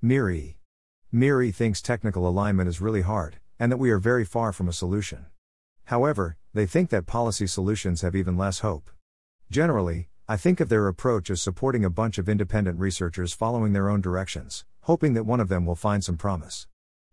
MIRI. 0.00 0.58
MIRI 1.10 1.50
thinks 1.50 1.82
technical 1.82 2.28
alignment 2.28 2.68
is 2.68 2.80
really 2.80 3.02
hard, 3.02 3.40
and 3.58 3.72
that 3.72 3.78
we 3.78 3.90
are 3.90 3.98
very 3.98 4.24
far 4.24 4.52
from 4.52 4.68
a 4.68 4.72
solution. 4.72 5.26
However, 5.86 6.36
they 6.54 6.66
think 6.66 6.90
that 6.90 7.06
policy 7.06 7.46
solutions 7.46 8.00
have 8.00 8.16
even 8.16 8.38
less 8.38 8.60
hope. 8.60 8.90
Generally, 9.50 10.08
I 10.26 10.38
think 10.38 10.60
of 10.60 10.70
their 10.70 10.88
approach 10.88 11.28
as 11.28 11.42
supporting 11.42 11.84
a 11.84 11.90
bunch 11.90 12.16
of 12.16 12.28
independent 12.28 12.78
researchers 12.78 13.34
following 13.34 13.74
their 13.74 13.90
own 13.90 14.00
directions, 14.00 14.64
hoping 14.82 15.12
that 15.14 15.24
one 15.24 15.40
of 15.40 15.48
them 15.48 15.66
will 15.66 15.74
find 15.74 16.02
some 16.02 16.16
promise. 16.16 16.66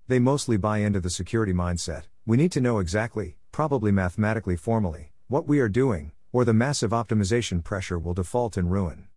They 0.07 0.19
mostly 0.19 0.55
buy 0.57 0.77
into 0.77 1.01
the 1.01 1.09
security 1.09 1.53
mindset 1.53 2.03
we 2.23 2.37
need 2.37 2.51
to 2.51 2.61
know 2.61 2.77
exactly, 2.77 3.37
probably 3.51 3.91
mathematically 3.91 4.55
formally, 4.55 5.11
what 5.27 5.47
we 5.47 5.59
are 5.59 5.67
doing, 5.67 6.11
or 6.31 6.45
the 6.45 6.53
massive 6.53 6.91
optimization 6.91 7.63
pressure 7.63 7.97
will 7.97 8.13
default 8.13 8.57
and 8.57 8.71
ruin. 8.71 9.07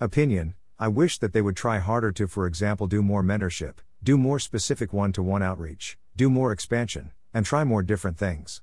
Opinion 0.00 0.54
I 0.76 0.88
wish 0.88 1.18
that 1.18 1.32
they 1.32 1.42
would 1.42 1.56
try 1.56 1.78
harder 1.78 2.12
to, 2.12 2.26
for 2.26 2.46
example, 2.46 2.86
do 2.86 3.02
more 3.02 3.22
mentorship, 3.22 3.76
do 4.02 4.18
more 4.18 4.38
specific 4.38 4.92
one 4.92 5.12
to 5.12 5.22
one 5.22 5.42
outreach, 5.42 5.98
do 6.16 6.28
more 6.28 6.52
expansion, 6.52 7.12
and 7.32 7.46
try 7.46 7.64
more 7.64 7.82
different 7.82 8.16
things. 8.18 8.60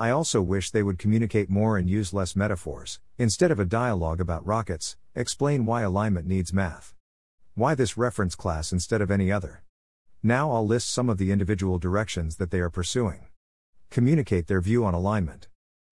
I 0.00 0.08
also 0.08 0.40
wish 0.40 0.70
they 0.70 0.82
would 0.82 0.98
communicate 0.98 1.50
more 1.50 1.76
and 1.76 1.86
use 1.86 2.14
less 2.14 2.34
metaphors, 2.34 3.00
instead 3.18 3.50
of 3.50 3.60
a 3.60 3.66
dialogue 3.66 4.18
about 4.18 4.46
rockets, 4.46 4.96
explain 5.14 5.66
why 5.66 5.82
alignment 5.82 6.26
needs 6.26 6.54
math. 6.54 6.94
Why 7.54 7.74
this 7.74 7.98
reference 7.98 8.34
class 8.34 8.72
instead 8.72 9.02
of 9.02 9.10
any 9.10 9.30
other? 9.30 9.62
Now 10.22 10.52
I'll 10.52 10.66
list 10.66 10.90
some 10.90 11.10
of 11.10 11.18
the 11.18 11.30
individual 11.30 11.78
directions 11.78 12.36
that 12.36 12.50
they 12.50 12.60
are 12.60 12.70
pursuing. 12.70 13.26
Communicate 13.90 14.46
their 14.46 14.62
view 14.62 14.86
on 14.86 14.94
alignment. 14.94 15.48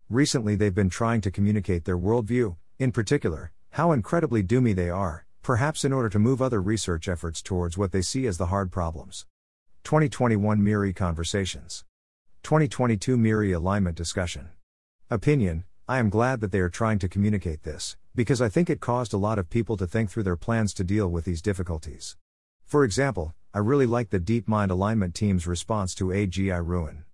Recently 0.09 0.57
they've 0.57 0.75
been 0.75 0.89
trying 0.89 1.21
to 1.21 1.31
communicate 1.31 1.85
their 1.85 1.99
worldview, 1.99 2.57
in 2.79 2.93
particular, 2.93 3.53
how 3.73 3.93
incredibly 3.93 4.43
doomy 4.43 4.75
they 4.75 4.89
are, 4.89 5.27
perhaps 5.43 5.85
in 5.85 5.93
order 5.93 6.09
to 6.09 6.19
move 6.19 6.41
other 6.41 6.63
research 6.63 7.09
efforts 7.09 7.43
towards 7.43 7.77
what 7.77 7.93
they 7.93 8.01
see 8.01 8.27
as 8.27 8.39
the 8.39 8.47
hard 8.47 8.73
problems. 8.73 9.27
2021 9.85 10.65
MIRI 10.65 10.95
Conversations. 10.95 11.85
2022 12.49 13.19
MIRI 13.19 13.53
Alignment 13.53 13.95
Discussion. 13.95 14.49
Opinion 15.11 15.65
I 15.87 15.99
am 15.99 16.09
glad 16.09 16.41
that 16.41 16.51
they 16.51 16.61
are 16.61 16.71
trying 16.71 16.99
to 17.01 17.07
communicate 17.07 17.63
this, 17.63 17.99
because 18.15 18.41
I 18.41 18.49
think 18.49 18.71
it 18.71 18.81
caused 18.81 19.13
a 19.13 19.19
lot 19.19 19.39
of 19.39 19.51
people 19.51 19.77
to 19.77 19.87
think 19.87 20.09
through 20.09 20.23
their 20.23 20.35
plans 20.35 20.73
to 20.73 20.83
deal 20.83 21.09
with 21.09 21.27
these 21.27 21.43
difficulties. 21.43 22.17
For 22.65 22.85
example, 22.85 23.35
I 23.53 23.59
really 23.59 23.85
like 23.85 24.09
the 24.09 24.19
DeepMind 24.19 24.71
alignment 24.71 25.15
team's 25.15 25.47
response 25.47 25.95
to 25.97 26.07
AGI 26.07 26.67
ruin. 26.67 27.05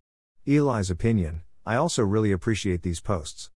Eli's 0.46 0.88
opinion 0.88 1.42
I 1.66 1.74
also 1.74 2.04
really 2.04 2.30
appreciate 2.30 2.82
these 2.82 3.00
posts. 3.00 3.50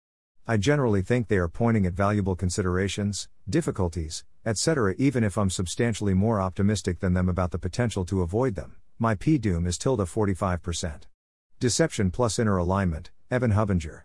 I 0.47 0.57
generally 0.57 1.03
think 1.03 1.27
they 1.27 1.37
are 1.37 1.47
pointing 1.47 1.85
at 1.85 1.93
valuable 1.93 2.35
considerations, 2.35 3.29
difficulties, 3.47 4.25
etc., 4.47 4.95
even 4.97 5.23
if 5.23 5.37
I'm 5.37 5.51
substantially 5.51 6.15
more 6.15 6.41
optimistic 6.41 7.01
than 7.01 7.13
them 7.13 7.29
about 7.29 7.51
the 7.51 7.59
potential 7.59 8.03
to 8.05 8.23
avoid 8.23 8.55
them. 8.55 8.77
My 8.97 9.13
P 9.13 9.37
doom 9.37 9.67
is 9.67 9.77
tilde 9.77 9.99
45%. 9.99 11.03
Deception 11.59 12.11
plus 12.11 12.37
inner 12.37 12.55
alignment, 12.57 13.09
Evan 13.31 13.53
Hubinger. 13.53 14.03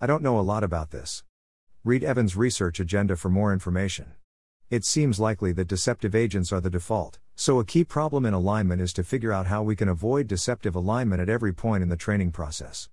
I 0.00 0.08
don't 0.08 0.24
know 0.24 0.40
a 0.40 0.42
lot 0.42 0.64
about 0.64 0.90
this. 0.90 1.22
Read 1.84 2.02
Evan's 2.02 2.34
research 2.34 2.80
agenda 2.80 3.14
for 3.14 3.28
more 3.28 3.52
information. 3.52 4.14
It 4.70 4.84
seems 4.84 5.20
likely 5.20 5.52
that 5.52 5.68
deceptive 5.68 6.16
agents 6.16 6.52
are 6.52 6.60
the 6.60 6.68
default, 6.68 7.20
so 7.36 7.60
a 7.60 7.64
key 7.64 7.84
problem 7.84 8.26
in 8.26 8.34
alignment 8.34 8.82
is 8.82 8.92
to 8.94 9.04
figure 9.04 9.32
out 9.32 9.46
how 9.46 9.62
we 9.62 9.76
can 9.76 9.88
avoid 9.88 10.26
deceptive 10.26 10.74
alignment 10.74 11.22
at 11.22 11.28
every 11.28 11.52
point 11.52 11.84
in 11.84 11.90
the 11.90 11.96
training 11.96 12.32
process. 12.32 12.88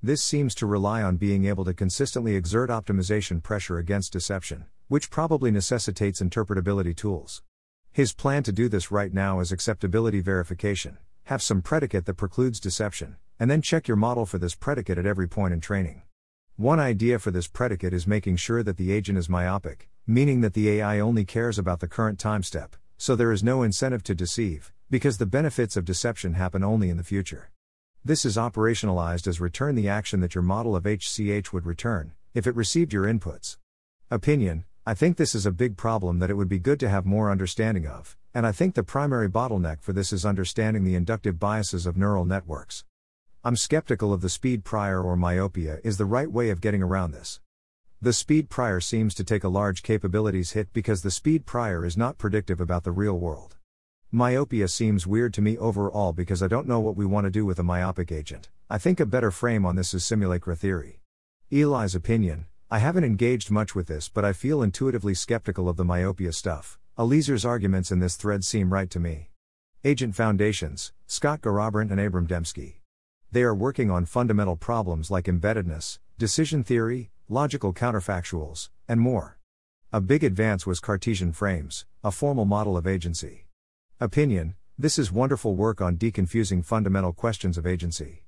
This 0.00 0.22
seems 0.22 0.54
to 0.54 0.64
rely 0.64 1.02
on 1.02 1.16
being 1.16 1.44
able 1.46 1.64
to 1.64 1.74
consistently 1.74 2.36
exert 2.36 2.70
optimization 2.70 3.42
pressure 3.42 3.78
against 3.78 4.12
deception, 4.12 4.66
which 4.86 5.10
probably 5.10 5.50
necessitates 5.50 6.22
interpretability 6.22 6.94
tools. 6.94 7.42
His 7.90 8.12
plan 8.12 8.44
to 8.44 8.52
do 8.52 8.68
this 8.68 8.92
right 8.92 9.12
now 9.12 9.40
is 9.40 9.50
acceptability 9.50 10.20
verification. 10.20 10.98
Have 11.24 11.42
some 11.42 11.62
predicate 11.62 12.06
that 12.06 12.14
precludes 12.14 12.60
deception, 12.60 13.16
and 13.40 13.50
then 13.50 13.62
check 13.62 13.88
your 13.88 13.96
model 13.96 14.26
for 14.26 14.38
this 14.38 14.54
predicate 14.54 14.98
at 14.98 15.06
every 15.06 15.26
point 15.26 15.54
in 15.54 15.60
training. 15.60 16.02
One 16.56 16.78
idea 16.78 17.18
for 17.18 17.30
this 17.30 17.48
predicate 17.48 17.94
is 17.94 18.06
making 18.06 18.36
sure 18.36 18.62
that 18.62 18.76
the 18.76 18.92
agent 18.92 19.16
is 19.16 19.30
myopic, 19.30 19.88
meaning 20.06 20.42
that 20.42 20.52
the 20.52 20.68
AI 20.68 21.00
only 21.00 21.24
cares 21.24 21.58
about 21.58 21.80
the 21.80 21.88
current 21.88 22.18
time 22.18 22.42
step, 22.42 22.76
so 22.98 23.16
there 23.16 23.32
is 23.32 23.42
no 23.42 23.62
incentive 23.62 24.02
to 24.04 24.14
deceive, 24.14 24.74
because 24.90 25.16
the 25.16 25.24
benefits 25.24 25.74
of 25.74 25.86
deception 25.86 26.34
happen 26.34 26.62
only 26.62 26.90
in 26.90 26.98
the 26.98 27.02
future. 27.02 27.50
This 28.04 28.26
is 28.26 28.36
operationalized 28.36 29.26
as 29.26 29.40
return 29.40 29.74
the 29.74 29.88
action 29.88 30.20
that 30.20 30.34
your 30.34 30.42
model 30.42 30.76
of 30.76 30.84
HCH 30.84 31.50
would 31.50 31.64
return, 31.64 32.12
if 32.34 32.46
it 32.46 32.54
received 32.54 32.92
your 32.92 33.04
inputs. 33.04 33.56
Opinion 34.10 34.64
I 34.86 34.94
think 34.94 35.16
this 35.16 35.34
is 35.34 35.46
a 35.46 35.52
big 35.52 35.76
problem 35.76 36.18
that 36.18 36.30
it 36.30 36.34
would 36.34 36.48
be 36.48 36.58
good 36.58 36.80
to 36.80 36.88
have 36.88 37.06
more 37.06 37.30
understanding 37.30 37.86
of, 37.86 38.18
and 38.34 38.46
I 38.46 38.52
think 38.52 38.74
the 38.74 38.82
primary 38.82 39.28
bottleneck 39.28 39.80
for 39.80 39.92
this 39.92 40.12
is 40.12 40.26
understanding 40.26 40.84
the 40.84 40.94
inductive 40.94 41.38
biases 41.38 41.86
of 41.86 41.96
neural 41.96 42.24
networks. 42.24 42.84
I'm 43.42 43.56
skeptical 43.56 44.12
of 44.12 44.20
the 44.20 44.28
speed 44.28 44.64
prior 44.64 45.02
or 45.02 45.16
myopia 45.16 45.78
is 45.82 45.96
the 45.96 46.04
right 46.04 46.30
way 46.30 46.50
of 46.50 46.60
getting 46.60 46.82
around 46.82 47.12
this. 47.12 47.40
The 48.02 48.12
speed 48.12 48.50
prior 48.50 48.80
seems 48.80 49.14
to 49.14 49.24
take 49.24 49.44
a 49.44 49.48
large 49.48 49.82
capabilities 49.82 50.50
hit 50.50 50.70
because 50.74 51.00
the 51.00 51.10
speed 51.10 51.46
prior 51.46 51.86
is 51.86 51.96
not 51.96 52.18
predictive 52.18 52.60
about 52.60 52.84
the 52.84 52.92
real 52.92 53.18
world. 53.18 53.56
Myopia 54.10 54.68
seems 54.68 55.06
weird 55.06 55.32
to 55.32 55.40
me 55.40 55.56
overall 55.56 56.12
because 56.12 56.42
I 56.42 56.48
don't 56.48 56.68
know 56.68 56.80
what 56.80 56.96
we 56.96 57.06
want 57.06 57.24
to 57.24 57.30
do 57.30 57.46
with 57.46 57.58
a 57.58 57.62
myopic 57.62 58.12
agent. 58.12 58.50
I 58.68 58.76
think 58.76 59.00
a 59.00 59.06
better 59.06 59.30
frame 59.30 59.64
on 59.64 59.74
this 59.74 59.94
is 59.94 60.04
simulacra 60.04 60.54
theory. 60.54 61.00
Eli's 61.50 61.94
opinion 61.94 62.44
I 62.70 62.80
haven't 62.80 63.04
engaged 63.04 63.50
much 63.50 63.74
with 63.74 63.86
this, 63.86 64.10
but 64.10 64.22
I 64.22 64.34
feel 64.34 64.62
intuitively 64.62 65.14
skeptical 65.14 65.66
of 65.66 65.78
the 65.78 65.84
myopia 65.84 66.34
stuff. 66.34 66.78
Eliezer's 66.98 67.46
arguments 67.46 67.90
in 67.90 68.00
this 68.00 68.16
thread 68.16 68.44
seem 68.44 68.70
right 68.70 68.90
to 68.90 69.00
me. 69.00 69.30
Agent 69.82 70.14
Foundations, 70.14 70.92
Scott 71.06 71.40
Garrabrant 71.40 71.90
and 71.90 71.98
Abram 71.98 72.26
Demski. 72.26 72.79
They 73.32 73.42
are 73.42 73.54
working 73.54 73.92
on 73.92 74.06
fundamental 74.06 74.56
problems 74.56 75.08
like 75.08 75.26
embeddedness, 75.26 76.00
decision 76.18 76.64
theory, 76.64 77.10
logical 77.28 77.72
counterfactuals, 77.72 78.70
and 78.88 78.98
more. 78.98 79.38
A 79.92 80.00
big 80.00 80.24
advance 80.24 80.66
was 80.66 80.80
Cartesian 80.80 81.32
frames, 81.32 81.86
a 82.02 82.10
formal 82.10 82.44
model 82.44 82.76
of 82.76 82.88
agency. 82.88 83.46
Opinion 84.00 84.56
This 84.76 84.98
is 84.98 85.12
wonderful 85.12 85.54
work 85.54 85.80
on 85.80 85.96
deconfusing 85.96 86.64
fundamental 86.64 87.12
questions 87.12 87.56
of 87.56 87.68
agency. 87.68 88.24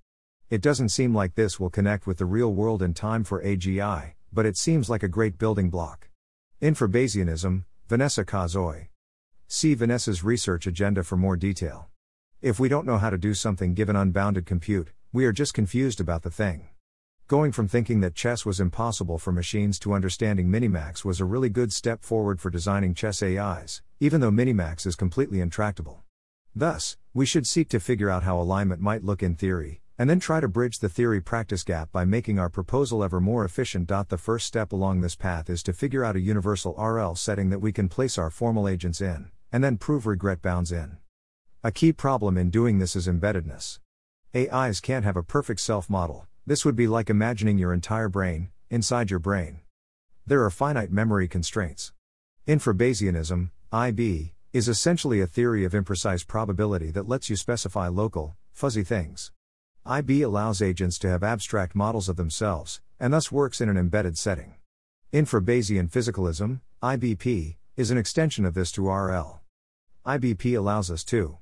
It 0.51 0.61
doesn't 0.61 0.91
seem 0.91 1.15
like 1.15 1.35
this 1.35 1.59
will 1.59 1.71
connect 1.71 2.07
with 2.07 2.19
the 2.19 2.25
real 2.25 2.53
world 2.53 2.81
in 2.81 2.95
time 2.95 3.25
for 3.25 3.43
AGI, 3.43 4.13
but 4.33 4.47
it 4.47 4.57
seems 4.57 4.89
like 4.89 5.03
a 5.03 5.09
great 5.09 5.37
building 5.37 5.69
block. 5.69 6.11
Infrabayesianism, 6.61 7.65
Vanessa 7.89 8.25
Kosoy. 8.25 8.89
See 9.49 9.75
Vanessa's 9.75 10.23
research 10.23 10.67
agenda 10.69 11.03
for 11.03 11.17
more 11.17 11.37
detail. 11.37 11.92
If 12.43 12.59
we 12.59 12.69
don't 12.69 12.87
know 12.87 12.99
how 12.99 13.11
to 13.11 13.19
do 13.19 13.35
something 13.35 13.73
given 13.73 13.95
unbounded 13.95 14.47
compute, 14.47 14.91
we 15.13 15.27
are 15.27 15.33
just 15.33 15.55
confused 15.55 16.01
about 16.01 16.23
the 16.23 16.31
thing. 16.31 16.71
Going 17.29 17.53
from 17.53 17.69
thinking 17.69 18.01
that 18.01 18.17
chess 18.17 18.45
was 18.45 18.59
impossible 18.59 19.17
for 19.19 19.31
machines 19.31 19.79
to 19.79 19.93
understanding 19.93 20.49
Minimax 20.49 21.05
was 21.05 21.21
a 21.21 21.25
really 21.25 21.49
good 21.49 21.73
step 21.73 22.03
forward 22.03 22.41
for 22.41 22.51
designing 22.51 22.95
chess 22.95 23.23
AIs, 23.23 23.81
even 24.01 24.21
though 24.21 24.33
Minimax 24.33 24.87
is 24.87 24.97
completely 24.97 25.41
intractable. 25.41 26.03
Thus, 26.53 26.97
we 27.15 27.27
should 27.27 27.47
seek 27.47 27.69
to 27.69 27.79
figure 27.79 28.11
out 28.11 28.25
how 28.25 28.41
alignment 28.41 28.81
might 28.81 29.05
look 29.05 29.23
in 29.23 29.37
theory, 29.37 29.81
and 29.97 30.11
then 30.11 30.19
try 30.19 30.41
to 30.41 30.49
bridge 30.49 30.81
the 30.81 30.89
theory 30.89 31.21
practice 31.21 31.63
gap 31.63 31.93
by 31.93 32.05
making 32.05 32.41
our 32.41 32.51
proposal 32.51 33.05
ever 33.05 33.21
more 33.21 33.45
efficient. 33.45 33.87
The 33.87 34.19
first 34.19 34.49
step 34.49 34.73
along 34.73 35.01
this 35.01 35.15
path 35.15 35.49
is 35.49 35.63
to 35.63 35.73
figure 35.73 36.05
out 36.05 36.17
a 36.17 36.21
universal 36.21 36.75
RL 36.75 37.15
setting 37.15 37.51
that 37.51 37.61
we 37.61 37.71
can 37.71 37.89
place 37.89 38.19
our 38.19 38.31
formal 38.31 38.67
agents 38.67 39.01
in, 39.01 39.31
and 39.53 39.63
then 39.63 39.77
prove 39.77 40.07
regret 40.07 40.43
bounds 40.43 40.73
in. 40.73 40.99
A 41.65 41.71
key 41.71 41.93
problem 41.93 42.37
in 42.37 42.51
doing 42.51 42.81
this 42.81 42.97
is 42.97 43.07
embeddedness. 43.07 43.79
AIs 44.35 44.81
can't 44.81 45.05
have 45.05 45.17
a 45.17 45.23
perfect 45.23 45.61
self 45.61 45.89
model, 45.89 46.27
this 46.45 46.65
would 46.65 46.75
be 46.75 46.89
like 46.89 47.09
imagining 47.09 47.57
your 47.57 47.73
entire 47.73 48.09
brain, 48.09 48.51
inside 48.69 49.11
your 49.11 49.21
brain. 49.21 49.61
there 50.27 50.43
are 50.43 50.51
finite 50.51 50.91
memory 50.91 51.29
constraints. 51.29 51.93
Infrabayesianism, 52.49 53.53
IB, 53.71 54.35
is 54.53 54.69
essentially 54.69 55.21
a 55.21 55.27
theory 55.29 55.65
of 55.65 55.71
imprecise 55.71 56.27
probability 56.27 56.91
that 56.91 57.07
lets 57.07 57.31
you 57.31 57.37
specify 57.37 57.87
local, 57.87 58.35
fuzzy 58.53 58.83
things. 58.83 59.31
IB 59.87 60.21
allows 60.23 60.61
agents 60.61 60.99
to 60.99 61.09
have 61.09 61.23
abstract 61.23 61.77
models 61.77 62.09
of 62.09 62.17
themselves, 62.17 62.81
and 62.99 63.13
thus 63.13 63.31
works 63.31 63.61
in 63.61 63.69
an 63.69 63.77
embedded 63.77 64.19
setting. 64.19 64.57
Infrabayesian 65.13 65.89
physicalism, 65.89 66.61
IBP, 66.83 67.55
is 67.77 67.93
an 67.93 67.99
extension 67.99 68.45
of 68.45 68.55
this 68.55 68.73
to 68.73 68.89
RL. 68.89 69.43
IBP 70.05 70.59
allows 70.59 70.91
us 70.91 71.05
to 71.05 71.39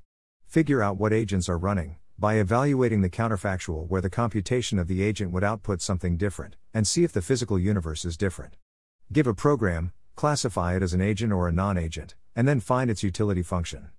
figure 0.51 0.83
out 0.83 0.97
what 0.97 1.13
agents 1.13 1.47
are 1.47 1.57
running, 1.57 1.95
by 2.19 2.33
evaluating 2.33 2.99
the 2.99 3.09
counterfactual 3.09 3.87
where 3.87 4.01
the 4.01 4.09
computation 4.09 4.77
of 4.77 4.89
the 4.89 5.01
agent 5.01 5.31
would 5.31 5.45
output 5.45 5.81
something 5.81 6.17
different, 6.17 6.57
and 6.73 6.85
see 6.85 7.05
if 7.05 7.13
the 7.13 7.21
physical 7.21 7.57
universe 7.57 8.03
is 8.03 8.17
different. 8.17 8.57
Give 9.13 9.27
a 9.27 9.33
program, 9.33 9.93
classify 10.17 10.75
it 10.75 10.83
as 10.83 10.93
an 10.93 10.99
agent 10.99 11.31
or 11.31 11.47
a 11.47 11.53
non 11.53 11.77
agent, 11.77 12.15
and 12.35 12.49
then 12.49 12.59
find 12.59 12.91
its 12.91 13.01
utility 13.01 13.41
function. 13.41 13.91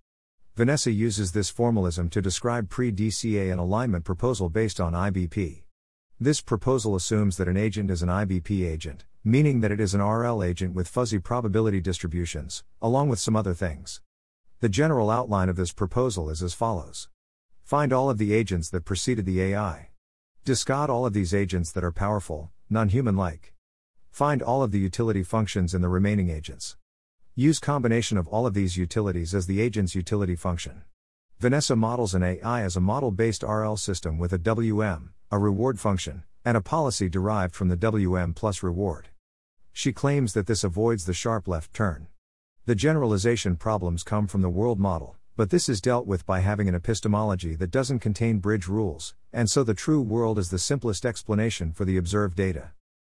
Vanessa 0.55 0.91
uses 0.91 1.33
this 1.33 1.49
formalism 1.49 2.11
to 2.11 2.21
describe 2.21 2.69
pre 2.69 2.93
DCA 2.93 3.51
and 3.51 3.59
alignment 3.59 4.05
proposal 4.05 4.51
based 4.51 4.79
on 4.79 4.93
IBP. 4.93 5.63
This 6.21 6.43
proposal 6.43 6.95
assumes 6.95 7.39
that 7.39 7.49
an 7.49 7.57
agent 7.57 7.91
is 7.91 8.03
an 8.03 8.11
IBP 8.11 8.69
agent, 8.69 9.07
meaning 9.25 9.63
that 9.63 9.73
it 9.73 9.81
is 9.81 9.95
an 9.95 10.03
RL 10.03 10.43
agent 10.43 10.75
with 10.75 10.87
fuzzy 10.87 11.19
probability 11.19 11.81
distributions, 11.81 12.63
along 12.83 13.09
with 13.09 13.21
some 13.21 13.37
other 13.37 13.55
things. 13.55 14.03
The 14.63 14.69
general 14.69 15.11
outline 15.11 15.49
of 15.49 15.57
this 15.57 15.73
proposal 15.73 16.31
is 16.31 16.41
as 16.41 16.55
follows 16.55 17.09
Find 17.65 17.93
all 17.93 18.09
of 18.09 18.19
the 18.19 18.33
agents 18.33 18.71
that 18.71 18.85
preceded 18.85 19.27
the 19.27 19.43
AI. 19.43 19.89
Discard 20.45 20.89
all 20.89 21.05
of 21.05 21.13
these 21.13 21.35
agents 21.35 21.73
that 21.73 21.83
are 21.83 21.91
powerful, 21.91 22.53
non 22.71 22.89
human 22.89 23.17
like. 23.17 23.55
Find 24.13 24.41
all 24.41 24.63
of 24.63 24.71
the 24.71 24.79
utility 24.79 25.25
functions 25.25 25.75
in 25.75 25.83
the 25.83 25.89
remaining 25.89 26.31
agents. 26.31 26.77
Use 27.35 27.59
combination 27.59 28.17
of 28.17 28.29
all 28.29 28.47
of 28.47 28.55
these 28.55 28.77
utilities 28.77 29.35
as 29.35 29.49
the 29.49 29.61
agent's 29.61 29.97
utility 29.97 30.37
function. 30.37 30.83
Vanessa 31.41 31.75
models 31.75 32.15
an 32.15 32.23
AI 32.23 32.63
as 32.63 32.77
a 32.77 32.81
model 32.81 33.11
based 33.11 33.43
RL 33.43 33.77
system 33.77 34.17
with 34.17 34.33
a 34.33 34.39
WM, 34.39 35.13
a 35.33 35.41
reward 35.41 35.81
function, 35.81 36.23
and 36.45 36.57
a 36.57 36.61
policy 36.61 37.09
derived 37.09 37.57
from 37.57 37.67
the 37.67 37.75
WM 37.75 38.33
plus 38.33 38.63
reward. 38.63 39.09
She 39.73 39.93
claims 39.93 40.35
that 40.35 40.47
this 40.47 40.63
avoids 40.63 41.05
the 41.05 41.15
sharp 41.15 41.49
left 41.49 41.75
turn. 41.75 42.07
The 42.65 42.77
generalization 42.77 43.57
problems 43.57 44.05
come 44.05 44.29
from 44.29 44.41
the 44.41 44.49
world 44.49 44.79
model, 44.79 45.17
but 45.37 45.51
this 45.51 45.69
is 45.69 45.81
dealt 45.81 46.07
with 46.07 46.25
by 46.25 46.39
having 46.39 46.69
an 46.69 46.77
epistemology 46.77 47.57
that 47.57 47.73
doesn't 47.73 47.99
contain 47.99 48.39
bridge 48.39 48.69
rules, 48.69 49.17
and 49.33 49.51
so 49.51 49.65
the 49.65 49.75
true 49.75 50.01
world 50.01 50.39
is 50.39 50.51
the 50.51 50.61
simplest 50.61 51.05
explanation 51.05 51.73
for 51.73 51.85
the 51.85 51.97
observed 51.97 52.37
data. 52.37 52.71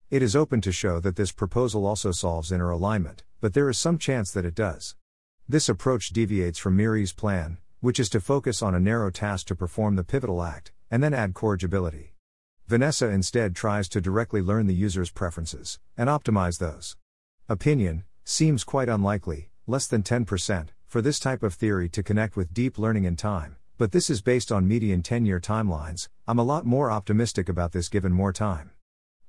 It 0.09 0.21
is 0.21 0.35
open 0.35 0.59
to 0.61 0.73
show 0.73 0.99
that 0.99 1.15
this 1.15 1.31
proposal 1.31 1.85
also 1.85 2.11
solves 2.11 2.51
inner 2.51 2.69
alignment, 2.69 3.23
but 3.39 3.53
there 3.53 3.69
is 3.69 3.77
some 3.77 3.97
chance 3.97 4.31
that 4.31 4.43
it 4.43 4.53
does. 4.53 4.97
This 5.47 5.69
approach 5.69 6.09
deviates 6.09 6.59
from 6.59 6.75
MIRI's 6.75 7.13
plan, 7.13 7.57
which 7.79 8.01
is 8.01 8.09
to 8.09 8.19
focus 8.19 8.61
on 8.61 8.75
a 8.75 8.81
narrow 8.81 9.11
task 9.11 9.47
to 9.47 9.55
perform 9.55 9.95
the 9.95 10.03
pivotal 10.03 10.43
act, 10.43 10.73
and 10.91 11.01
then 11.01 11.13
add 11.13 11.33
corrigibility. 11.33 12.15
Vanessa 12.67 13.07
instead 13.07 13.55
tries 13.55 13.87
to 13.87 14.01
directly 14.01 14.41
learn 14.41 14.67
the 14.67 14.73
user's 14.73 15.09
preferences, 15.09 15.79
and 15.95 16.09
optimize 16.09 16.59
those. 16.59 16.97
Opinion 17.47 18.03
seems 18.29 18.65
quite 18.65 18.89
unlikely, 18.89 19.49
less 19.67 19.87
than 19.87 20.03
10%, 20.03 20.67
for 20.85 21.01
this 21.01 21.17
type 21.17 21.43
of 21.43 21.53
theory 21.53 21.87
to 21.87 22.03
connect 22.03 22.35
with 22.35 22.53
deep 22.53 22.77
learning 22.77 23.05
in 23.05 23.15
time, 23.15 23.55
but 23.77 23.93
this 23.93 24.09
is 24.09 24.21
based 24.21 24.51
on 24.51 24.67
median 24.67 25.01
10 25.01 25.25
year 25.25 25.39
timelines. 25.39 26.09
I'm 26.27 26.37
a 26.37 26.43
lot 26.43 26.65
more 26.65 26.91
optimistic 26.91 27.47
about 27.47 27.71
this 27.71 27.87
given 27.87 28.11
more 28.11 28.33
time. 28.33 28.71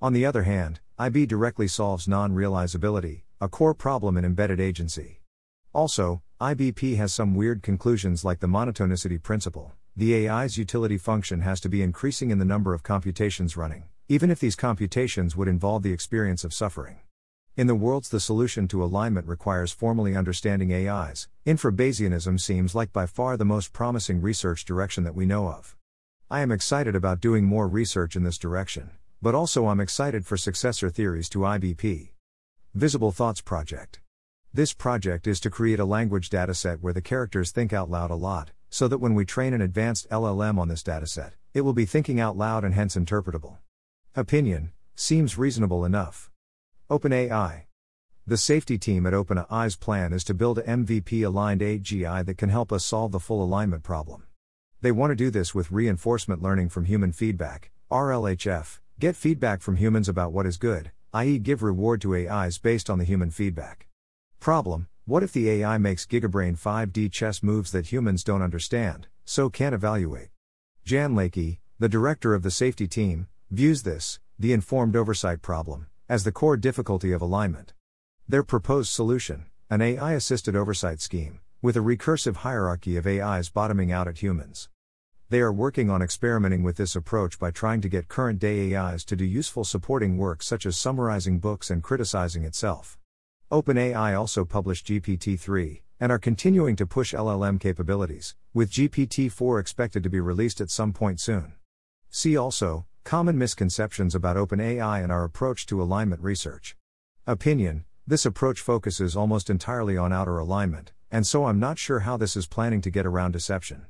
On 0.03 0.13
the 0.13 0.27
other 0.27 0.43
hand, 0.43 0.81
IB 0.99 1.27
directly 1.27 1.69
solves 1.69 2.09
non 2.09 2.35
realizability, 2.35 3.23
a 3.41 3.49
core 3.49 3.73
problem 3.73 4.17
in 4.17 4.25
embedded 4.25 4.59
agency. 4.59 5.21
Also, 5.73 6.21
IBP 6.41 6.97
has 6.97 7.15
some 7.15 7.37
weird 7.37 7.63
conclusions 7.63 8.25
like 8.25 8.41
the 8.41 8.49
monotonicity 8.49 9.23
principle. 9.23 9.75
The 9.97 10.27
AI's 10.29 10.59
utility 10.59 10.99
function 10.99 11.43
has 11.43 11.61
to 11.61 11.69
be 11.69 11.83
increasing 11.83 12.33
in 12.33 12.41
the 12.41 12.45
number 12.45 12.75
of 12.75 12.83
computations 12.83 13.57
running, 13.57 13.85
even 14.09 14.29
if 14.29 14.41
these 14.41 14.57
computations 14.57 15.37
would 15.37 15.47
involve 15.47 15.85
the 15.85 15.93
experience 15.93 16.43
of 16.43 16.53
suffering. 16.53 16.99
In 17.59 17.67
the 17.67 17.75
worlds, 17.75 18.09
the 18.09 18.21
solution 18.21 18.67
to 18.69 18.83
alignment 18.83 19.27
requires 19.27 19.71
formally 19.73 20.17
understanding 20.17 20.73
AIs. 20.73 21.29
Infrabayesianism 21.45 22.41
seems 22.41 22.75
like 22.75 22.95
by 22.95 23.05
far 23.05 23.37
the 23.37 23.45
most 23.45 23.75
promising 23.75 24.23
research 24.23 24.65
direction 24.65 25.05
that 25.05 25.15
we 25.15 25.27
know 25.27 25.49
of. 25.49 25.77
I 26.31 26.41
am 26.41 26.51
excited 26.51 26.97
about 26.97 27.21
doing 27.21 27.45
more 27.45 27.69
research 27.69 28.17
in 28.17 28.23
this 28.23 28.39
direction 28.39 28.93
but 29.21 29.35
also 29.35 29.67
I'm 29.67 29.81
excited 29.81 30.25
for 30.25 30.37
successor 30.37 30.91
theories 30.91 31.29
to 31.31 31.41
IBP. 31.41 32.11
Visible 32.75 33.11
Thoughts 33.11 33.41
Project. 33.41 34.01
This 34.55 34.73
project 34.73 35.27
is 35.27 35.41
to 35.41 35.51
create 35.51 35.81
a 35.81 35.85
language 35.85 36.31
dataset 36.31 36.81
where 36.81 36.93
the 36.93 37.03
characters 37.03 37.51
think 37.51 37.73
out 37.73 37.91
loud 37.91 38.11
a 38.11 38.15
lot, 38.15 38.53
so 38.71 38.87
that 38.87 38.99
when 38.99 39.15
we 39.15 39.25
train 39.25 39.55
an 39.55 39.61
advanced 39.61 40.09
LLM 40.11 40.59
on 40.59 40.69
this 40.69 40.85
dataset, 40.85 41.33
it 41.53 41.63
will 41.63 41.73
be 41.73 41.85
thinking 41.85 42.21
out 42.21 42.37
loud 42.37 42.65
and 42.65 42.75
hence 42.75 42.97
interpretable. 42.97 43.59
Opinion 44.15 44.73
seems 44.95 45.37
reasonable 45.37 45.85
enough. 45.85 46.31
OpenAI. 46.91 47.64
The 48.26 48.36
safety 48.36 48.78
team 48.78 49.07
at 49.07 49.12
OpenAI's 49.12 49.76
plan 49.76 50.12
is 50.12 50.24
to 50.24 50.34
build 50.34 50.59
a 50.59 50.62
MVP 50.62 51.24
aligned 51.24 51.61
AGI 51.61 52.24
that 52.24 52.39
can 52.39 52.49
help 52.49 52.72
us 52.72 52.84
solve 52.84 53.12
the 53.12 53.20
full 53.20 53.43
alignment 53.43 53.82
problem. 53.82 54.24
They 54.80 54.93
want 54.93 55.11
to 55.11 55.16
do 55.16 55.30
this 55.30 55.55
with 55.55 55.70
reinforcement 55.70 56.43
learning 56.43 56.70
from 56.70 56.86
human 56.86 57.12
feedback, 57.12 57.70
RLHF, 57.91 58.80
Get 59.01 59.14
feedback 59.14 59.61
from 59.61 59.76
humans 59.76 60.09
about 60.09 60.32
what 60.32 60.45
is 60.45 60.57
good, 60.57 60.91
i.e., 61.12 61.39
give 61.39 61.62
reward 61.62 62.01
to 62.01 62.16
AIs 62.16 62.59
based 62.59 62.91
on 62.91 62.99
the 62.99 63.05
human 63.05 63.30
feedback. 63.30 63.86
Problem 64.41 64.89
What 65.05 65.22
if 65.22 65.32
the 65.32 65.49
AI 65.51 65.78
makes 65.78 66.05
gigabrain 66.05 66.59
5D 66.59 67.12
chess 67.12 67.41
moves 67.41 67.70
that 67.70 67.93
humans 67.93 68.24
don't 68.24 68.43
understand, 68.43 69.07
so 69.24 69.51
can't 69.51 69.72
evaluate? 69.72 70.30
Jan 70.84 71.14
Leike, 71.14 71.59
the 71.78 71.89
director 71.89 72.34
of 72.34 72.43
the 72.43 72.51
safety 72.51 72.89
team, 72.89 73.28
views 73.53 73.84
this, 73.84 74.18
the 74.36 74.53
informed 74.53 74.97
oversight 74.97 75.43
problem, 75.43 75.86
as 76.09 76.25
the 76.25 76.33
core 76.33 76.57
difficulty 76.57 77.13
of 77.13 77.21
alignment. 77.21 77.75
Their 78.27 78.43
proposed 78.43 78.91
solution, 78.91 79.45
an 79.69 79.83
AI 79.83 80.15
assisted 80.15 80.57
oversight 80.57 81.03
scheme, 81.03 81.41
with 81.61 81.77
a 81.77 81.81
recursive 81.81 82.37
hierarchy 82.37 82.97
of 82.97 83.07
AIs 83.07 83.51
bottoming 83.51 83.93
out 83.93 84.09
at 84.09 84.23
humans. 84.23 84.71
They 85.29 85.41
are 85.41 85.53
working 85.53 85.91
on 85.91 86.01
experimenting 86.01 86.63
with 86.63 86.79
this 86.79 86.97
approach 86.97 87.39
by 87.39 87.51
trying 87.51 87.83
to 87.83 87.91
get 87.91 88.09
current 88.09 88.39
day 88.39 88.75
AIs 88.75 89.05
to 89.05 89.17
do 89.17 89.25
useful 89.27 89.65
supporting 89.65 90.17
work 90.17 90.43
such 90.43 90.65
as 90.65 90.79
summarizing 90.79 91.41
books 91.41 91.69
and 91.69 91.83
criticizing 91.83 92.45
itself. 92.45 92.97
OpenAI 93.53 94.19
also 94.19 94.47
published 94.47 94.87
GPT 94.87 95.39
3 95.39 95.83
and 96.01 96.11
are 96.11 96.19
continuing 96.19 96.77
to 96.77 96.87
push 96.87 97.13
LLM 97.13 97.61
capabilities, 97.61 98.35
with 98.55 98.71
GPT 98.71 99.31
4 99.31 99.59
expected 99.59 100.03
to 100.05 100.09
be 100.09 100.21
released 100.21 100.63
at 100.63 100.71
some 100.71 100.95
point 100.95 101.21
soon. 101.21 101.53
See 102.09 102.35
also 102.35 102.87
Common 103.09 103.39
misconceptions 103.39 104.15
about 104.15 104.37
OpenAI 104.37 105.03
and 105.03 105.11
our 105.11 105.25
approach 105.25 105.65
to 105.65 105.81
alignment 105.81 106.21
research. 106.21 106.77
Opinion 107.27 107.87
This 108.07 108.27
approach 108.27 108.61
focuses 108.61 109.17
almost 109.17 109.49
entirely 109.49 109.97
on 109.97 110.13
outer 110.13 110.37
alignment, 110.37 110.93
and 111.11 111.27
so 111.27 111.47
I'm 111.47 111.59
not 111.59 111.79
sure 111.79 112.01
how 112.01 112.19
this 112.19 112.37
is 112.37 112.47
planning 112.47 112.83
to 112.83 112.91
get 112.91 113.07
around 113.07 113.33
deception. 113.33 113.87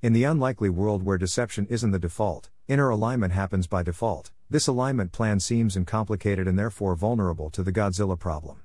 In 0.00 0.14
the 0.14 0.24
unlikely 0.24 0.70
world 0.70 1.02
where 1.02 1.18
deception 1.18 1.66
isn't 1.66 1.90
the 1.90 1.98
default, 1.98 2.48
inner 2.66 2.88
alignment 2.88 3.34
happens 3.34 3.66
by 3.66 3.82
default. 3.82 4.30
This 4.48 4.66
alignment 4.66 5.12
plan 5.12 5.40
seems 5.40 5.76
uncomplicated 5.76 6.48
and 6.48 6.58
therefore 6.58 6.94
vulnerable 6.94 7.50
to 7.50 7.62
the 7.62 7.70
Godzilla 7.70 8.18
problem. 8.18 8.62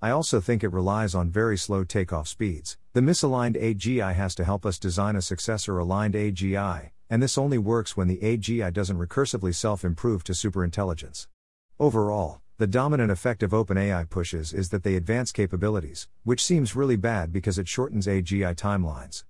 I 0.00 0.08
also 0.08 0.40
think 0.40 0.64
it 0.64 0.72
relies 0.72 1.14
on 1.14 1.28
very 1.28 1.58
slow 1.58 1.84
takeoff 1.84 2.28
speeds. 2.28 2.78
The 2.94 3.02
misaligned 3.02 3.62
AGI 3.62 4.14
has 4.14 4.34
to 4.36 4.44
help 4.44 4.64
us 4.64 4.78
design 4.78 5.16
a 5.16 5.20
successor 5.20 5.78
aligned 5.78 6.14
AGI, 6.14 6.92
and 7.10 7.22
this 7.22 7.38
only 7.38 7.58
works 7.58 7.96
when 7.96 8.08
the 8.08 8.18
AGI 8.18 8.72
doesn't 8.72 8.98
recursively 8.98 9.54
self 9.54 9.84
improve 9.84 10.24
to 10.24 10.32
superintelligence. 10.32 11.26
Overall, 11.78 12.40
the 12.56 12.66
dominant 12.66 13.10
effect 13.10 13.42
of 13.42 13.50
OpenAI 13.50 14.08
pushes 14.08 14.52
is 14.52 14.68
that 14.68 14.84
they 14.84 14.94
advance 14.94 15.32
capabilities, 15.32 16.08
which 16.22 16.42
seems 16.42 16.76
really 16.76 16.96
bad 16.96 17.32
because 17.32 17.58
it 17.58 17.66
shortens 17.66 18.06
AGI 18.06 18.54
timelines. 18.54 19.24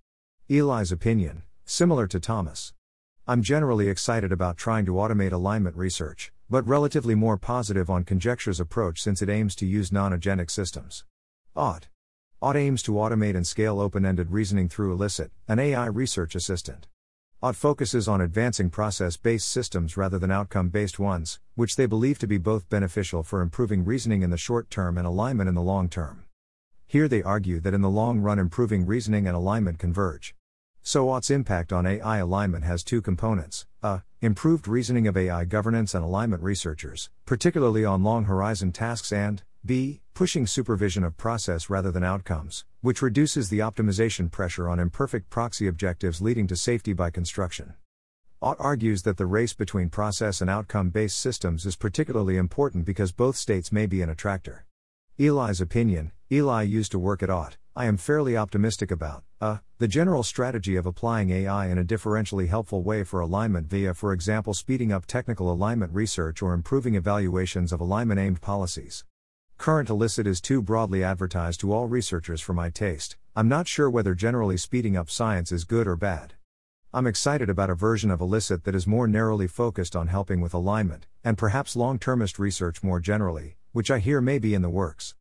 Eli's 0.48 0.92
opinion, 0.92 1.42
similar 1.64 2.06
to 2.06 2.20
Thomas. 2.20 2.74
I'm 3.26 3.42
generally 3.42 3.88
excited 3.88 4.30
about 4.30 4.58
trying 4.58 4.84
to 4.84 4.92
automate 4.92 5.32
alignment 5.32 5.76
research, 5.76 6.32
but 6.50 6.66
relatively 6.66 7.14
more 7.14 7.38
positive 7.38 7.88
on 7.88 8.04
conjecture's 8.04 8.60
approach 8.60 9.00
since 9.00 9.22
it 9.22 9.30
aims 9.30 9.54
to 9.56 9.66
use 9.66 9.90
non 9.90 10.12
agentic 10.12 10.50
systems. 10.50 11.04
Ought. 11.56 11.88
Ought 12.42 12.56
aims 12.56 12.82
to 12.82 12.92
automate 12.92 13.34
and 13.34 13.46
scale 13.46 13.80
open 13.80 14.04
ended 14.04 14.30
reasoning 14.30 14.68
through 14.68 14.92
Elicit, 14.92 15.30
an 15.48 15.58
AI 15.58 15.86
research 15.86 16.34
assistant. 16.34 16.86
Ought 17.44 17.56
focuses 17.56 18.08
on 18.08 18.22
advancing 18.22 18.70
process 18.70 19.18
based 19.18 19.46
systems 19.46 19.98
rather 19.98 20.18
than 20.18 20.30
outcome 20.30 20.70
based 20.70 20.98
ones, 20.98 21.40
which 21.56 21.76
they 21.76 21.84
believe 21.84 22.18
to 22.20 22.26
be 22.26 22.38
both 22.38 22.70
beneficial 22.70 23.22
for 23.22 23.42
improving 23.42 23.84
reasoning 23.84 24.22
in 24.22 24.30
the 24.30 24.38
short 24.38 24.70
term 24.70 24.96
and 24.96 25.06
alignment 25.06 25.46
in 25.46 25.54
the 25.54 25.60
long 25.60 25.90
term. 25.90 26.24
Here 26.86 27.06
they 27.06 27.22
argue 27.22 27.60
that 27.60 27.74
in 27.74 27.82
the 27.82 27.90
long 27.90 28.20
run, 28.20 28.38
improving 28.38 28.86
reasoning 28.86 29.26
and 29.26 29.36
alignment 29.36 29.78
converge. 29.78 30.34
So 30.82 31.10
Ought's 31.10 31.28
impact 31.28 31.70
on 31.70 31.84
AI 31.84 32.16
alignment 32.16 32.64
has 32.64 32.82
two 32.82 33.02
components 33.02 33.66
a, 33.82 34.00
improved 34.22 34.66
reasoning 34.66 35.06
of 35.06 35.14
AI 35.14 35.44
governance 35.44 35.94
and 35.94 36.02
alignment 36.02 36.42
researchers, 36.42 37.10
particularly 37.26 37.84
on 37.84 38.02
long 38.02 38.24
horizon 38.24 38.72
tasks, 38.72 39.12
and 39.12 39.42
b. 39.66 40.02
pushing 40.12 40.46
supervision 40.46 41.02
of 41.02 41.16
process 41.16 41.70
rather 41.70 41.90
than 41.90 42.04
outcomes, 42.04 42.66
which 42.82 43.00
reduces 43.00 43.48
the 43.48 43.60
optimization 43.60 44.30
pressure 44.30 44.68
on 44.68 44.78
imperfect 44.78 45.30
proxy 45.30 45.66
objectives 45.66 46.20
leading 46.20 46.46
to 46.46 46.54
safety 46.54 46.92
by 46.92 47.08
construction. 47.08 47.72
Ought 48.42 48.60
argues 48.60 49.04
that 49.04 49.16
the 49.16 49.24
race 49.24 49.54
between 49.54 49.88
process 49.88 50.42
and 50.42 50.50
outcome 50.50 50.90
based 50.90 51.16
systems 51.16 51.64
is 51.64 51.76
particularly 51.76 52.36
important 52.36 52.84
because 52.84 53.10
both 53.10 53.36
states 53.36 53.72
may 53.72 53.86
be 53.86 54.02
an 54.02 54.10
attractor. 54.10 54.66
Eli's 55.18 55.62
opinion 55.62 56.12
Eli 56.30 56.62
used 56.62 56.92
to 56.92 56.98
work 56.98 57.22
at 57.22 57.30
Ought, 57.30 57.56
I 57.74 57.86
am 57.86 57.96
fairly 57.96 58.36
optimistic 58.36 58.90
about 58.90 59.24
uh, 59.40 59.58
the 59.78 59.88
general 59.88 60.22
strategy 60.22 60.76
of 60.76 60.84
applying 60.84 61.30
AI 61.30 61.68
in 61.68 61.78
a 61.78 61.84
differentially 61.84 62.48
helpful 62.48 62.82
way 62.82 63.02
for 63.02 63.20
alignment 63.20 63.68
via, 63.68 63.94
for 63.94 64.12
example, 64.12 64.52
speeding 64.52 64.92
up 64.92 65.06
technical 65.06 65.50
alignment 65.50 65.94
research 65.94 66.42
or 66.42 66.52
improving 66.52 66.96
evaluations 66.96 67.72
of 67.72 67.80
alignment 67.80 68.20
aimed 68.20 68.42
policies. 68.42 69.04
Current 69.56 69.88
Elicit 69.88 70.26
is 70.26 70.40
too 70.40 70.60
broadly 70.60 71.02
advertised 71.02 71.60
to 71.60 71.72
all 71.72 71.86
researchers 71.86 72.40
for 72.40 72.52
my 72.52 72.68
taste. 72.68 73.16
I'm 73.34 73.48
not 73.48 73.66
sure 73.66 73.88
whether 73.88 74.14
generally 74.14 74.56
speeding 74.56 74.96
up 74.96 75.08
science 75.08 75.50
is 75.52 75.64
good 75.64 75.86
or 75.86 75.96
bad. 75.96 76.34
I'm 76.92 77.06
excited 77.06 77.48
about 77.48 77.70
a 77.70 77.74
version 77.74 78.10
of 78.10 78.20
Elicit 78.20 78.64
that 78.64 78.74
is 78.74 78.86
more 78.86 79.08
narrowly 79.08 79.46
focused 79.46 79.96
on 79.96 80.08
helping 80.08 80.40
with 80.40 80.54
alignment, 80.54 81.06
and 81.24 81.38
perhaps 81.38 81.76
long 81.76 81.98
termist 81.98 82.38
research 82.38 82.82
more 82.82 83.00
generally, 83.00 83.56
which 83.72 83.90
I 83.90 84.00
hear 84.00 84.20
may 84.20 84.38
be 84.38 84.54
in 84.54 84.62
the 84.62 84.68
works. 84.68 85.14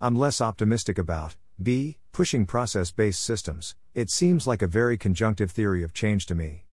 I'm 0.00 0.16
less 0.16 0.40
optimistic 0.40 0.96
about 0.96 1.36
b. 1.60 1.98
pushing 2.12 2.46
process 2.46 2.92
based 2.92 3.22
systems. 3.22 3.74
It 3.94 4.10
seems 4.10 4.46
like 4.46 4.62
a 4.62 4.68
very 4.68 4.96
conjunctive 4.96 5.50
theory 5.50 5.82
of 5.82 5.92
change 5.92 6.26
to 6.26 6.36
me. 6.36 6.66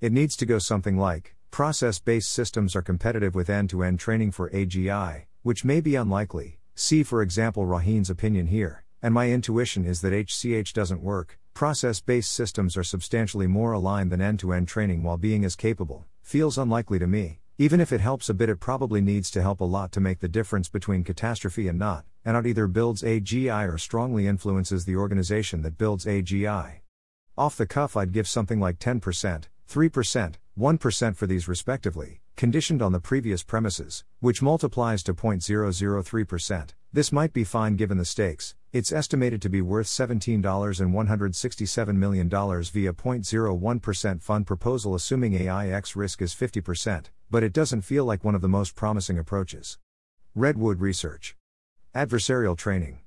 It 0.00 0.12
needs 0.12 0.34
to 0.36 0.46
go 0.46 0.58
something 0.58 0.96
like 0.96 1.36
process 1.50 1.98
based 1.98 2.30
systems 2.30 2.74
are 2.74 2.80
competitive 2.80 3.34
with 3.34 3.50
end 3.50 3.68
to 3.70 3.82
end 3.82 4.00
training 4.00 4.30
for 4.30 4.48
AGI, 4.50 5.26
which 5.42 5.64
may 5.64 5.80
be 5.82 5.94
unlikely. 5.94 6.59
See, 6.74 7.02
for 7.02 7.22
example, 7.22 7.66
Rohin's 7.66 8.10
opinion 8.10 8.46
here, 8.46 8.84
and 9.02 9.12
my 9.12 9.30
intuition 9.30 9.84
is 9.84 10.00
that 10.00 10.12
HCH 10.12 10.72
doesn't 10.72 11.02
work, 11.02 11.38
Process 11.60 12.00
based 12.00 12.32
systems 12.32 12.74
are 12.76 12.82
substantially 12.82 13.46
more 13.46 13.72
aligned 13.72 14.10
than 14.10 14.22
end 14.22 14.38
to 14.38 14.52
end 14.54 14.66
training 14.66 15.02
while 15.02 15.18
being 15.18 15.44
as 15.44 15.56
capable, 15.56 16.06
feels 16.22 16.56
unlikely 16.56 16.98
to 16.98 17.06
me. 17.06 17.40
Even 17.58 17.80
if 17.80 17.92
it 17.92 18.00
helps 18.00 18.30
a 18.30 18.34
bit, 18.34 18.48
it 18.48 18.60
probably 18.60 19.02
needs 19.02 19.30
to 19.30 19.42
help 19.42 19.60
a 19.60 19.64
lot 19.64 19.92
to 19.92 20.00
make 20.00 20.20
the 20.20 20.28
difference 20.28 20.70
between 20.70 21.04
catastrophe 21.04 21.68
and 21.68 21.78
not, 21.78 22.06
and 22.24 22.34
it 22.34 22.46
either 22.46 22.66
builds 22.66 23.02
AGI 23.02 23.70
or 23.70 23.76
strongly 23.76 24.26
influences 24.26 24.86
the 24.86 24.96
organization 24.96 25.60
that 25.60 25.76
builds 25.76 26.06
AGI. 26.06 26.80
Off 27.36 27.58
the 27.58 27.66
cuff, 27.66 27.94
I'd 27.94 28.12
give 28.12 28.26
something 28.26 28.58
like 28.58 28.78
10%, 28.78 29.44
3%, 29.68 30.34
1% 30.58 31.16
for 31.16 31.26
these 31.26 31.46
respectively, 31.48 32.19
conditioned 32.36 32.82
on 32.82 32.92
the 32.92 33.00
previous 33.00 33.42
premises, 33.42 34.04
which 34.20 34.42
multiplies 34.42 35.02
to 35.02 35.14
0.003%. 35.14 36.68
This 36.92 37.12
might 37.12 37.32
be 37.32 37.44
fine 37.44 37.76
given 37.76 37.98
the 37.98 38.04
stakes. 38.04 38.54
It's 38.72 38.92
estimated 38.92 39.42
to 39.42 39.48
be 39.48 39.62
worth 39.62 39.86
$17.167 39.86 41.96
million 41.96 42.28
via 42.28 42.92
0.01% 42.92 44.22
fund 44.22 44.46
proposal 44.46 44.94
assuming 44.94 45.34
AIX 45.34 45.96
risk 45.96 46.22
is 46.22 46.34
50%, 46.34 47.06
but 47.30 47.42
it 47.42 47.52
doesn't 47.52 47.82
feel 47.82 48.04
like 48.04 48.24
one 48.24 48.34
of 48.34 48.42
the 48.42 48.48
most 48.48 48.74
promising 48.74 49.18
approaches. 49.18 49.78
Redwood 50.34 50.80
Research 50.80 51.36
Adversarial 51.94 52.56
Training 52.56 53.00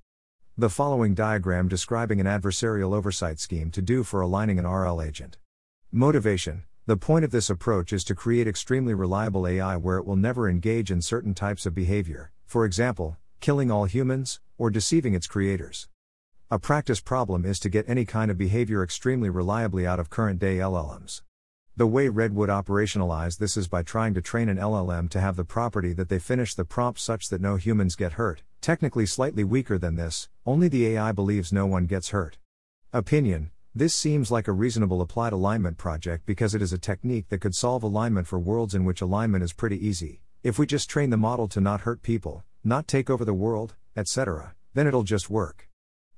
The 0.57 0.69
following 0.69 1.13
diagram 1.13 1.69
describing 1.69 2.19
an 2.19 2.27
adversarial 2.27 2.93
oversight 2.93 3.39
scheme 3.39 3.71
to 3.71 3.81
do 3.81 4.03
for 4.03 4.19
aligning 4.19 4.59
an 4.59 4.67
RL 4.67 5.01
agent. 5.01 5.37
Motivation 5.91 6.63
The 6.85 6.97
point 6.97 7.23
of 7.23 7.31
this 7.31 7.49
approach 7.49 7.93
is 7.93 8.03
to 8.03 8.13
create 8.13 8.45
extremely 8.45 8.93
reliable 8.93 9.47
AI 9.47 9.77
where 9.77 9.97
it 9.99 10.05
will 10.05 10.17
never 10.17 10.49
engage 10.49 10.91
in 10.91 11.01
certain 11.01 11.33
types 11.33 11.65
of 11.65 11.73
behavior, 11.73 12.33
for 12.45 12.65
example, 12.65 13.15
killing 13.39 13.71
all 13.71 13.85
humans, 13.85 14.41
or 14.57 14.69
deceiving 14.69 15.13
its 15.13 15.25
creators. 15.25 15.87
A 16.51 16.59
practice 16.59 16.99
problem 16.99 17.45
is 17.45 17.57
to 17.61 17.69
get 17.69 17.87
any 17.87 18.03
kind 18.03 18.29
of 18.29 18.37
behavior 18.37 18.83
extremely 18.83 19.29
reliably 19.29 19.87
out 19.87 19.97
of 19.97 20.09
current 20.09 20.39
day 20.39 20.57
LLMs. 20.57 21.21
The 21.77 21.87
way 21.87 22.09
Redwood 22.09 22.49
operationalized 22.49 23.37
this 23.37 23.55
is 23.55 23.69
by 23.69 23.83
trying 23.83 24.13
to 24.15 24.21
train 24.21 24.49
an 24.49 24.57
LLM 24.57 25.09
to 25.11 25.21
have 25.21 25.37
the 25.37 25.45
property 25.45 25.93
that 25.93 26.09
they 26.09 26.19
finish 26.19 26.53
the 26.53 26.65
prompt 26.65 26.99
such 26.99 27.29
that 27.29 27.39
no 27.39 27.55
humans 27.55 27.95
get 27.95 28.13
hurt, 28.13 28.43
technically 28.59 29.05
slightly 29.05 29.45
weaker 29.45 29.77
than 29.77 29.95
this, 29.95 30.27
only 30.45 30.67
the 30.67 30.85
AI 30.87 31.13
believes 31.13 31.53
no 31.53 31.65
one 31.65 31.85
gets 31.85 32.09
hurt. 32.09 32.39
Opinion 32.91 33.51
this 33.75 33.95
seems 33.95 34.29
like 34.29 34.47
a 34.47 34.51
reasonable 34.51 35.01
applied 35.01 35.33
alignment 35.33 35.79
project 35.79 36.27
because 36.27 36.53
it 36.53 36.61
is 36.61 36.73
a 36.73 36.77
technique 36.77 37.29
that 37.29 37.41
could 37.41 37.55
solve 37.55 37.81
alignment 37.81 38.27
for 38.27 38.37
worlds 38.37 38.75
in 38.75 38.85
which 38.85 39.01
alignment 39.01 39.43
is 39.43 39.51
pretty 39.51 39.83
easy. 39.83 40.21
If 40.43 40.59
we 40.59 40.67
just 40.67 40.91
train 40.91 41.09
the 41.09 41.17
model 41.17 41.47
to 41.47 41.59
not 41.59 41.81
hurt 41.81 42.03
people, 42.03 42.43
not 42.63 42.87
take 42.87 43.09
over 43.09 43.25
the 43.25 43.33
world, 43.33 43.73
etc., 43.97 44.53
then 44.75 44.85
it'll 44.85 45.01
just 45.01 45.27
work. 45.27 45.69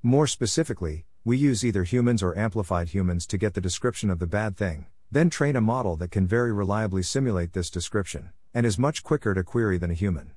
More 0.03 0.27
specifically, 0.27 1.05
we 1.23 1.37
use 1.37 1.63
either 1.63 1.85
humans 1.85 2.21
or 2.21 2.37
amplified 2.37 2.89
humans 2.89 3.25
to 3.27 3.37
get 3.37 3.53
the 3.53 3.61
description 3.61 4.09
of 4.09 4.19
the 4.19 4.27
bad 4.27 4.57
thing, 4.57 4.87
then 5.09 5.29
train 5.29 5.55
a 5.55 5.61
model 5.61 5.95
that 5.95 6.11
can 6.11 6.27
very 6.27 6.51
reliably 6.51 7.03
simulate 7.03 7.53
this 7.53 7.69
description, 7.69 8.31
and 8.53 8.65
is 8.65 8.77
much 8.77 9.01
quicker 9.01 9.33
to 9.33 9.43
query 9.45 9.77
than 9.77 9.91
a 9.91 9.95
human. 9.95 10.31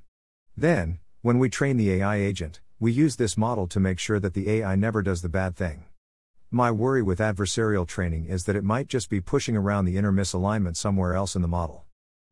Then, 0.57 1.01
when 1.23 1.41
we 1.41 1.51
train 1.51 1.79
the 1.79 1.91
AI 1.95 2.16
agent, 2.16 2.61
we 2.79 2.93
use 2.93 3.16
this 3.16 3.37
model 3.37 3.66
to 3.66 3.81
make 3.81 3.99
sure 3.99 4.21
that 4.21 4.35
the 4.35 4.49
AI 4.49 4.77
never 4.77 5.03
does 5.03 5.23
the 5.23 5.29
bad 5.29 5.57
thing. 5.57 5.87
My 6.51 6.70
worry 6.70 7.03
with 7.03 7.18
adversarial 7.18 7.86
training 7.86 8.24
is 8.24 8.44
that 8.44 8.57
it 8.57 8.64
might 8.64 8.88
just 8.88 9.11
be 9.11 9.20
pushing 9.20 9.55
around 9.55 9.84
the 9.84 9.99
inner 9.99 10.11
misalignment 10.11 10.76
somewhere 10.76 11.12
else 11.12 11.36
in 11.36 11.42
the 11.42 11.46
model. 11.49 11.84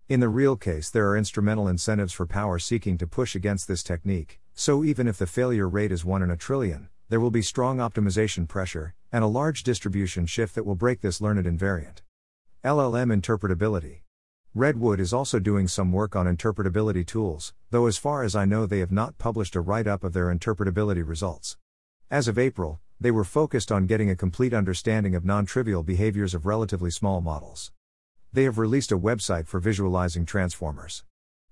In 0.08 0.20
the 0.20 0.30
real 0.30 0.56
case, 0.56 0.88
there 0.88 1.06
are 1.10 1.18
instrumental 1.18 1.68
incentives 1.68 2.14
for 2.14 2.24
power 2.24 2.58
seeking 2.58 2.96
to 2.96 3.06
push 3.06 3.34
against 3.34 3.68
this 3.68 3.82
technique, 3.82 4.40
so 4.54 4.82
even 4.82 5.06
if 5.06 5.18
the 5.18 5.26
failure 5.26 5.68
rate 5.68 5.92
is 5.92 6.02
1 6.02 6.22
in 6.22 6.30
a 6.30 6.36
trillion, 6.36 6.88
there 7.10 7.20
will 7.20 7.30
be 7.30 7.42
strong 7.42 7.76
optimization 7.76 8.48
pressure, 8.48 8.94
and 9.12 9.22
a 9.22 9.26
large 9.26 9.62
distribution 9.62 10.24
shift 10.24 10.54
that 10.54 10.64
will 10.64 10.76
break 10.76 11.02
this 11.02 11.20
learned 11.20 11.44
invariant. 11.44 12.00
LLM 12.64 13.14
interpretability. 13.14 14.00
Redwood 14.54 14.98
is 14.98 15.12
also 15.12 15.38
doing 15.38 15.68
some 15.68 15.92
work 15.92 16.16
on 16.16 16.24
interpretability 16.24 17.04
tools, 17.06 17.52
though 17.70 17.84
as 17.84 17.98
far 17.98 18.22
as 18.22 18.34
I 18.34 18.46
know, 18.46 18.64
they 18.64 18.78
have 18.78 18.90
not 18.90 19.18
published 19.18 19.54
a 19.54 19.60
write 19.60 19.86
up 19.86 20.02
of 20.02 20.14
their 20.14 20.34
interpretability 20.34 21.06
results. 21.06 21.58
As 22.10 22.28
of 22.28 22.38
April, 22.38 22.80
they 23.00 23.10
were 23.10 23.24
focused 23.24 23.70
on 23.70 23.86
getting 23.86 24.10
a 24.10 24.16
complete 24.16 24.54
understanding 24.54 25.14
of 25.14 25.24
non 25.24 25.44
trivial 25.46 25.82
behaviors 25.82 26.34
of 26.34 26.46
relatively 26.46 26.90
small 26.90 27.20
models. 27.20 27.72
They 28.32 28.44
have 28.44 28.58
released 28.58 28.92
a 28.92 28.98
website 28.98 29.46
for 29.46 29.60
visualizing 29.60 30.26
transformers. 30.26 31.04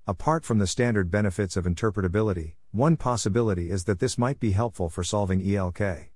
Apart 0.06 0.44
from 0.44 0.58
the 0.58 0.66
standard 0.66 1.10
benefits 1.10 1.56
of 1.56 1.64
interpretability, 1.64 2.54
one 2.72 2.96
possibility 2.96 3.70
is 3.70 3.84
that 3.84 4.00
this 4.00 4.18
might 4.18 4.40
be 4.40 4.52
helpful 4.52 4.88
for 4.88 5.04
solving 5.04 5.40
ELK. 5.40 6.10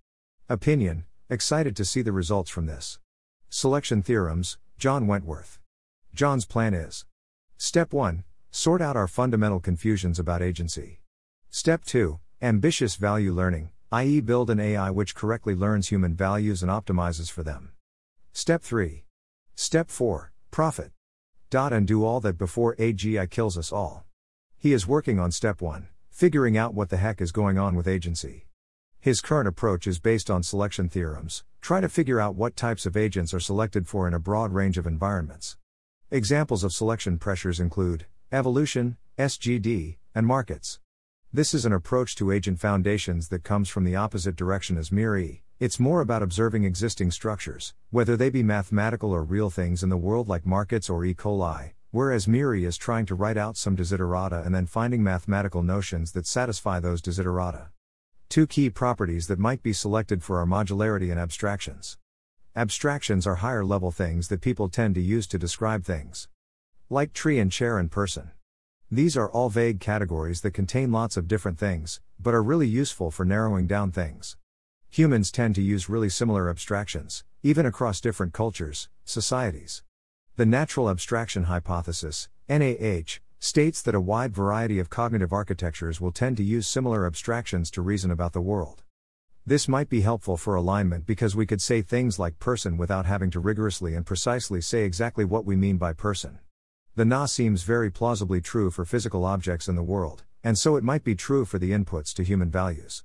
Opinion 0.48 1.04
Excited 1.30 1.76
to 1.76 1.84
see 1.84 2.00
the 2.00 2.12
results 2.12 2.50
from 2.50 2.64
this. 2.64 2.98
Selection 3.50 4.02
Theorems, 4.02 4.56
John 4.78 5.06
Wentworth. 5.06 5.58
John's 6.14 6.46
plan 6.46 6.72
is 6.72 7.04
Step 7.58 7.92
1 7.92 8.24
Sort 8.50 8.80
out 8.80 8.96
our 8.96 9.06
fundamental 9.06 9.60
confusions 9.60 10.18
about 10.18 10.40
agency. 10.40 11.00
Step 11.50 11.84
2 11.84 12.18
Ambitious 12.40 12.96
value 12.96 13.32
learning 13.32 13.68
i.e., 13.90 14.20
build 14.20 14.50
an 14.50 14.60
AI 14.60 14.90
which 14.90 15.14
correctly 15.14 15.54
learns 15.54 15.88
human 15.88 16.14
values 16.14 16.62
and 16.62 16.70
optimizes 16.70 17.30
for 17.30 17.42
them. 17.42 17.72
Step 18.32 18.62
3. 18.62 19.04
Step 19.54 19.90
4 19.90 20.30
Profit. 20.50 20.92
Dot 21.48 21.72
and 21.72 21.86
do 21.86 22.04
all 22.04 22.20
that 22.20 22.36
before 22.36 22.76
AGI 22.76 23.30
kills 23.30 23.56
us 23.56 23.72
all. 23.72 24.04
He 24.58 24.74
is 24.74 24.86
working 24.86 25.18
on 25.18 25.30
step 25.30 25.62
1, 25.62 25.88
figuring 26.10 26.58
out 26.58 26.74
what 26.74 26.90
the 26.90 26.98
heck 26.98 27.22
is 27.22 27.32
going 27.32 27.56
on 27.58 27.74
with 27.74 27.88
agency. 27.88 28.46
His 29.00 29.22
current 29.22 29.48
approach 29.48 29.86
is 29.86 29.98
based 29.98 30.30
on 30.30 30.42
selection 30.42 30.90
theorems, 30.90 31.44
try 31.62 31.80
to 31.80 31.88
figure 31.88 32.20
out 32.20 32.34
what 32.34 32.56
types 32.56 32.84
of 32.84 32.96
agents 32.96 33.32
are 33.32 33.40
selected 33.40 33.88
for 33.88 34.06
in 34.06 34.12
a 34.12 34.18
broad 34.18 34.52
range 34.52 34.76
of 34.76 34.86
environments. 34.86 35.56
Examples 36.10 36.62
of 36.62 36.72
selection 36.72 37.16
pressures 37.16 37.58
include 37.58 38.04
evolution, 38.30 38.98
SGD, 39.18 39.96
and 40.14 40.26
markets. 40.26 40.78
This 41.30 41.52
is 41.52 41.66
an 41.66 41.74
approach 41.74 42.16
to 42.16 42.32
agent 42.32 42.58
foundations 42.58 43.28
that 43.28 43.44
comes 43.44 43.68
from 43.68 43.84
the 43.84 43.96
opposite 43.96 44.34
direction 44.34 44.78
as 44.78 44.90
MIRI. 44.90 45.42
It's 45.60 45.78
more 45.78 46.00
about 46.00 46.22
observing 46.22 46.64
existing 46.64 47.10
structures, 47.10 47.74
whether 47.90 48.16
they 48.16 48.30
be 48.30 48.42
mathematical 48.42 49.12
or 49.12 49.22
real 49.22 49.50
things 49.50 49.82
in 49.82 49.90
the 49.90 49.98
world 49.98 50.26
like 50.26 50.46
markets 50.46 50.88
or 50.88 51.04
E. 51.04 51.12
coli, 51.12 51.72
whereas 51.90 52.26
MIRI 52.26 52.64
is 52.64 52.78
trying 52.78 53.04
to 53.04 53.14
write 53.14 53.36
out 53.36 53.58
some 53.58 53.76
desiderata 53.76 54.42
and 54.46 54.54
then 54.54 54.64
finding 54.64 55.02
mathematical 55.02 55.62
notions 55.62 56.12
that 56.12 56.26
satisfy 56.26 56.80
those 56.80 57.02
desiderata. 57.02 57.68
Two 58.30 58.46
key 58.46 58.70
properties 58.70 59.26
that 59.26 59.38
might 59.38 59.62
be 59.62 59.74
selected 59.74 60.22
for 60.22 60.40
are 60.40 60.46
modularity 60.46 61.10
and 61.10 61.20
abstractions. 61.20 61.98
Abstractions 62.56 63.26
are 63.26 63.34
higher 63.36 63.66
level 63.66 63.90
things 63.90 64.28
that 64.28 64.40
people 64.40 64.70
tend 64.70 64.94
to 64.94 65.02
use 65.02 65.26
to 65.26 65.38
describe 65.38 65.84
things. 65.84 66.26
Like 66.88 67.12
tree 67.12 67.38
and 67.38 67.52
chair 67.52 67.78
and 67.78 67.90
person. 67.90 68.30
These 68.90 69.18
are 69.18 69.30
all 69.30 69.50
vague 69.50 69.80
categories 69.80 70.40
that 70.40 70.52
contain 70.52 70.90
lots 70.90 71.18
of 71.18 71.28
different 71.28 71.58
things, 71.58 72.00
but 72.18 72.32
are 72.32 72.42
really 72.42 72.66
useful 72.66 73.10
for 73.10 73.26
narrowing 73.26 73.66
down 73.66 73.92
things. 73.92 74.38
Humans 74.88 75.30
tend 75.30 75.54
to 75.56 75.60
use 75.60 75.90
really 75.90 76.08
similar 76.08 76.48
abstractions, 76.48 77.22
even 77.42 77.66
across 77.66 78.00
different 78.00 78.32
cultures, 78.32 78.88
societies. 79.04 79.82
The 80.36 80.46
Natural 80.46 80.88
Abstraction 80.88 81.44
Hypothesis, 81.44 82.30
NAH, 82.48 83.18
states 83.38 83.82
that 83.82 83.94
a 83.94 84.00
wide 84.00 84.34
variety 84.34 84.78
of 84.78 84.88
cognitive 84.88 85.34
architectures 85.34 86.00
will 86.00 86.10
tend 86.10 86.38
to 86.38 86.42
use 86.42 86.66
similar 86.66 87.06
abstractions 87.06 87.70
to 87.72 87.82
reason 87.82 88.10
about 88.10 88.32
the 88.32 88.40
world. 88.40 88.84
This 89.44 89.68
might 89.68 89.90
be 89.90 90.00
helpful 90.00 90.38
for 90.38 90.54
alignment 90.54 91.04
because 91.04 91.36
we 91.36 91.44
could 91.44 91.60
say 91.60 91.82
things 91.82 92.18
like 92.18 92.38
person 92.38 92.78
without 92.78 93.04
having 93.04 93.30
to 93.32 93.40
rigorously 93.40 93.94
and 93.94 94.06
precisely 94.06 94.62
say 94.62 94.84
exactly 94.84 95.26
what 95.26 95.44
we 95.44 95.56
mean 95.56 95.76
by 95.76 95.92
person. 95.92 96.38
The 96.98 97.04
NA 97.04 97.26
seems 97.26 97.62
very 97.62 97.92
plausibly 97.92 98.40
true 98.40 98.72
for 98.72 98.84
physical 98.84 99.24
objects 99.24 99.68
in 99.68 99.76
the 99.76 99.84
world, 99.84 100.24
and 100.42 100.58
so 100.58 100.74
it 100.74 100.82
might 100.82 101.04
be 101.04 101.14
true 101.14 101.44
for 101.44 101.56
the 101.56 101.70
inputs 101.70 102.12
to 102.14 102.24
human 102.24 102.50
values. 102.50 103.04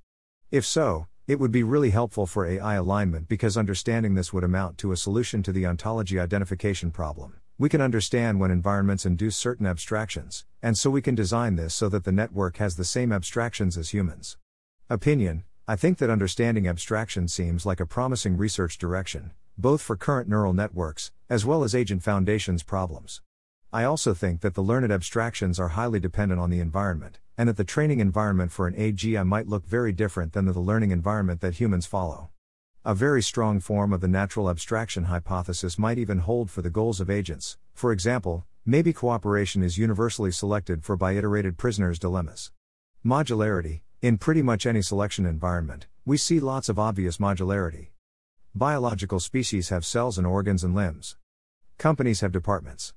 If 0.49 0.65
so, 0.65 1.05
it 1.27 1.39
would 1.39 1.51
be 1.51 1.61
really 1.61 1.91
helpful 1.91 2.25
for 2.25 2.43
AI 2.43 2.73
alignment 2.73 3.27
because 3.27 3.55
understanding 3.55 4.15
this 4.15 4.33
would 4.33 4.43
amount 4.43 4.79
to 4.79 4.93
a 4.93 4.97
solution 4.97 5.43
to 5.43 5.51
the 5.51 5.67
ontology 5.67 6.19
identification 6.19 6.89
problem. 6.89 7.35
We 7.59 7.69
can 7.69 7.81
understand 7.81 8.39
when 8.39 8.49
environments 8.49 9.05
induce 9.05 9.37
certain 9.37 9.67
abstractions, 9.67 10.43
and 10.59 10.75
so 10.75 10.89
we 10.89 11.03
can 11.03 11.13
design 11.13 11.55
this 11.55 11.75
so 11.75 11.87
that 11.89 12.03
the 12.03 12.11
network 12.11 12.57
has 12.57 12.77
the 12.77 12.83
same 12.83 13.11
abstractions 13.11 13.77
as 13.77 13.91
humans. 13.91 14.37
Opinion 14.89 15.43
I 15.67 15.75
think 15.75 15.99
that 15.99 16.09
understanding 16.09 16.67
abstraction 16.67 17.27
seems 17.27 17.63
like 17.63 17.79
a 17.79 17.85
promising 17.85 18.37
research 18.37 18.79
direction, 18.79 19.33
both 19.55 19.83
for 19.83 19.95
current 19.95 20.27
neural 20.27 20.53
networks, 20.53 21.11
as 21.29 21.45
well 21.45 21.63
as 21.63 21.75
agent 21.75 22.01
foundations 22.01 22.63
problems. 22.63 23.21
I 23.73 23.85
also 23.85 24.13
think 24.13 24.41
that 24.41 24.53
the 24.53 24.61
learned 24.61 24.91
abstractions 24.91 25.59
are 25.59 25.69
highly 25.69 25.99
dependent 25.99 26.39
on 26.39 26.51
the 26.51 26.59
environment, 26.59 27.17
and 27.39 27.49
that 27.49 27.57
the 27.57 27.63
training 27.63 28.01
environment 28.01 28.51
for 28.51 28.67
an 28.67 28.75
AGI 28.75 29.25
might 29.25 29.47
look 29.47 29.65
very 29.65 29.91
different 29.91 30.33
than 30.33 30.45
the 30.45 30.59
learning 30.59 30.91
environment 30.91 31.41
that 31.41 31.55
humans 31.55 31.87
follow. 31.87 32.29
A 32.85 32.93
very 32.93 33.23
strong 33.23 33.59
form 33.59 33.91
of 33.91 33.99
the 33.99 34.07
natural 34.07 34.47
abstraction 34.47 35.05
hypothesis 35.05 35.79
might 35.79 35.97
even 35.97 36.19
hold 36.19 36.51
for 36.51 36.61
the 36.61 36.69
goals 36.69 37.01
of 37.01 37.09
agents. 37.09 37.57
For 37.73 37.91
example, 37.91 38.45
maybe 38.63 38.93
cooperation 38.93 39.63
is 39.63 39.79
universally 39.79 40.31
selected 40.31 40.83
for 40.83 40.95
by 40.95 41.13
iterated 41.13 41.57
prisoners' 41.57 41.97
dilemmas. 41.97 42.51
Modularity 43.03 43.81
In 44.03 44.19
pretty 44.19 44.43
much 44.43 44.67
any 44.67 44.83
selection 44.83 45.25
environment, 45.25 45.87
we 46.05 46.17
see 46.17 46.39
lots 46.39 46.69
of 46.69 46.77
obvious 46.77 47.17
modularity. 47.17 47.87
Biological 48.53 49.19
species 49.19 49.69
have 49.69 49.83
cells 49.83 50.19
and 50.19 50.27
organs 50.27 50.63
and 50.63 50.75
limbs. 50.75 51.17
Companies 51.79 52.21
have 52.21 52.31
departments. 52.31 52.93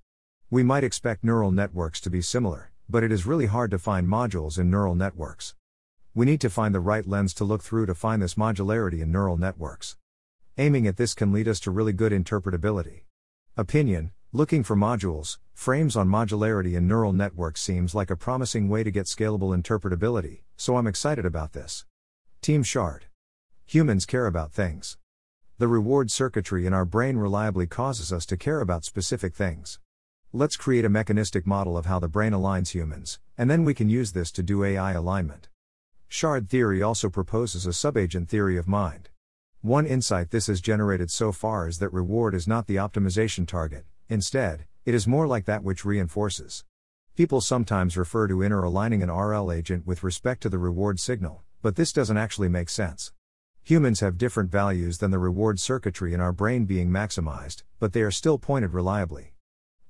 We 0.49 0.62
might 0.62 0.84
expect 0.84 1.24
neural 1.24 1.51
networks 1.51 2.01
to 2.03 2.11
be 2.11 2.22
similar, 2.22 2.70
but 2.88 3.03
it 3.03 3.11
is 3.11 3.26
really 3.26 3.47
hard 3.47 3.72
to 3.72 3.80
find 3.80 4.07
modules 4.07 4.61
in 4.61 4.70
neural 4.70 4.94
networks. 4.94 5.57
We 6.14 6.24
need 6.24 6.40
to 6.42 6.51
find 6.51 6.72
the 6.72 6.78
right 6.78 7.05
lens 7.05 7.34
to 7.34 7.44
look 7.44 7.64
through 7.64 7.86
to 7.86 7.97
find 7.97 8.22
this 8.22 8.34
modularity 8.34 9.01
in 9.01 9.11
neural 9.11 9.36
networks. 9.36 9.97
Aiming 10.57 10.86
at 10.86 10.99
this 10.99 11.14
can 11.14 11.32
lead 11.32 11.49
us 11.49 11.59
to 11.61 11.72
really 11.72 11.92
good 11.92 12.12
interpretability. 12.12 13.03
Opinion 13.57 14.12
Looking 14.32 14.62
for 14.62 14.76
modules, 14.76 15.38
frames 15.53 15.97
on 15.97 16.09
modularity 16.09 16.76
in 16.76 16.86
neural 16.86 17.12
networks 17.12 17.61
seems 17.61 17.94
like 17.94 18.11
a 18.11 18.16
promising 18.16 18.68
way 18.68 18.84
to 18.84 18.90
get 18.92 19.07
scalable 19.07 19.57
interpretability, 19.57 20.42
so 20.57 20.76
I'm 20.76 20.86
excited 20.86 21.26
about 21.26 21.55
this. 21.55 21.86
Team 22.40 22.62
Shard. 22.62 23.07
Humans 23.64 24.07
care 24.07 24.26
about 24.26 24.53
things. 24.53 24.97
The 25.59 25.68
reward 25.68 26.11
circuitry 26.12 26.66
in 26.66 26.72
our 26.72 26.84
brain 26.84 27.16
reliably 27.16 27.66
causes 27.66 28.12
us 28.12 28.26
to 28.26 28.36
care 28.36 28.61
about 28.61 28.84
specific 28.84 29.34
things. 29.34 29.80
Let's 30.39 30.59
create 30.59 30.84
a 30.84 30.91
mechanistic 30.91 31.47
model 31.47 31.78
of 31.78 31.87
how 31.87 31.99
the 31.99 32.11
brain 32.11 32.34
aligns 32.34 32.72
humans, 32.72 33.18
and 33.39 33.49
then 33.49 33.64
we 33.64 33.72
can 33.72 33.89
use 33.89 34.12
this 34.12 34.30
to 34.32 34.43
do 34.43 34.64
AI 34.64 34.93
alignment. 34.93 35.49
Shard 36.09 36.51
theory 36.51 36.82
also 36.82 37.09
proposes 37.09 37.64
a 37.64 37.72
subagent 37.72 38.28
theory 38.28 38.59
of 38.59 38.68
mind. 38.68 39.09
One 39.62 39.87
insight 39.87 40.32
this 40.32 40.49
has 40.49 40.61
generated 40.61 41.11
so 41.11 41.32
far 41.32 41.66
is 41.66 41.78
that 41.78 41.89
reward 41.91 42.34
is 42.34 42.47
not 42.47 42.66
the 42.66 42.76
optimization 42.76 43.49
target, 43.49 43.87
instead, 44.11 44.66
it 44.84 44.95
is 44.95 45.07
more 45.07 45.26
like 45.26 45.47
that 45.47 45.64
which 45.64 45.87
reinforces. 45.87 46.66
People 47.14 47.41
sometimes 47.41 47.97
refer 47.97 48.28
to 48.28 48.43
inner 48.43 48.62
aligning 48.62 49.03
an 49.03 49.11
RL 49.11 49.51
agent 49.51 49.87
with 49.87 50.05
respect 50.05 50.43
to 50.43 50.51
the 50.51 50.59
reward 50.59 51.01
signal, 51.01 51.45
but 51.62 51.76
this 51.76 51.95
doesn't 51.95 52.18
actually 52.18 52.51
make 52.51 52.68
sense. 52.68 53.11
Humans 53.62 54.01
have 54.01 54.18
different 54.18 54.51
values 54.51 54.99
than 54.99 55.12
the 55.12 55.18
reward 55.18 55.59
circuitry 55.59 56.12
in 56.12 56.20
our 56.20 56.34
brain 56.34 56.66
being 56.66 56.91
maximized, 56.91 57.62
but 57.80 57.95
they 57.95 58.03
are 58.03 58.11
still 58.11 58.37
pointed 58.37 58.74
reliably. 58.74 59.32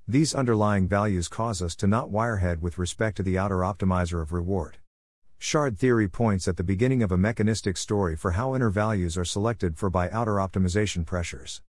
These 0.09 0.33
underlying 0.33 0.87
values 0.87 1.27
cause 1.27 1.61
us 1.61 1.75
to 1.75 1.85
not 1.85 2.09
wirehead 2.09 2.61
with 2.61 2.77
respect 2.77 3.17
to 3.17 3.23
the 3.23 3.37
outer 3.37 3.57
optimizer 3.57 4.21
of 4.21 4.31
reward. 4.31 4.77
Shard 5.37 5.77
theory 5.77 6.07
points 6.07 6.47
at 6.47 6.55
the 6.55 6.63
beginning 6.63 7.03
of 7.03 7.11
a 7.11 7.17
mechanistic 7.17 7.75
story 7.75 8.15
for 8.15 8.31
how 8.31 8.55
inner 8.55 8.69
values 8.69 9.17
are 9.17 9.25
selected 9.25 9.77
for 9.77 9.89
by 9.89 10.09
outer 10.11 10.35
optimization 10.35 11.05
pressures. 11.05 11.61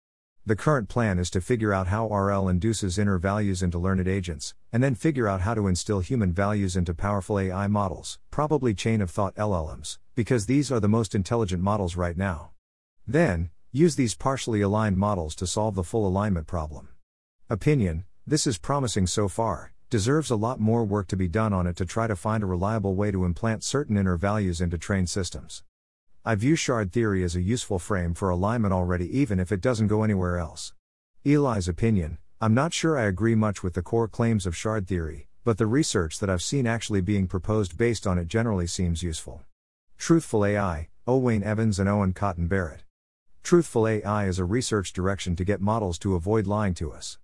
The 0.47 0.55
current 0.55 0.89
plan 0.89 1.18
is 1.18 1.30
to 1.30 1.41
figure 1.41 1.72
out 1.72 1.89
how 1.89 2.07
RL 2.07 2.49
induces 2.49 2.97
inner 2.97 3.18
values 3.18 3.61
into 3.61 3.76
learned 3.76 4.07
agents, 4.07 4.55
and 4.72 4.84
then 4.84 4.95
figure 4.95 5.26
out 5.26 5.41
how 5.41 5.55
to 5.55 5.66
instill 5.66 5.99
human 5.99 6.32
values 6.32 6.76
into 6.76 6.95
powerful 6.95 7.41
AI 7.41 7.66
models, 7.66 8.20
probably 8.30 8.72
chain 8.72 9.01
of 9.01 9.11
thought 9.11 9.34
LLMs, 9.34 9.99
because 10.14 10.47
these 10.47 10.70
are 10.70 10.78
the 10.78 10.86
most 10.86 11.12
intelligent 11.12 11.61
models 11.61 11.97
right 11.97 12.16
now. 12.16 12.53
Then, 13.05 13.51
use 13.72 13.97
these 13.97 14.14
partially 14.14 14.61
aligned 14.61 14.97
models 14.97 15.34
to 15.34 15.47
solve 15.49 15.74
the 15.74 15.82
full 15.82 16.07
alignment 16.07 16.47
problem. 16.47 16.91
Opinion 17.51 18.05
this 18.31 18.47
is 18.47 18.59
promising 18.59 19.07
so 19.07 19.26
far, 19.26 19.72
deserves 19.89 20.31
a 20.31 20.37
lot 20.37 20.61
more 20.61 20.85
work 20.85 21.09
to 21.09 21.16
be 21.16 21.29
done 21.29 21.55
on 21.55 21.66
it 21.66 21.76
to 21.76 21.87
try 21.87 22.07
to 22.07 22.14
find 22.14 22.43
a 22.43 22.47
reliable 22.47 22.95
way 22.95 23.11
to 23.11 23.24
implant 23.24 23.64
certain 23.64 23.97
inner 23.97 24.16
values 24.16 24.61
into 24.61 24.76
trained 24.76 25.09
systems. 25.09 25.62
I 26.26 26.35
view 26.35 26.55
shard 26.55 26.93
theory 26.93 27.24
as 27.24 27.35
a 27.37 27.41
useful 27.41 27.79
frame 27.79 28.12
for 28.12 28.29
alignment 28.29 28.74
already, 28.74 29.18
even 29.18 29.41
if 29.41 29.51
it 29.51 29.62
doesn't 29.62 29.87
go 29.87 30.03
anywhere 30.03 30.37
else. 30.37 30.74
Eli's 31.24 31.68
opinion 31.68 32.18
I'm 32.41 32.55
not 32.55 32.74
sure 32.74 32.99
I 32.99 33.05
agree 33.05 33.35
much 33.35 33.62
with 33.62 33.74
the 33.74 33.83
core 33.83 34.09
claims 34.09 34.47
of 34.47 34.55
shard 34.55 34.87
theory, 34.87 35.29
but 35.43 35.57
the 35.57 35.66
research 35.66 36.18
that 36.18 36.29
I've 36.29 36.43
seen 36.43 36.66
actually 36.66 37.01
being 37.01 37.26
proposed 37.26 37.79
based 37.79 38.07
on 38.07 38.18
it 38.18 38.29
generally 38.29 38.66
seems 38.66 39.03
useful. 39.03 39.43
Truthful 39.97 40.45
AI, 40.45 40.89
Owain 41.07 41.43
Evans 41.43 41.79
and 41.79 41.89
Owen 41.89 42.12
Cotton 42.12 42.47
Barratt. 42.47 42.83
Truthful 43.43 43.89
AI 43.89 44.26
is 44.26 44.39
a 44.39 44.45
research 44.45 44.93
direction 44.93 45.35
to 45.37 45.45
get 45.45 45.62
models 45.62 45.99
to 46.01 46.14
avoid 46.14 46.47
lying 46.47 46.74
to 46.74 46.93
us. 46.93 47.18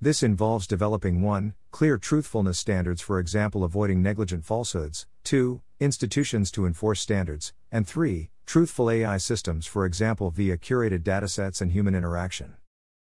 This 0.00 0.22
involves 0.22 0.66
developing 0.66 1.22
1. 1.22 1.54
Clear 1.70 1.96
truthfulness 1.96 2.58
standards, 2.58 3.00
for 3.00 3.18
example, 3.18 3.64
avoiding 3.64 4.02
negligent 4.02 4.44
falsehoods, 4.44 5.06
2. 5.24 5.62
Institutions 5.80 6.50
to 6.50 6.66
enforce 6.66 7.00
standards, 7.00 7.54
and 7.72 7.86
3. 7.86 8.28
Truthful 8.44 8.90
AI 8.90 9.16
systems, 9.16 9.66
for 9.66 9.86
example, 9.86 10.30
via 10.30 10.58
curated 10.58 11.02
datasets 11.02 11.62
and 11.62 11.72
human 11.72 11.94
interaction. 11.94 12.56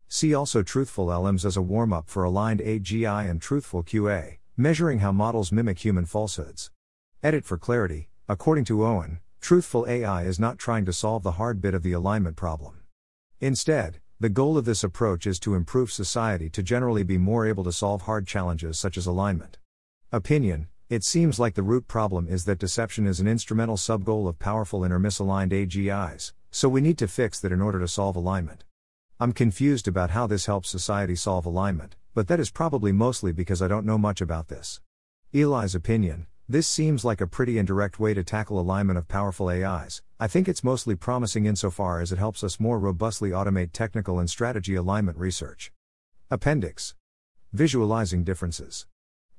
See 0.06 0.34
also 0.34 0.62
Truthful 0.62 1.06
LMs 1.06 1.46
as 1.46 1.56
a 1.56 1.62
warm 1.62 1.94
up 1.94 2.10
for 2.10 2.24
aligned 2.24 2.60
AGI 2.60 3.28
and 3.28 3.40
Truthful 3.40 3.82
QA, 3.82 4.36
measuring 4.58 4.98
how 4.98 5.12
models 5.12 5.50
mimic 5.50 5.78
human 5.78 6.04
falsehoods. 6.04 6.70
Edit 7.22 7.46
for 7.46 7.56
clarity 7.56 8.10
according 8.28 8.64
to 8.66 8.84
Owen, 8.84 9.20
Truthful 9.40 9.86
AI 9.88 10.24
is 10.24 10.38
not 10.38 10.58
trying 10.58 10.84
to 10.84 10.92
solve 10.92 11.22
the 11.22 11.32
hard 11.32 11.62
bit 11.62 11.72
of 11.72 11.82
the 11.82 11.92
alignment 11.92 12.36
problem. 12.36 12.82
Instead, 13.40 14.00
the 14.22 14.28
goal 14.28 14.56
of 14.56 14.64
this 14.64 14.84
approach 14.84 15.26
is 15.26 15.40
to 15.40 15.56
improve 15.56 15.90
society 15.90 16.48
to 16.48 16.62
generally 16.62 17.02
be 17.02 17.18
more 17.18 17.44
able 17.44 17.64
to 17.64 17.72
solve 17.72 18.02
hard 18.02 18.24
challenges 18.24 18.78
such 18.78 18.96
as 18.96 19.04
alignment. 19.04 19.58
Opinion 20.12 20.68
It 20.88 21.02
seems 21.02 21.40
like 21.40 21.54
the 21.54 21.64
root 21.64 21.88
problem 21.88 22.28
is 22.28 22.44
that 22.44 22.60
deception 22.60 23.04
is 23.04 23.18
an 23.18 23.26
instrumental 23.26 23.76
subgoal 23.76 24.28
of 24.28 24.38
powerful 24.38 24.84
inner 24.84 25.00
misaligned 25.00 25.50
AGIs, 25.50 26.34
so 26.52 26.68
we 26.68 26.80
need 26.80 26.98
to 26.98 27.08
fix 27.08 27.40
that 27.40 27.50
in 27.50 27.60
order 27.60 27.80
to 27.80 27.88
solve 27.88 28.14
alignment. 28.14 28.62
I'm 29.18 29.32
confused 29.32 29.88
about 29.88 30.10
how 30.10 30.28
this 30.28 30.46
helps 30.46 30.68
society 30.68 31.16
solve 31.16 31.44
alignment, 31.44 31.96
but 32.14 32.28
that 32.28 32.38
is 32.38 32.52
probably 32.52 32.92
mostly 32.92 33.32
because 33.32 33.60
I 33.60 33.66
don't 33.66 33.86
know 33.86 33.98
much 33.98 34.20
about 34.20 34.46
this. 34.46 34.80
Eli's 35.32 35.74
opinion 35.74 36.28
this 36.48 36.66
seems 36.66 37.04
like 37.04 37.20
a 37.20 37.26
pretty 37.26 37.56
indirect 37.56 38.00
way 38.00 38.14
to 38.14 38.24
tackle 38.24 38.58
alignment 38.58 38.98
of 38.98 39.08
powerful 39.08 39.48
AIs. 39.48 40.02
I 40.18 40.26
think 40.26 40.48
it's 40.48 40.64
mostly 40.64 40.96
promising 40.96 41.46
insofar 41.46 42.00
as 42.00 42.12
it 42.12 42.18
helps 42.18 42.42
us 42.42 42.60
more 42.60 42.78
robustly 42.78 43.30
automate 43.30 43.72
technical 43.72 44.18
and 44.18 44.28
strategy 44.28 44.74
alignment 44.74 45.18
research. 45.18 45.72
Appendix 46.30 46.94
Visualizing 47.52 48.24
differences. 48.24 48.86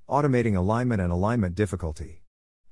Automating 0.10 0.56
alignment 0.56 1.02
and 1.02 1.12
alignment 1.12 1.56
difficulty. 1.56 2.22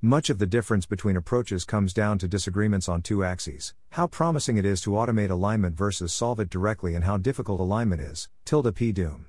Much 0.01 0.29
of 0.29 0.39
the 0.39 0.47
difference 0.47 0.85
between 0.85 1.15
approaches 1.15 1.63
comes 1.63 1.93
down 1.93 2.17
to 2.17 2.27
disagreements 2.27 2.89
on 2.89 3.01
two 3.01 3.23
axes 3.23 3.73
how 3.91 4.07
promising 4.07 4.55
it 4.57 4.65
is 4.65 4.79
to 4.81 4.91
automate 4.91 5.29
alignment 5.29 5.75
versus 5.75 6.13
solve 6.13 6.39
it 6.39 6.49
directly, 6.49 6.95
and 6.95 7.03
how 7.03 7.17
difficult 7.17 7.59
alignment 7.59 8.01
is. 8.01 8.29
Tilde 8.45 8.73
P. 8.73 8.93
Doom. 8.93 9.27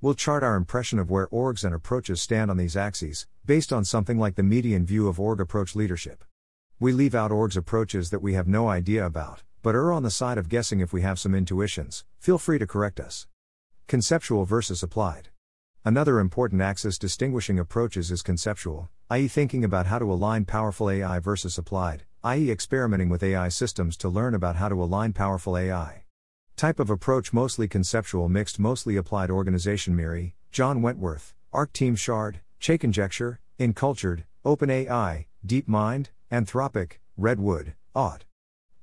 We'll 0.00 0.14
chart 0.14 0.42
our 0.42 0.56
impression 0.56 0.98
of 0.98 1.10
where 1.10 1.26
orgs 1.28 1.64
and 1.64 1.74
approaches 1.74 2.22
stand 2.22 2.50
on 2.50 2.56
these 2.56 2.76
axes, 2.76 3.26
based 3.48 3.72
on 3.72 3.82
something 3.82 4.18
like 4.18 4.34
the 4.34 4.42
median 4.42 4.84
view 4.84 5.08
of 5.08 5.18
org 5.18 5.40
approach 5.40 5.74
leadership. 5.74 6.22
We 6.78 6.92
leave 6.92 7.14
out 7.14 7.30
orgs 7.30 7.56
approaches 7.56 8.10
that 8.10 8.20
we 8.20 8.34
have 8.34 8.46
no 8.46 8.68
idea 8.68 9.06
about, 9.06 9.42
but 9.62 9.74
err 9.74 9.90
on 9.90 10.02
the 10.02 10.10
side 10.10 10.36
of 10.36 10.50
guessing 10.50 10.80
if 10.80 10.92
we 10.92 11.00
have 11.00 11.18
some 11.18 11.34
intuitions, 11.34 12.04
feel 12.18 12.36
free 12.36 12.58
to 12.58 12.66
correct 12.66 13.00
us. 13.00 13.26
Conceptual 13.86 14.44
versus 14.44 14.82
applied. 14.82 15.30
Another 15.82 16.18
important 16.20 16.60
axis 16.60 16.98
distinguishing 16.98 17.58
approaches 17.58 18.10
is 18.10 18.20
conceptual, 18.20 18.90
i.e., 19.08 19.28
thinking 19.28 19.64
about 19.64 19.86
how 19.86 19.98
to 19.98 20.12
align 20.12 20.44
powerful 20.44 20.90
AI 20.90 21.18
versus 21.18 21.56
applied, 21.56 22.04
i.e., 22.24 22.50
experimenting 22.50 23.08
with 23.08 23.22
AI 23.22 23.48
systems 23.48 23.96
to 23.96 24.10
learn 24.10 24.34
about 24.34 24.56
how 24.56 24.68
to 24.68 24.82
align 24.82 25.14
powerful 25.14 25.56
AI. 25.56 26.04
Type 26.56 26.78
of 26.78 26.90
approach 26.90 27.32
mostly 27.32 27.66
conceptual, 27.66 28.28
mixed, 28.28 28.58
mostly 28.58 28.96
applied 28.96 29.30
organization. 29.30 29.96
MIRI, 29.96 30.34
John 30.52 30.82
Wentworth, 30.82 31.34
Arc 31.50 31.72
Team 31.72 31.96
Shard, 31.96 32.40
Che 32.60 32.76
Conjecture, 32.76 33.38
Encultured, 33.60 34.24
OpenAI, 34.44 35.26
DeepMind, 35.46 36.08
Anthropic, 36.30 36.94
Redwood, 37.16 37.74
Ought. 37.94 38.24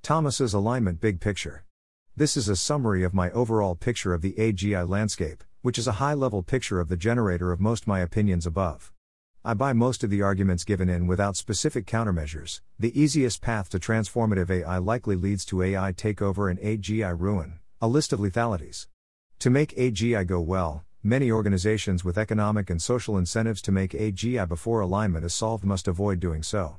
Thomas's 0.02 0.54
Alignment 0.54 1.02
Big 1.02 1.20
Picture. 1.20 1.66
This 2.16 2.38
is 2.38 2.48
a 2.48 2.56
summary 2.56 3.04
of 3.04 3.14
my 3.14 3.30
overall 3.32 3.76
picture 3.76 4.14
of 4.14 4.22
the 4.22 4.34
AGI 4.34 4.88
landscape, 4.88 5.44
which 5.62 5.78
is 5.78 5.88
a 5.88 6.00
high 6.00 6.14
level 6.14 6.42
picture 6.42 6.80
of 6.80 6.88
the 6.88 6.96
generator 6.96 7.52
of 7.52 7.60
most 7.60 7.86
my 7.86 8.00
opinions 8.00 8.46
above. 8.46 8.94
I 9.44 9.54
buy 9.54 9.74
most 9.74 10.06
of 10.06 10.10
the 10.10 10.22
arguments 10.22 10.64
given 10.64 10.88
in 10.88 11.06
without 11.06 11.36
specific 11.36 11.86
countermeasures. 11.86 12.62
The 12.80 12.98
easiest 12.98 13.42
path 13.42 13.70
to 13.72 13.80
transformative 13.80 14.50
AI 14.50 14.78
likely 14.78 15.18
leads 15.18 15.44
to 15.46 15.62
AI 15.62 15.92
takeover 15.92 16.50
and 16.50 16.60
AGI 16.60 17.14
ruin, 17.20 17.60
a 17.82 17.90
list 17.90 18.14
of 18.14 18.22
lethalities. 18.22 18.88
To 19.40 19.50
make 19.50 19.76
AGI 19.76 20.26
go 20.26 20.40
well, 20.40 20.86
many 21.06 21.32
organizations 21.32 22.04
with 22.04 22.18
economic 22.18 22.72
and 22.72 22.82
social 22.82 23.16
incentives 23.16 23.62
to 23.62 23.72
make 23.72 23.92
AGI 23.92 24.48
before 24.48 24.82
alignment 24.82 25.24
is 25.24 25.36
solved 25.36 25.64
must 25.64 25.88
avoid 25.88 26.20
doing 26.20 26.42
so. 26.42 26.78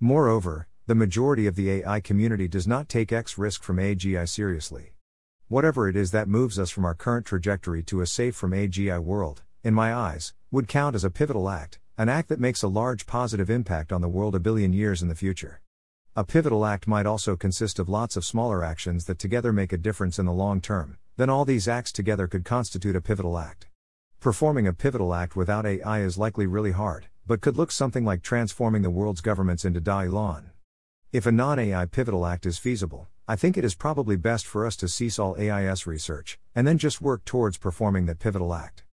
Moreover, 0.00 0.66
the 0.88 0.94
majority 0.96 1.46
of 1.46 1.54
the 1.54 1.70
AI 1.70 2.00
community 2.00 2.48
does 2.48 2.66
not 2.66 2.88
take 2.88 3.12
X 3.12 3.38
risk 3.38 3.62
from 3.62 3.76
AGI 3.76 4.28
seriously. 4.28 4.94
Whatever 5.46 5.88
it 5.88 5.94
is 5.94 6.10
that 6.10 6.26
moves 6.26 6.58
us 6.58 6.70
from 6.70 6.84
our 6.84 6.94
current 6.94 7.26
trajectory 7.26 7.84
to 7.84 8.00
a 8.00 8.06
safe 8.06 8.34
from 8.34 8.50
AGI 8.50 9.00
world, 9.00 9.42
in 9.62 9.72
my 9.72 9.94
eyes, 9.94 10.34
would 10.50 10.66
count 10.66 10.96
as 10.96 11.04
a 11.04 11.10
pivotal 11.10 11.48
act, 11.48 11.78
an 11.96 12.08
act 12.08 12.28
that 12.28 12.40
makes 12.40 12.64
a 12.64 12.68
large 12.68 13.06
positive 13.06 13.48
impact 13.48 13.92
on 13.92 14.00
the 14.00 14.08
world 14.08 14.34
a 14.34 14.40
billion 14.40 14.72
years 14.72 15.00
in 15.00 15.08
the 15.08 15.14
future. 15.14 15.60
A 16.20 16.24
pivotal 16.24 16.66
act 16.66 16.86
might 16.86 17.06
also 17.06 17.34
consist 17.34 17.78
of 17.78 17.88
lots 17.88 18.14
of 18.14 18.26
smaller 18.26 18.62
actions 18.62 19.06
that 19.06 19.18
together 19.18 19.54
make 19.54 19.72
a 19.72 19.78
difference 19.78 20.18
in 20.18 20.26
the 20.26 20.34
long 20.34 20.60
term, 20.60 20.98
then 21.16 21.30
all 21.30 21.46
these 21.46 21.66
acts 21.66 21.92
together 21.92 22.26
could 22.26 22.44
constitute 22.44 22.94
a 22.94 23.00
pivotal 23.00 23.38
act. 23.38 23.68
Performing 24.20 24.66
a 24.66 24.74
pivotal 24.74 25.14
act 25.14 25.34
without 25.34 25.64
AI 25.64 26.00
is 26.02 26.18
likely 26.18 26.46
really 26.46 26.72
hard, 26.72 27.06
but 27.26 27.40
could 27.40 27.56
look 27.56 27.72
something 27.72 28.04
like 28.04 28.20
transforming 28.20 28.82
the 28.82 28.90
world's 28.90 29.22
governments 29.22 29.64
into 29.64 29.80
Dai 29.80 30.08
if 31.10 31.24
a 31.24 31.32
non 31.32 31.58
AI 31.58 31.86
pivotal 31.86 32.26
act 32.26 32.44
is 32.44 32.58
feasible, 32.58 33.08
I 33.26 33.34
think 33.34 33.56
it 33.56 33.64
is 33.64 33.74
probably 33.74 34.16
best 34.16 34.46
for 34.46 34.66
us 34.66 34.76
to 34.76 34.88
cease 34.88 35.18
all 35.18 35.40
AIS 35.40 35.86
research, 35.86 36.38
and 36.54 36.66
then 36.66 36.76
just 36.76 37.00
work 37.00 37.24
towards 37.24 37.56
performing 37.56 38.04
that 38.04 38.18
pivotal 38.18 38.52
act. 38.52 38.84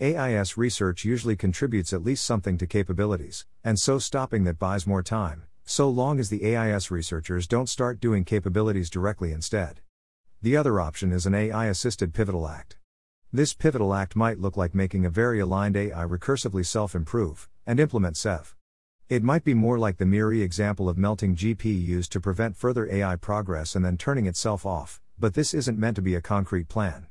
AIS 0.00 0.56
research 0.56 1.04
usually 1.04 1.36
contributes 1.36 1.92
at 1.92 2.02
least 2.02 2.24
something 2.24 2.56
to 2.56 2.66
capabilities, 2.66 3.44
and 3.62 3.78
so 3.78 3.98
stopping 3.98 4.44
that 4.44 4.58
buys 4.58 4.86
more 4.86 5.02
time, 5.02 5.42
so 5.64 5.88
long 5.88 6.18
as 6.18 6.30
the 6.30 6.56
AIS 6.56 6.90
researchers 6.90 7.46
don't 7.46 7.68
start 7.68 8.00
doing 8.00 8.24
capabilities 8.24 8.90
directly 8.90 9.32
instead. 9.32 9.80
The 10.42 10.56
other 10.56 10.80
option 10.80 11.12
is 11.12 11.26
an 11.26 11.34
AI 11.34 11.66
assisted 11.66 12.14
pivotal 12.14 12.48
act. 12.48 12.78
This 13.32 13.54
pivotal 13.54 13.94
act 13.94 14.16
might 14.16 14.40
look 14.40 14.56
like 14.56 14.74
making 14.74 15.06
a 15.06 15.10
very 15.10 15.38
aligned 15.38 15.76
AI 15.76 16.04
recursively 16.04 16.66
self 16.66 16.94
improve 16.94 17.48
and 17.66 17.78
implement 17.78 18.16
CEV. 18.16 18.54
It 19.08 19.22
might 19.22 19.44
be 19.44 19.54
more 19.54 19.78
like 19.78 19.98
the 19.98 20.06
MIRI 20.06 20.40
example 20.40 20.88
of 20.88 20.96
melting 20.96 21.36
GPUs 21.36 22.08
to 22.08 22.20
prevent 22.20 22.56
further 22.56 22.90
AI 22.90 23.16
progress 23.16 23.74
and 23.74 23.84
then 23.84 23.96
turning 23.96 24.26
itself 24.26 24.64
off, 24.64 25.00
but 25.18 25.34
this 25.34 25.52
isn't 25.52 25.78
meant 25.78 25.96
to 25.96 26.02
be 26.02 26.14
a 26.14 26.20
concrete 26.20 26.68
plan. 26.68 27.08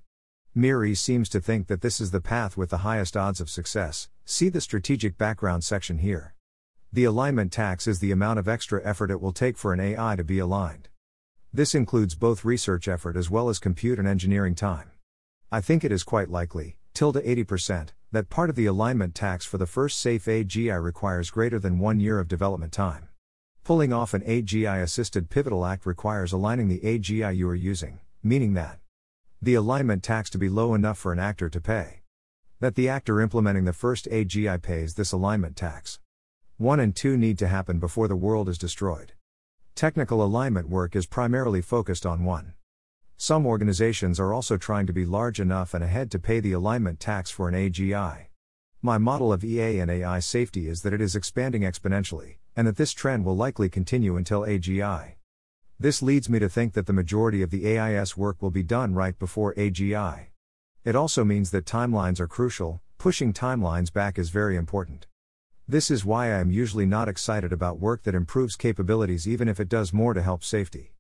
MIRI 0.56 0.96
seems 0.96 1.30
to 1.30 1.40
think 1.40 1.68
that 1.68 1.82
this 1.82 2.02
is 2.02 2.12
the 2.12 2.22
path 2.22 2.58
with 2.58 2.70
the 2.70 2.80
highest 2.80 3.16
odds 3.16 3.40
of 3.40 3.50
success. 3.50 4.10
See 4.26 4.50
the 4.50 4.62
strategic 4.62 5.18
background 5.18 5.64
section 5.64 6.00
here. 6.00 6.34
The 6.92 7.04
alignment 7.04 7.52
tax 7.52 7.86
is 7.86 8.00
the 8.00 8.10
amount 8.10 8.40
of 8.40 8.48
extra 8.48 8.82
effort 8.84 9.12
it 9.12 9.22
will 9.22 9.32
take 9.32 9.60
for 9.60 9.74
an 9.74 9.80
AI 9.80 10.16
to 10.16 10.24
be 10.24 10.40
aligned. 10.40 10.90
This 11.54 11.76
includes 11.76 12.16
both 12.16 12.44
research 12.44 12.88
effort 12.88 13.16
as 13.16 13.30
well 13.30 13.48
as 13.48 13.60
compute 13.60 14.00
and 14.00 14.08
engineering 14.08 14.56
time. 14.56 14.90
I 15.52 15.62
think 15.62 15.84
it 15.84 15.92
is 15.92 16.04
quite 16.04 16.32
likely, 16.32 16.78
tilde 16.96 17.18
80%, 17.18 17.90
that 18.12 18.32
part 18.32 18.50
of 18.50 18.56
the 18.56 18.66
alignment 18.66 19.14
tax 19.14 19.46
for 19.46 19.60
the 19.60 19.68
first 19.68 20.00
safe 20.00 20.26
AGI 20.26 20.84
requires 20.84 21.30
greater 21.30 21.60
than 21.60 21.78
one 21.78 22.00
year 22.00 22.18
of 22.20 22.28
development 22.28 22.74
time. 22.74 23.10
Pulling 23.64 23.94
off 23.94 24.16
an 24.16 24.22
AGI 24.22 24.82
assisted 24.82 25.30
pivotal 25.30 25.68
act 25.68 25.86
requires 25.86 26.34
aligning 26.34 26.70
the 26.70 26.80
AGI 26.80 27.36
you 27.36 27.48
are 27.50 27.56
using, 27.56 28.00
meaning 28.24 28.56
that 28.56 28.80
the 29.40 29.54
alignment 29.54 30.02
tax 30.02 30.28
to 30.32 30.40
be 30.40 30.50
low 30.50 30.74
enough 30.74 30.98
for 30.98 31.14
an 31.14 31.20
actor 31.20 31.50
to 31.50 31.62
pay. 31.62 32.02
That 32.60 32.74
the 32.74 32.90
actor 32.90 33.22
implementing 33.22 33.66
the 33.66 33.74
first 33.74 34.08
AGI 34.12 34.60
pays 34.60 34.96
this 34.96 35.12
alignment 35.12 35.56
tax. 35.56 36.00
1 36.60 36.82
and 36.82 36.94
2 36.94 37.16
need 37.16 37.40
to 37.40 37.48
happen 37.48 37.80
before 37.80 38.10
the 38.10 38.18
world 38.18 38.50
is 38.50 38.58
destroyed. 38.58 39.14
Technical 39.76 40.22
alignment 40.22 40.68
work 40.68 40.94
is 40.94 41.06
primarily 41.06 41.62
focused 41.62 42.06
on 42.06 42.26
1. 42.26 42.54
Some 43.16 43.46
organizations 43.46 44.20
are 44.20 44.34
also 44.34 44.58
trying 44.58 44.86
to 44.86 44.92
be 44.92 45.06
large 45.06 45.40
enough 45.40 45.74
and 45.74 45.82
ahead 45.82 46.12
to 46.12 46.20
pay 46.20 46.42
the 46.42 46.52
alignment 46.52 47.00
tax 47.00 47.32
for 47.32 47.48
an 47.48 47.56
AGI. 47.56 48.26
My 48.82 48.98
model 48.98 49.32
of 49.32 49.46
EA 49.46 49.80
and 49.80 49.90
AI 49.90 50.20
safety 50.20 50.68
is 50.68 50.82
that 50.82 50.92
it 50.92 51.00
is 51.00 51.16
expanding 51.16 51.62
exponentially, 51.62 52.40
and 52.58 52.68
that 52.68 52.76
this 52.76 52.92
trend 52.92 53.24
will 53.24 53.38
likely 53.38 53.70
continue 53.70 54.18
until 54.18 54.42
AGI. 54.42 55.14
This 55.80 56.02
leads 56.02 56.28
me 56.28 56.40
to 56.40 56.50
think 56.50 56.74
that 56.74 56.88
the 56.88 56.92
majority 56.92 57.42
of 57.42 57.52
the 57.52 57.80
AIS 57.80 58.18
work 58.18 58.42
will 58.42 58.52
be 58.52 58.64
done 58.64 58.94
right 58.94 59.18
before 59.18 59.56
AGI. 59.56 60.26
It 60.84 60.98
also 60.98 61.24
means 61.24 61.52
that 61.52 61.64
timelines 61.64 62.20
are 62.20 62.28
crucial, 62.28 62.82
pushing 62.98 63.32
timelines 63.32 63.94
back 63.94 64.20
is 64.20 64.30
very 64.30 64.58
important. 64.58 65.08
This 65.70 65.92
is 65.92 66.04
why 66.04 66.34
I 66.34 66.40
am 66.40 66.50
usually 66.50 66.88
not 66.88 67.08
excited 67.08 67.54
about 67.54 67.80
work 67.80 68.02
that 68.02 68.16
improves 68.16 68.56
capabilities 68.56 69.28
even 69.28 69.48
if 69.48 69.60
it 69.60 69.70
does 69.70 69.94
more 69.94 70.16
to 70.16 70.22
help 70.24 70.44
safety. 70.44 70.96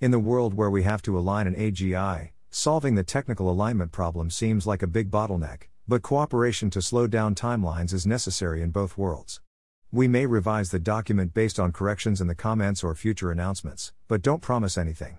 In 0.00 0.12
the 0.12 0.18
world 0.18 0.54
where 0.54 0.70
we 0.70 0.82
have 0.84 1.02
to 1.02 1.18
align 1.18 1.46
an 1.46 1.54
AGI, 1.54 2.30
solving 2.48 2.94
the 2.94 3.02
technical 3.02 3.50
alignment 3.50 3.92
problem 3.92 4.30
seems 4.30 4.66
like 4.66 4.82
a 4.82 4.86
big 4.86 5.10
bottleneck, 5.10 5.64
but 5.86 6.00
cooperation 6.00 6.70
to 6.70 6.80
slow 6.80 7.06
down 7.06 7.34
timelines 7.34 7.92
is 7.92 8.06
necessary 8.06 8.62
in 8.62 8.70
both 8.70 8.96
worlds. 8.96 9.42
We 9.92 10.08
may 10.08 10.24
revise 10.24 10.70
the 10.70 10.78
document 10.78 11.34
based 11.34 11.60
on 11.60 11.70
corrections 11.70 12.22
in 12.22 12.26
the 12.26 12.34
comments 12.34 12.82
or 12.82 12.94
future 12.94 13.30
announcements, 13.30 13.92
but 14.08 14.22
don't 14.22 14.40
promise 14.40 14.78
anything. 14.78 15.18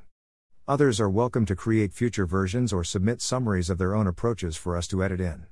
Others 0.68 1.00
are 1.00 1.12
welcome 1.12 1.46
to 1.46 1.56
create 1.56 1.94
future 1.94 2.26
versions 2.26 2.74
or 2.74 2.84
submit 2.84 3.22
summaries 3.22 3.70
of 3.70 3.78
their 3.78 3.94
own 3.94 4.08
approaches 4.08 4.58
for 4.58 4.76
us 4.76 4.88
to 4.88 5.04
edit 5.04 5.22
in. 5.22 5.46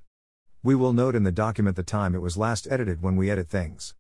We 0.66 0.76
will 0.76 0.94
note 0.94 1.14
in 1.14 1.24
the 1.24 1.32
document 1.34 1.76
the 1.76 1.84
time 1.84 2.16
it 2.16 2.22
was 2.22 2.38
last 2.38 2.70
edited 2.72 3.02
when 3.02 3.18
we 3.18 3.30
edit 3.30 3.50
things. 3.50 3.96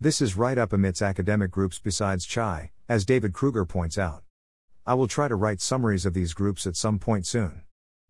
This 0.00 0.20
is 0.20 0.36
right 0.36 0.58
up 0.58 0.72
amidst 0.72 1.00
academic 1.00 1.52
groups 1.52 1.78
besides 1.78 2.26
CHAI, 2.26 2.72
as 2.88 3.04
David 3.04 3.32
Krueger 3.32 3.64
points 3.64 3.96
out. 3.96 4.24
I 4.84 4.94
will 4.94 5.06
try 5.06 5.28
to 5.28 5.36
write 5.36 5.60
summaries 5.60 6.04
of 6.04 6.14
these 6.14 6.34
groups 6.34 6.66
at 6.66 6.74
some 6.74 6.98
point 6.98 7.24
soon. 7.24 7.62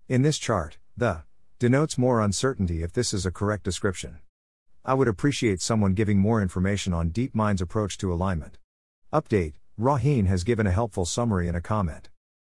In 0.09 0.23
this 0.23 0.39
chart, 0.39 0.79
the 0.97 1.25
denotes 1.59 1.99
more 1.99 2.23
uncertainty 2.23 2.83
if 2.83 2.95
this 2.95 3.13
is 3.13 3.27
a 3.27 3.31
correct 3.31 3.63
description. 3.63 4.21
I 4.87 4.95
would 4.95 5.09
appreciate 5.09 5.61
someone 5.61 5.93
giving 5.93 6.19
more 6.19 6.41
information 6.41 6.95
on 6.95 7.11
DeepMind's 7.11 7.61
approach 7.61 7.99
to 7.99 8.11
alignment. 8.11 8.57
Update 9.13 9.53
Rohin 9.79 10.29
has 10.29 10.45
given 10.45 10.67
a 10.67 10.73
helpful 10.73 11.05
summary 11.05 11.47
in 11.47 11.55
a 11.55 11.61
comment. 11.61 12.09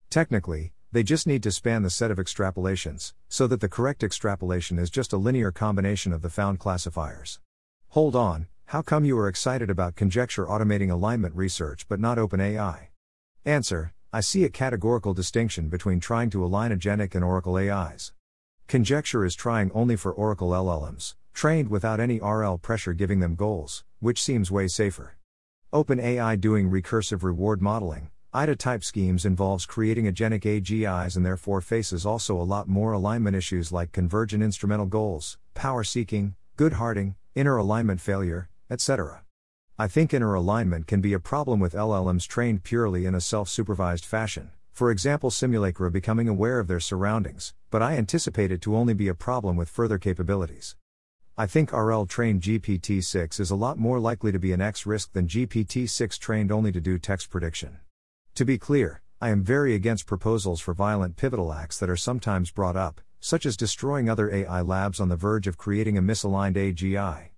Technically, 0.09 0.73
they 0.95 1.03
just 1.03 1.27
need 1.27 1.43
to 1.43 1.51
span 1.51 1.83
the 1.83 1.89
set 1.89 2.09
of 2.09 2.19
extrapolations, 2.19 3.11
so 3.27 3.47
that 3.47 3.59
the 3.59 3.67
correct 3.67 4.01
extrapolation 4.01 4.79
is 4.79 4.89
just 4.89 5.11
a 5.11 5.17
linear 5.17 5.51
combination 5.51 6.13
of 6.13 6.21
the 6.21 6.29
found 6.29 6.57
classifiers. 6.57 7.41
Hold 7.89 8.15
on, 8.15 8.47
how 8.67 8.81
come 8.81 9.03
you 9.03 9.19
are 9.19 9.27
excited 9.27 9.69
about 9.69 9.97
conjecture 9.97 10.45
automating 10.45 10.89
alignment 10.89 11.35
research 11.35 11.85
but 11.89 11.99
not 11.99 12.17
OpenAI? 12.17 12.87
Answer 13.43 13.91
I 14.13 14.21
see 14.21 14.45
a 14.45 14.49
categorical 14.49 15.13
distinction 15.13 15.67
between 15.67 15.99
trying 15.99 16.29
to 16.29 16.45
align 16.45 16.71
agentic 16.71 17.13
and 17.13 17.25
Oracle 17.25 17.57
AIs. 17.57 18.13
Conjecture 18.69 19.25
is 19.25 19.35
trying 19.35 19.73
only 19.73 19.97
for 19.97 20.13
Oracle 20.13 20.51
LLMs, 20.51 21.15
trained 21.33 21.69
without 21.69 21.99
any 21.99 22.21
RL 22.21 22.57
pressure 22.57 22.93
giving 22.93 23.19
them 23.19 23.35
goals, 23.35 23.83
which 23.99 24.23
seems 24.23 24.49
way 24.49 24.69
safer. 24.69 25.17
OpenAI 25.73 26.39
doing 26.39 26.71
recursive 26.71 27.21
reward 27.21 27.61
modeling, 27.61 28.11
IDA 28.35 28.57
type 28.57 28.83
schemes 28.83 29.23
involves 29.23 29.65
creating 29.65 30.11
agentic 30.11 30.41
AGIs 30.41 31.15
and 31.15 31.25
therefore 31.25 31.61
faces 31.61 32.05
also 32.05 32.35
a 32.35 32.43
lot 32.43 32.67
more 32.67 32.91
alignment 32.91 33.33
issues 33.33 33.71
like 33.71 33.93
convergent 33.93 34.43
instrumental 34.43 34.87
goals, 34.87 35.37
power 35.53 35.85
seeking, 35.85 36.35
Goodharting, 36.57 37.15
inner 37.33 37.55
alignment 37.55 38.01
failure, 38.01 38.49
etc. 38.69 39.23
I 39.79 39.87
think 39.87 40.13
inner 40.13 40.33
alignment 40.33 40.85
can 40.85 40.99
be 40.99 41.13
a 41.13 41.19
problem 41.19 41.61
with 41.61 41.75
LLMs 41.75 42.27
trained 42.27 42.65
purely 42.65 43.05
in 43.05 43.15
a 43.15 43.21
self 43.21 43.47
supervised 43.47 44.03
fashion, 44.03 44.51
for 44.73 44.91
example, 44.91 45.31
Simulacra 45.31 45.89
becoming 45.89 46.27
aware 46.27 46.59
of 46.59 46.67
their 46.67 46.81
surroundings, 46.81 47.53
but 47.71 47.81
I 47.81 47.95
anticipate 47.95 48.51
it 48.51 48.59
to 48.63 48.75
only 48.75 48.93
be 48.93 49.07
a 49.07 49.15
problem 49.15 49.55
with 49.55 49.69
further 49.69 49.97
capabilities. 49.97 50.75
I 51.37 51.47
think 51.47 51.71
RL 51.71 52.05
trained 52.05 52.41
GPT 52.41 53.01
6 53.01 53.39
is 53.39 53.49
a 53.49 53.55
lot 53.55 53.77
more 53.77 54.01
likely 54.01 54.33
to 54.33 54.39
be 54.39 54.51
an 54.51 54.59
X 54.59 54.85
risk 54.85 55.13
than 55.13 55.29
GPT 55.29 55.89
6 55.89 56.17
trained 56.17 56.51
only 56.51 56.73
to 56.73 56.81
do 56.81 56.99
text 56.99 57.29
prediction. 57.29 57.79
To 58.35 58.43
be 58.43 58.57
clear, 58.57 59.01
I 59.21 59.29
am 59.29 59.43
very 59.43 59.75
against 59.75 60.07
proposals 60.07 60.59
for 60.59 60.73
violent 60.73 61.15
pivotal 61.15 61.53
acts 61.53 61.79
that 61.79 61.89
are 61.89 61.95
sometimes 61.95 62.51
brought 62.51 62.75
up, 62.75 62.99
such 63.21 63.45
as 63.45 63.55
destroying 63.55 64.09
other 64.09 64.29
AI 64.29 64.59
labs 64.59 64.99
on 64.99 65.07
the 65.07 65.15
verge 65.15 65.47
of 65.47 65.57
creating 65.57 65.97
a 65.97 66.01
misaligned 66.01 66.57
AGI. 66.57 67.29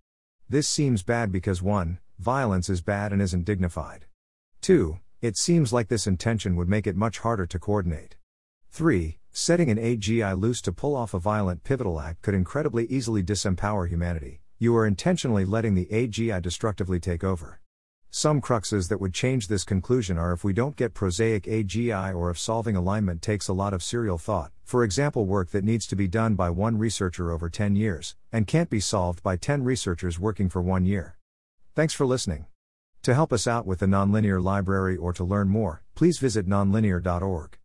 This 0.49 0.67
seems 0.67 1.03
bad 1.03 1.31
because 1.31 1.61
1 1.61 1.99
violence 2.17 2.67
is 2.67 2.81
bad 2.81 3.13
and 3.13 3.21
isn't 3.21 3.45
dignified. 3.45 4.07
2. 4.61 4.97
It 5.21 5.37
seems 5.37 5.71
like 5.71 5.87
this 5.87 6.07
intention 6.07 6.55
would 6.55 6.67
make 6.67 6.87
it 6.87 6.95
much 6.95 7.19
harder 7.19 7.45
to 7.45 7.59
coordinate. 7.59 8.17
3. 8.71 9.19
Setting 9.31 9.69
an 9.69 9.77
AGI 9.77 10.35
loose 10.35 10.63
to 10.63 10.71
pull 10.71 10.95
off 10.95 11.13
a 11.13 11.19
violent 11.19 11.63
pivotal 11.63 11.99
act 11.99 12.23
could 12.23 12.33
incredibly 12.33 12.87
easily 12.87 13.21
disempower 13.21 13.87
humanity. 13.87 14.41
You 14.57 14.75
are 14.75 14.87
intentionally 14.87 15.45
letting 15.45 15.75
the 15.75 15.85
AGI 15.91 16.41
destructively 16.41 16.99
take 16.99 17.23
over. 17.23 17.59
Some 18.09 18.41
cruxes 18.41 18.87
that 18.87 19.01
would 19.01 19.13
change 19.13 19.47
this 19.47 19.63
conclusion 19.63 20.17
are 20.17 20.31
if 20.31 20.43
we 20.43 20.53
don't 20.53 20.75
get 20.75 20.93
prosaic 20.93 21.43
AGI 21.43 22.15
or 22.15 22.29
if 22.29 22.39
solving 22.39 22.75
alignment 22.75 23.21
takes 23.21 23.47
a 23.47 23.53
lot 23.53 23.73
of 23.73 23.83
serial 23.83 24.17
thought, 24.17 24.51
for 24.63 24.83
example, 24.83 25.25
work 25.25 25.51
that 25.51 25.63
needs 25.63 25.85
to 25.87 25.95
be 25.95 26.07
done 26.07 26.35
by 26.35 26.49
one 26.49 26.77
researcher 26.77 27.31
over 27.31 27.49
10 27.49 27.75
years, 27.75 28.15
and 28.31 28.47
can't 28.47 28.69
be 28.69 28.79
solved 28.79 29.21
by 29.23 29.35
10 29.35 29.63
researchers 29.63 30.19
working 30.19 30.49
for 30.49 30.61
one 30.61 30.85
year. 30.85 31.17
Thanks 31.75 31.93
for 31.93 32.05
listening. 32.05 32.47
To 33.03 33.13
help 33.13 33.31
us 33.31 33.45
out 33.45 33.65
with 33.65 33.79
the 33.79 33.85
Nonlinear 33.85 34.43
Library 34.43 34.97
or 34.97 35.13
to 35.13 35.23
learn 35.23 35.49
more, 35.49 35.83
please 35.95 36.17
visit 36.17 36.47
nonlinear.org. 36.47 37.57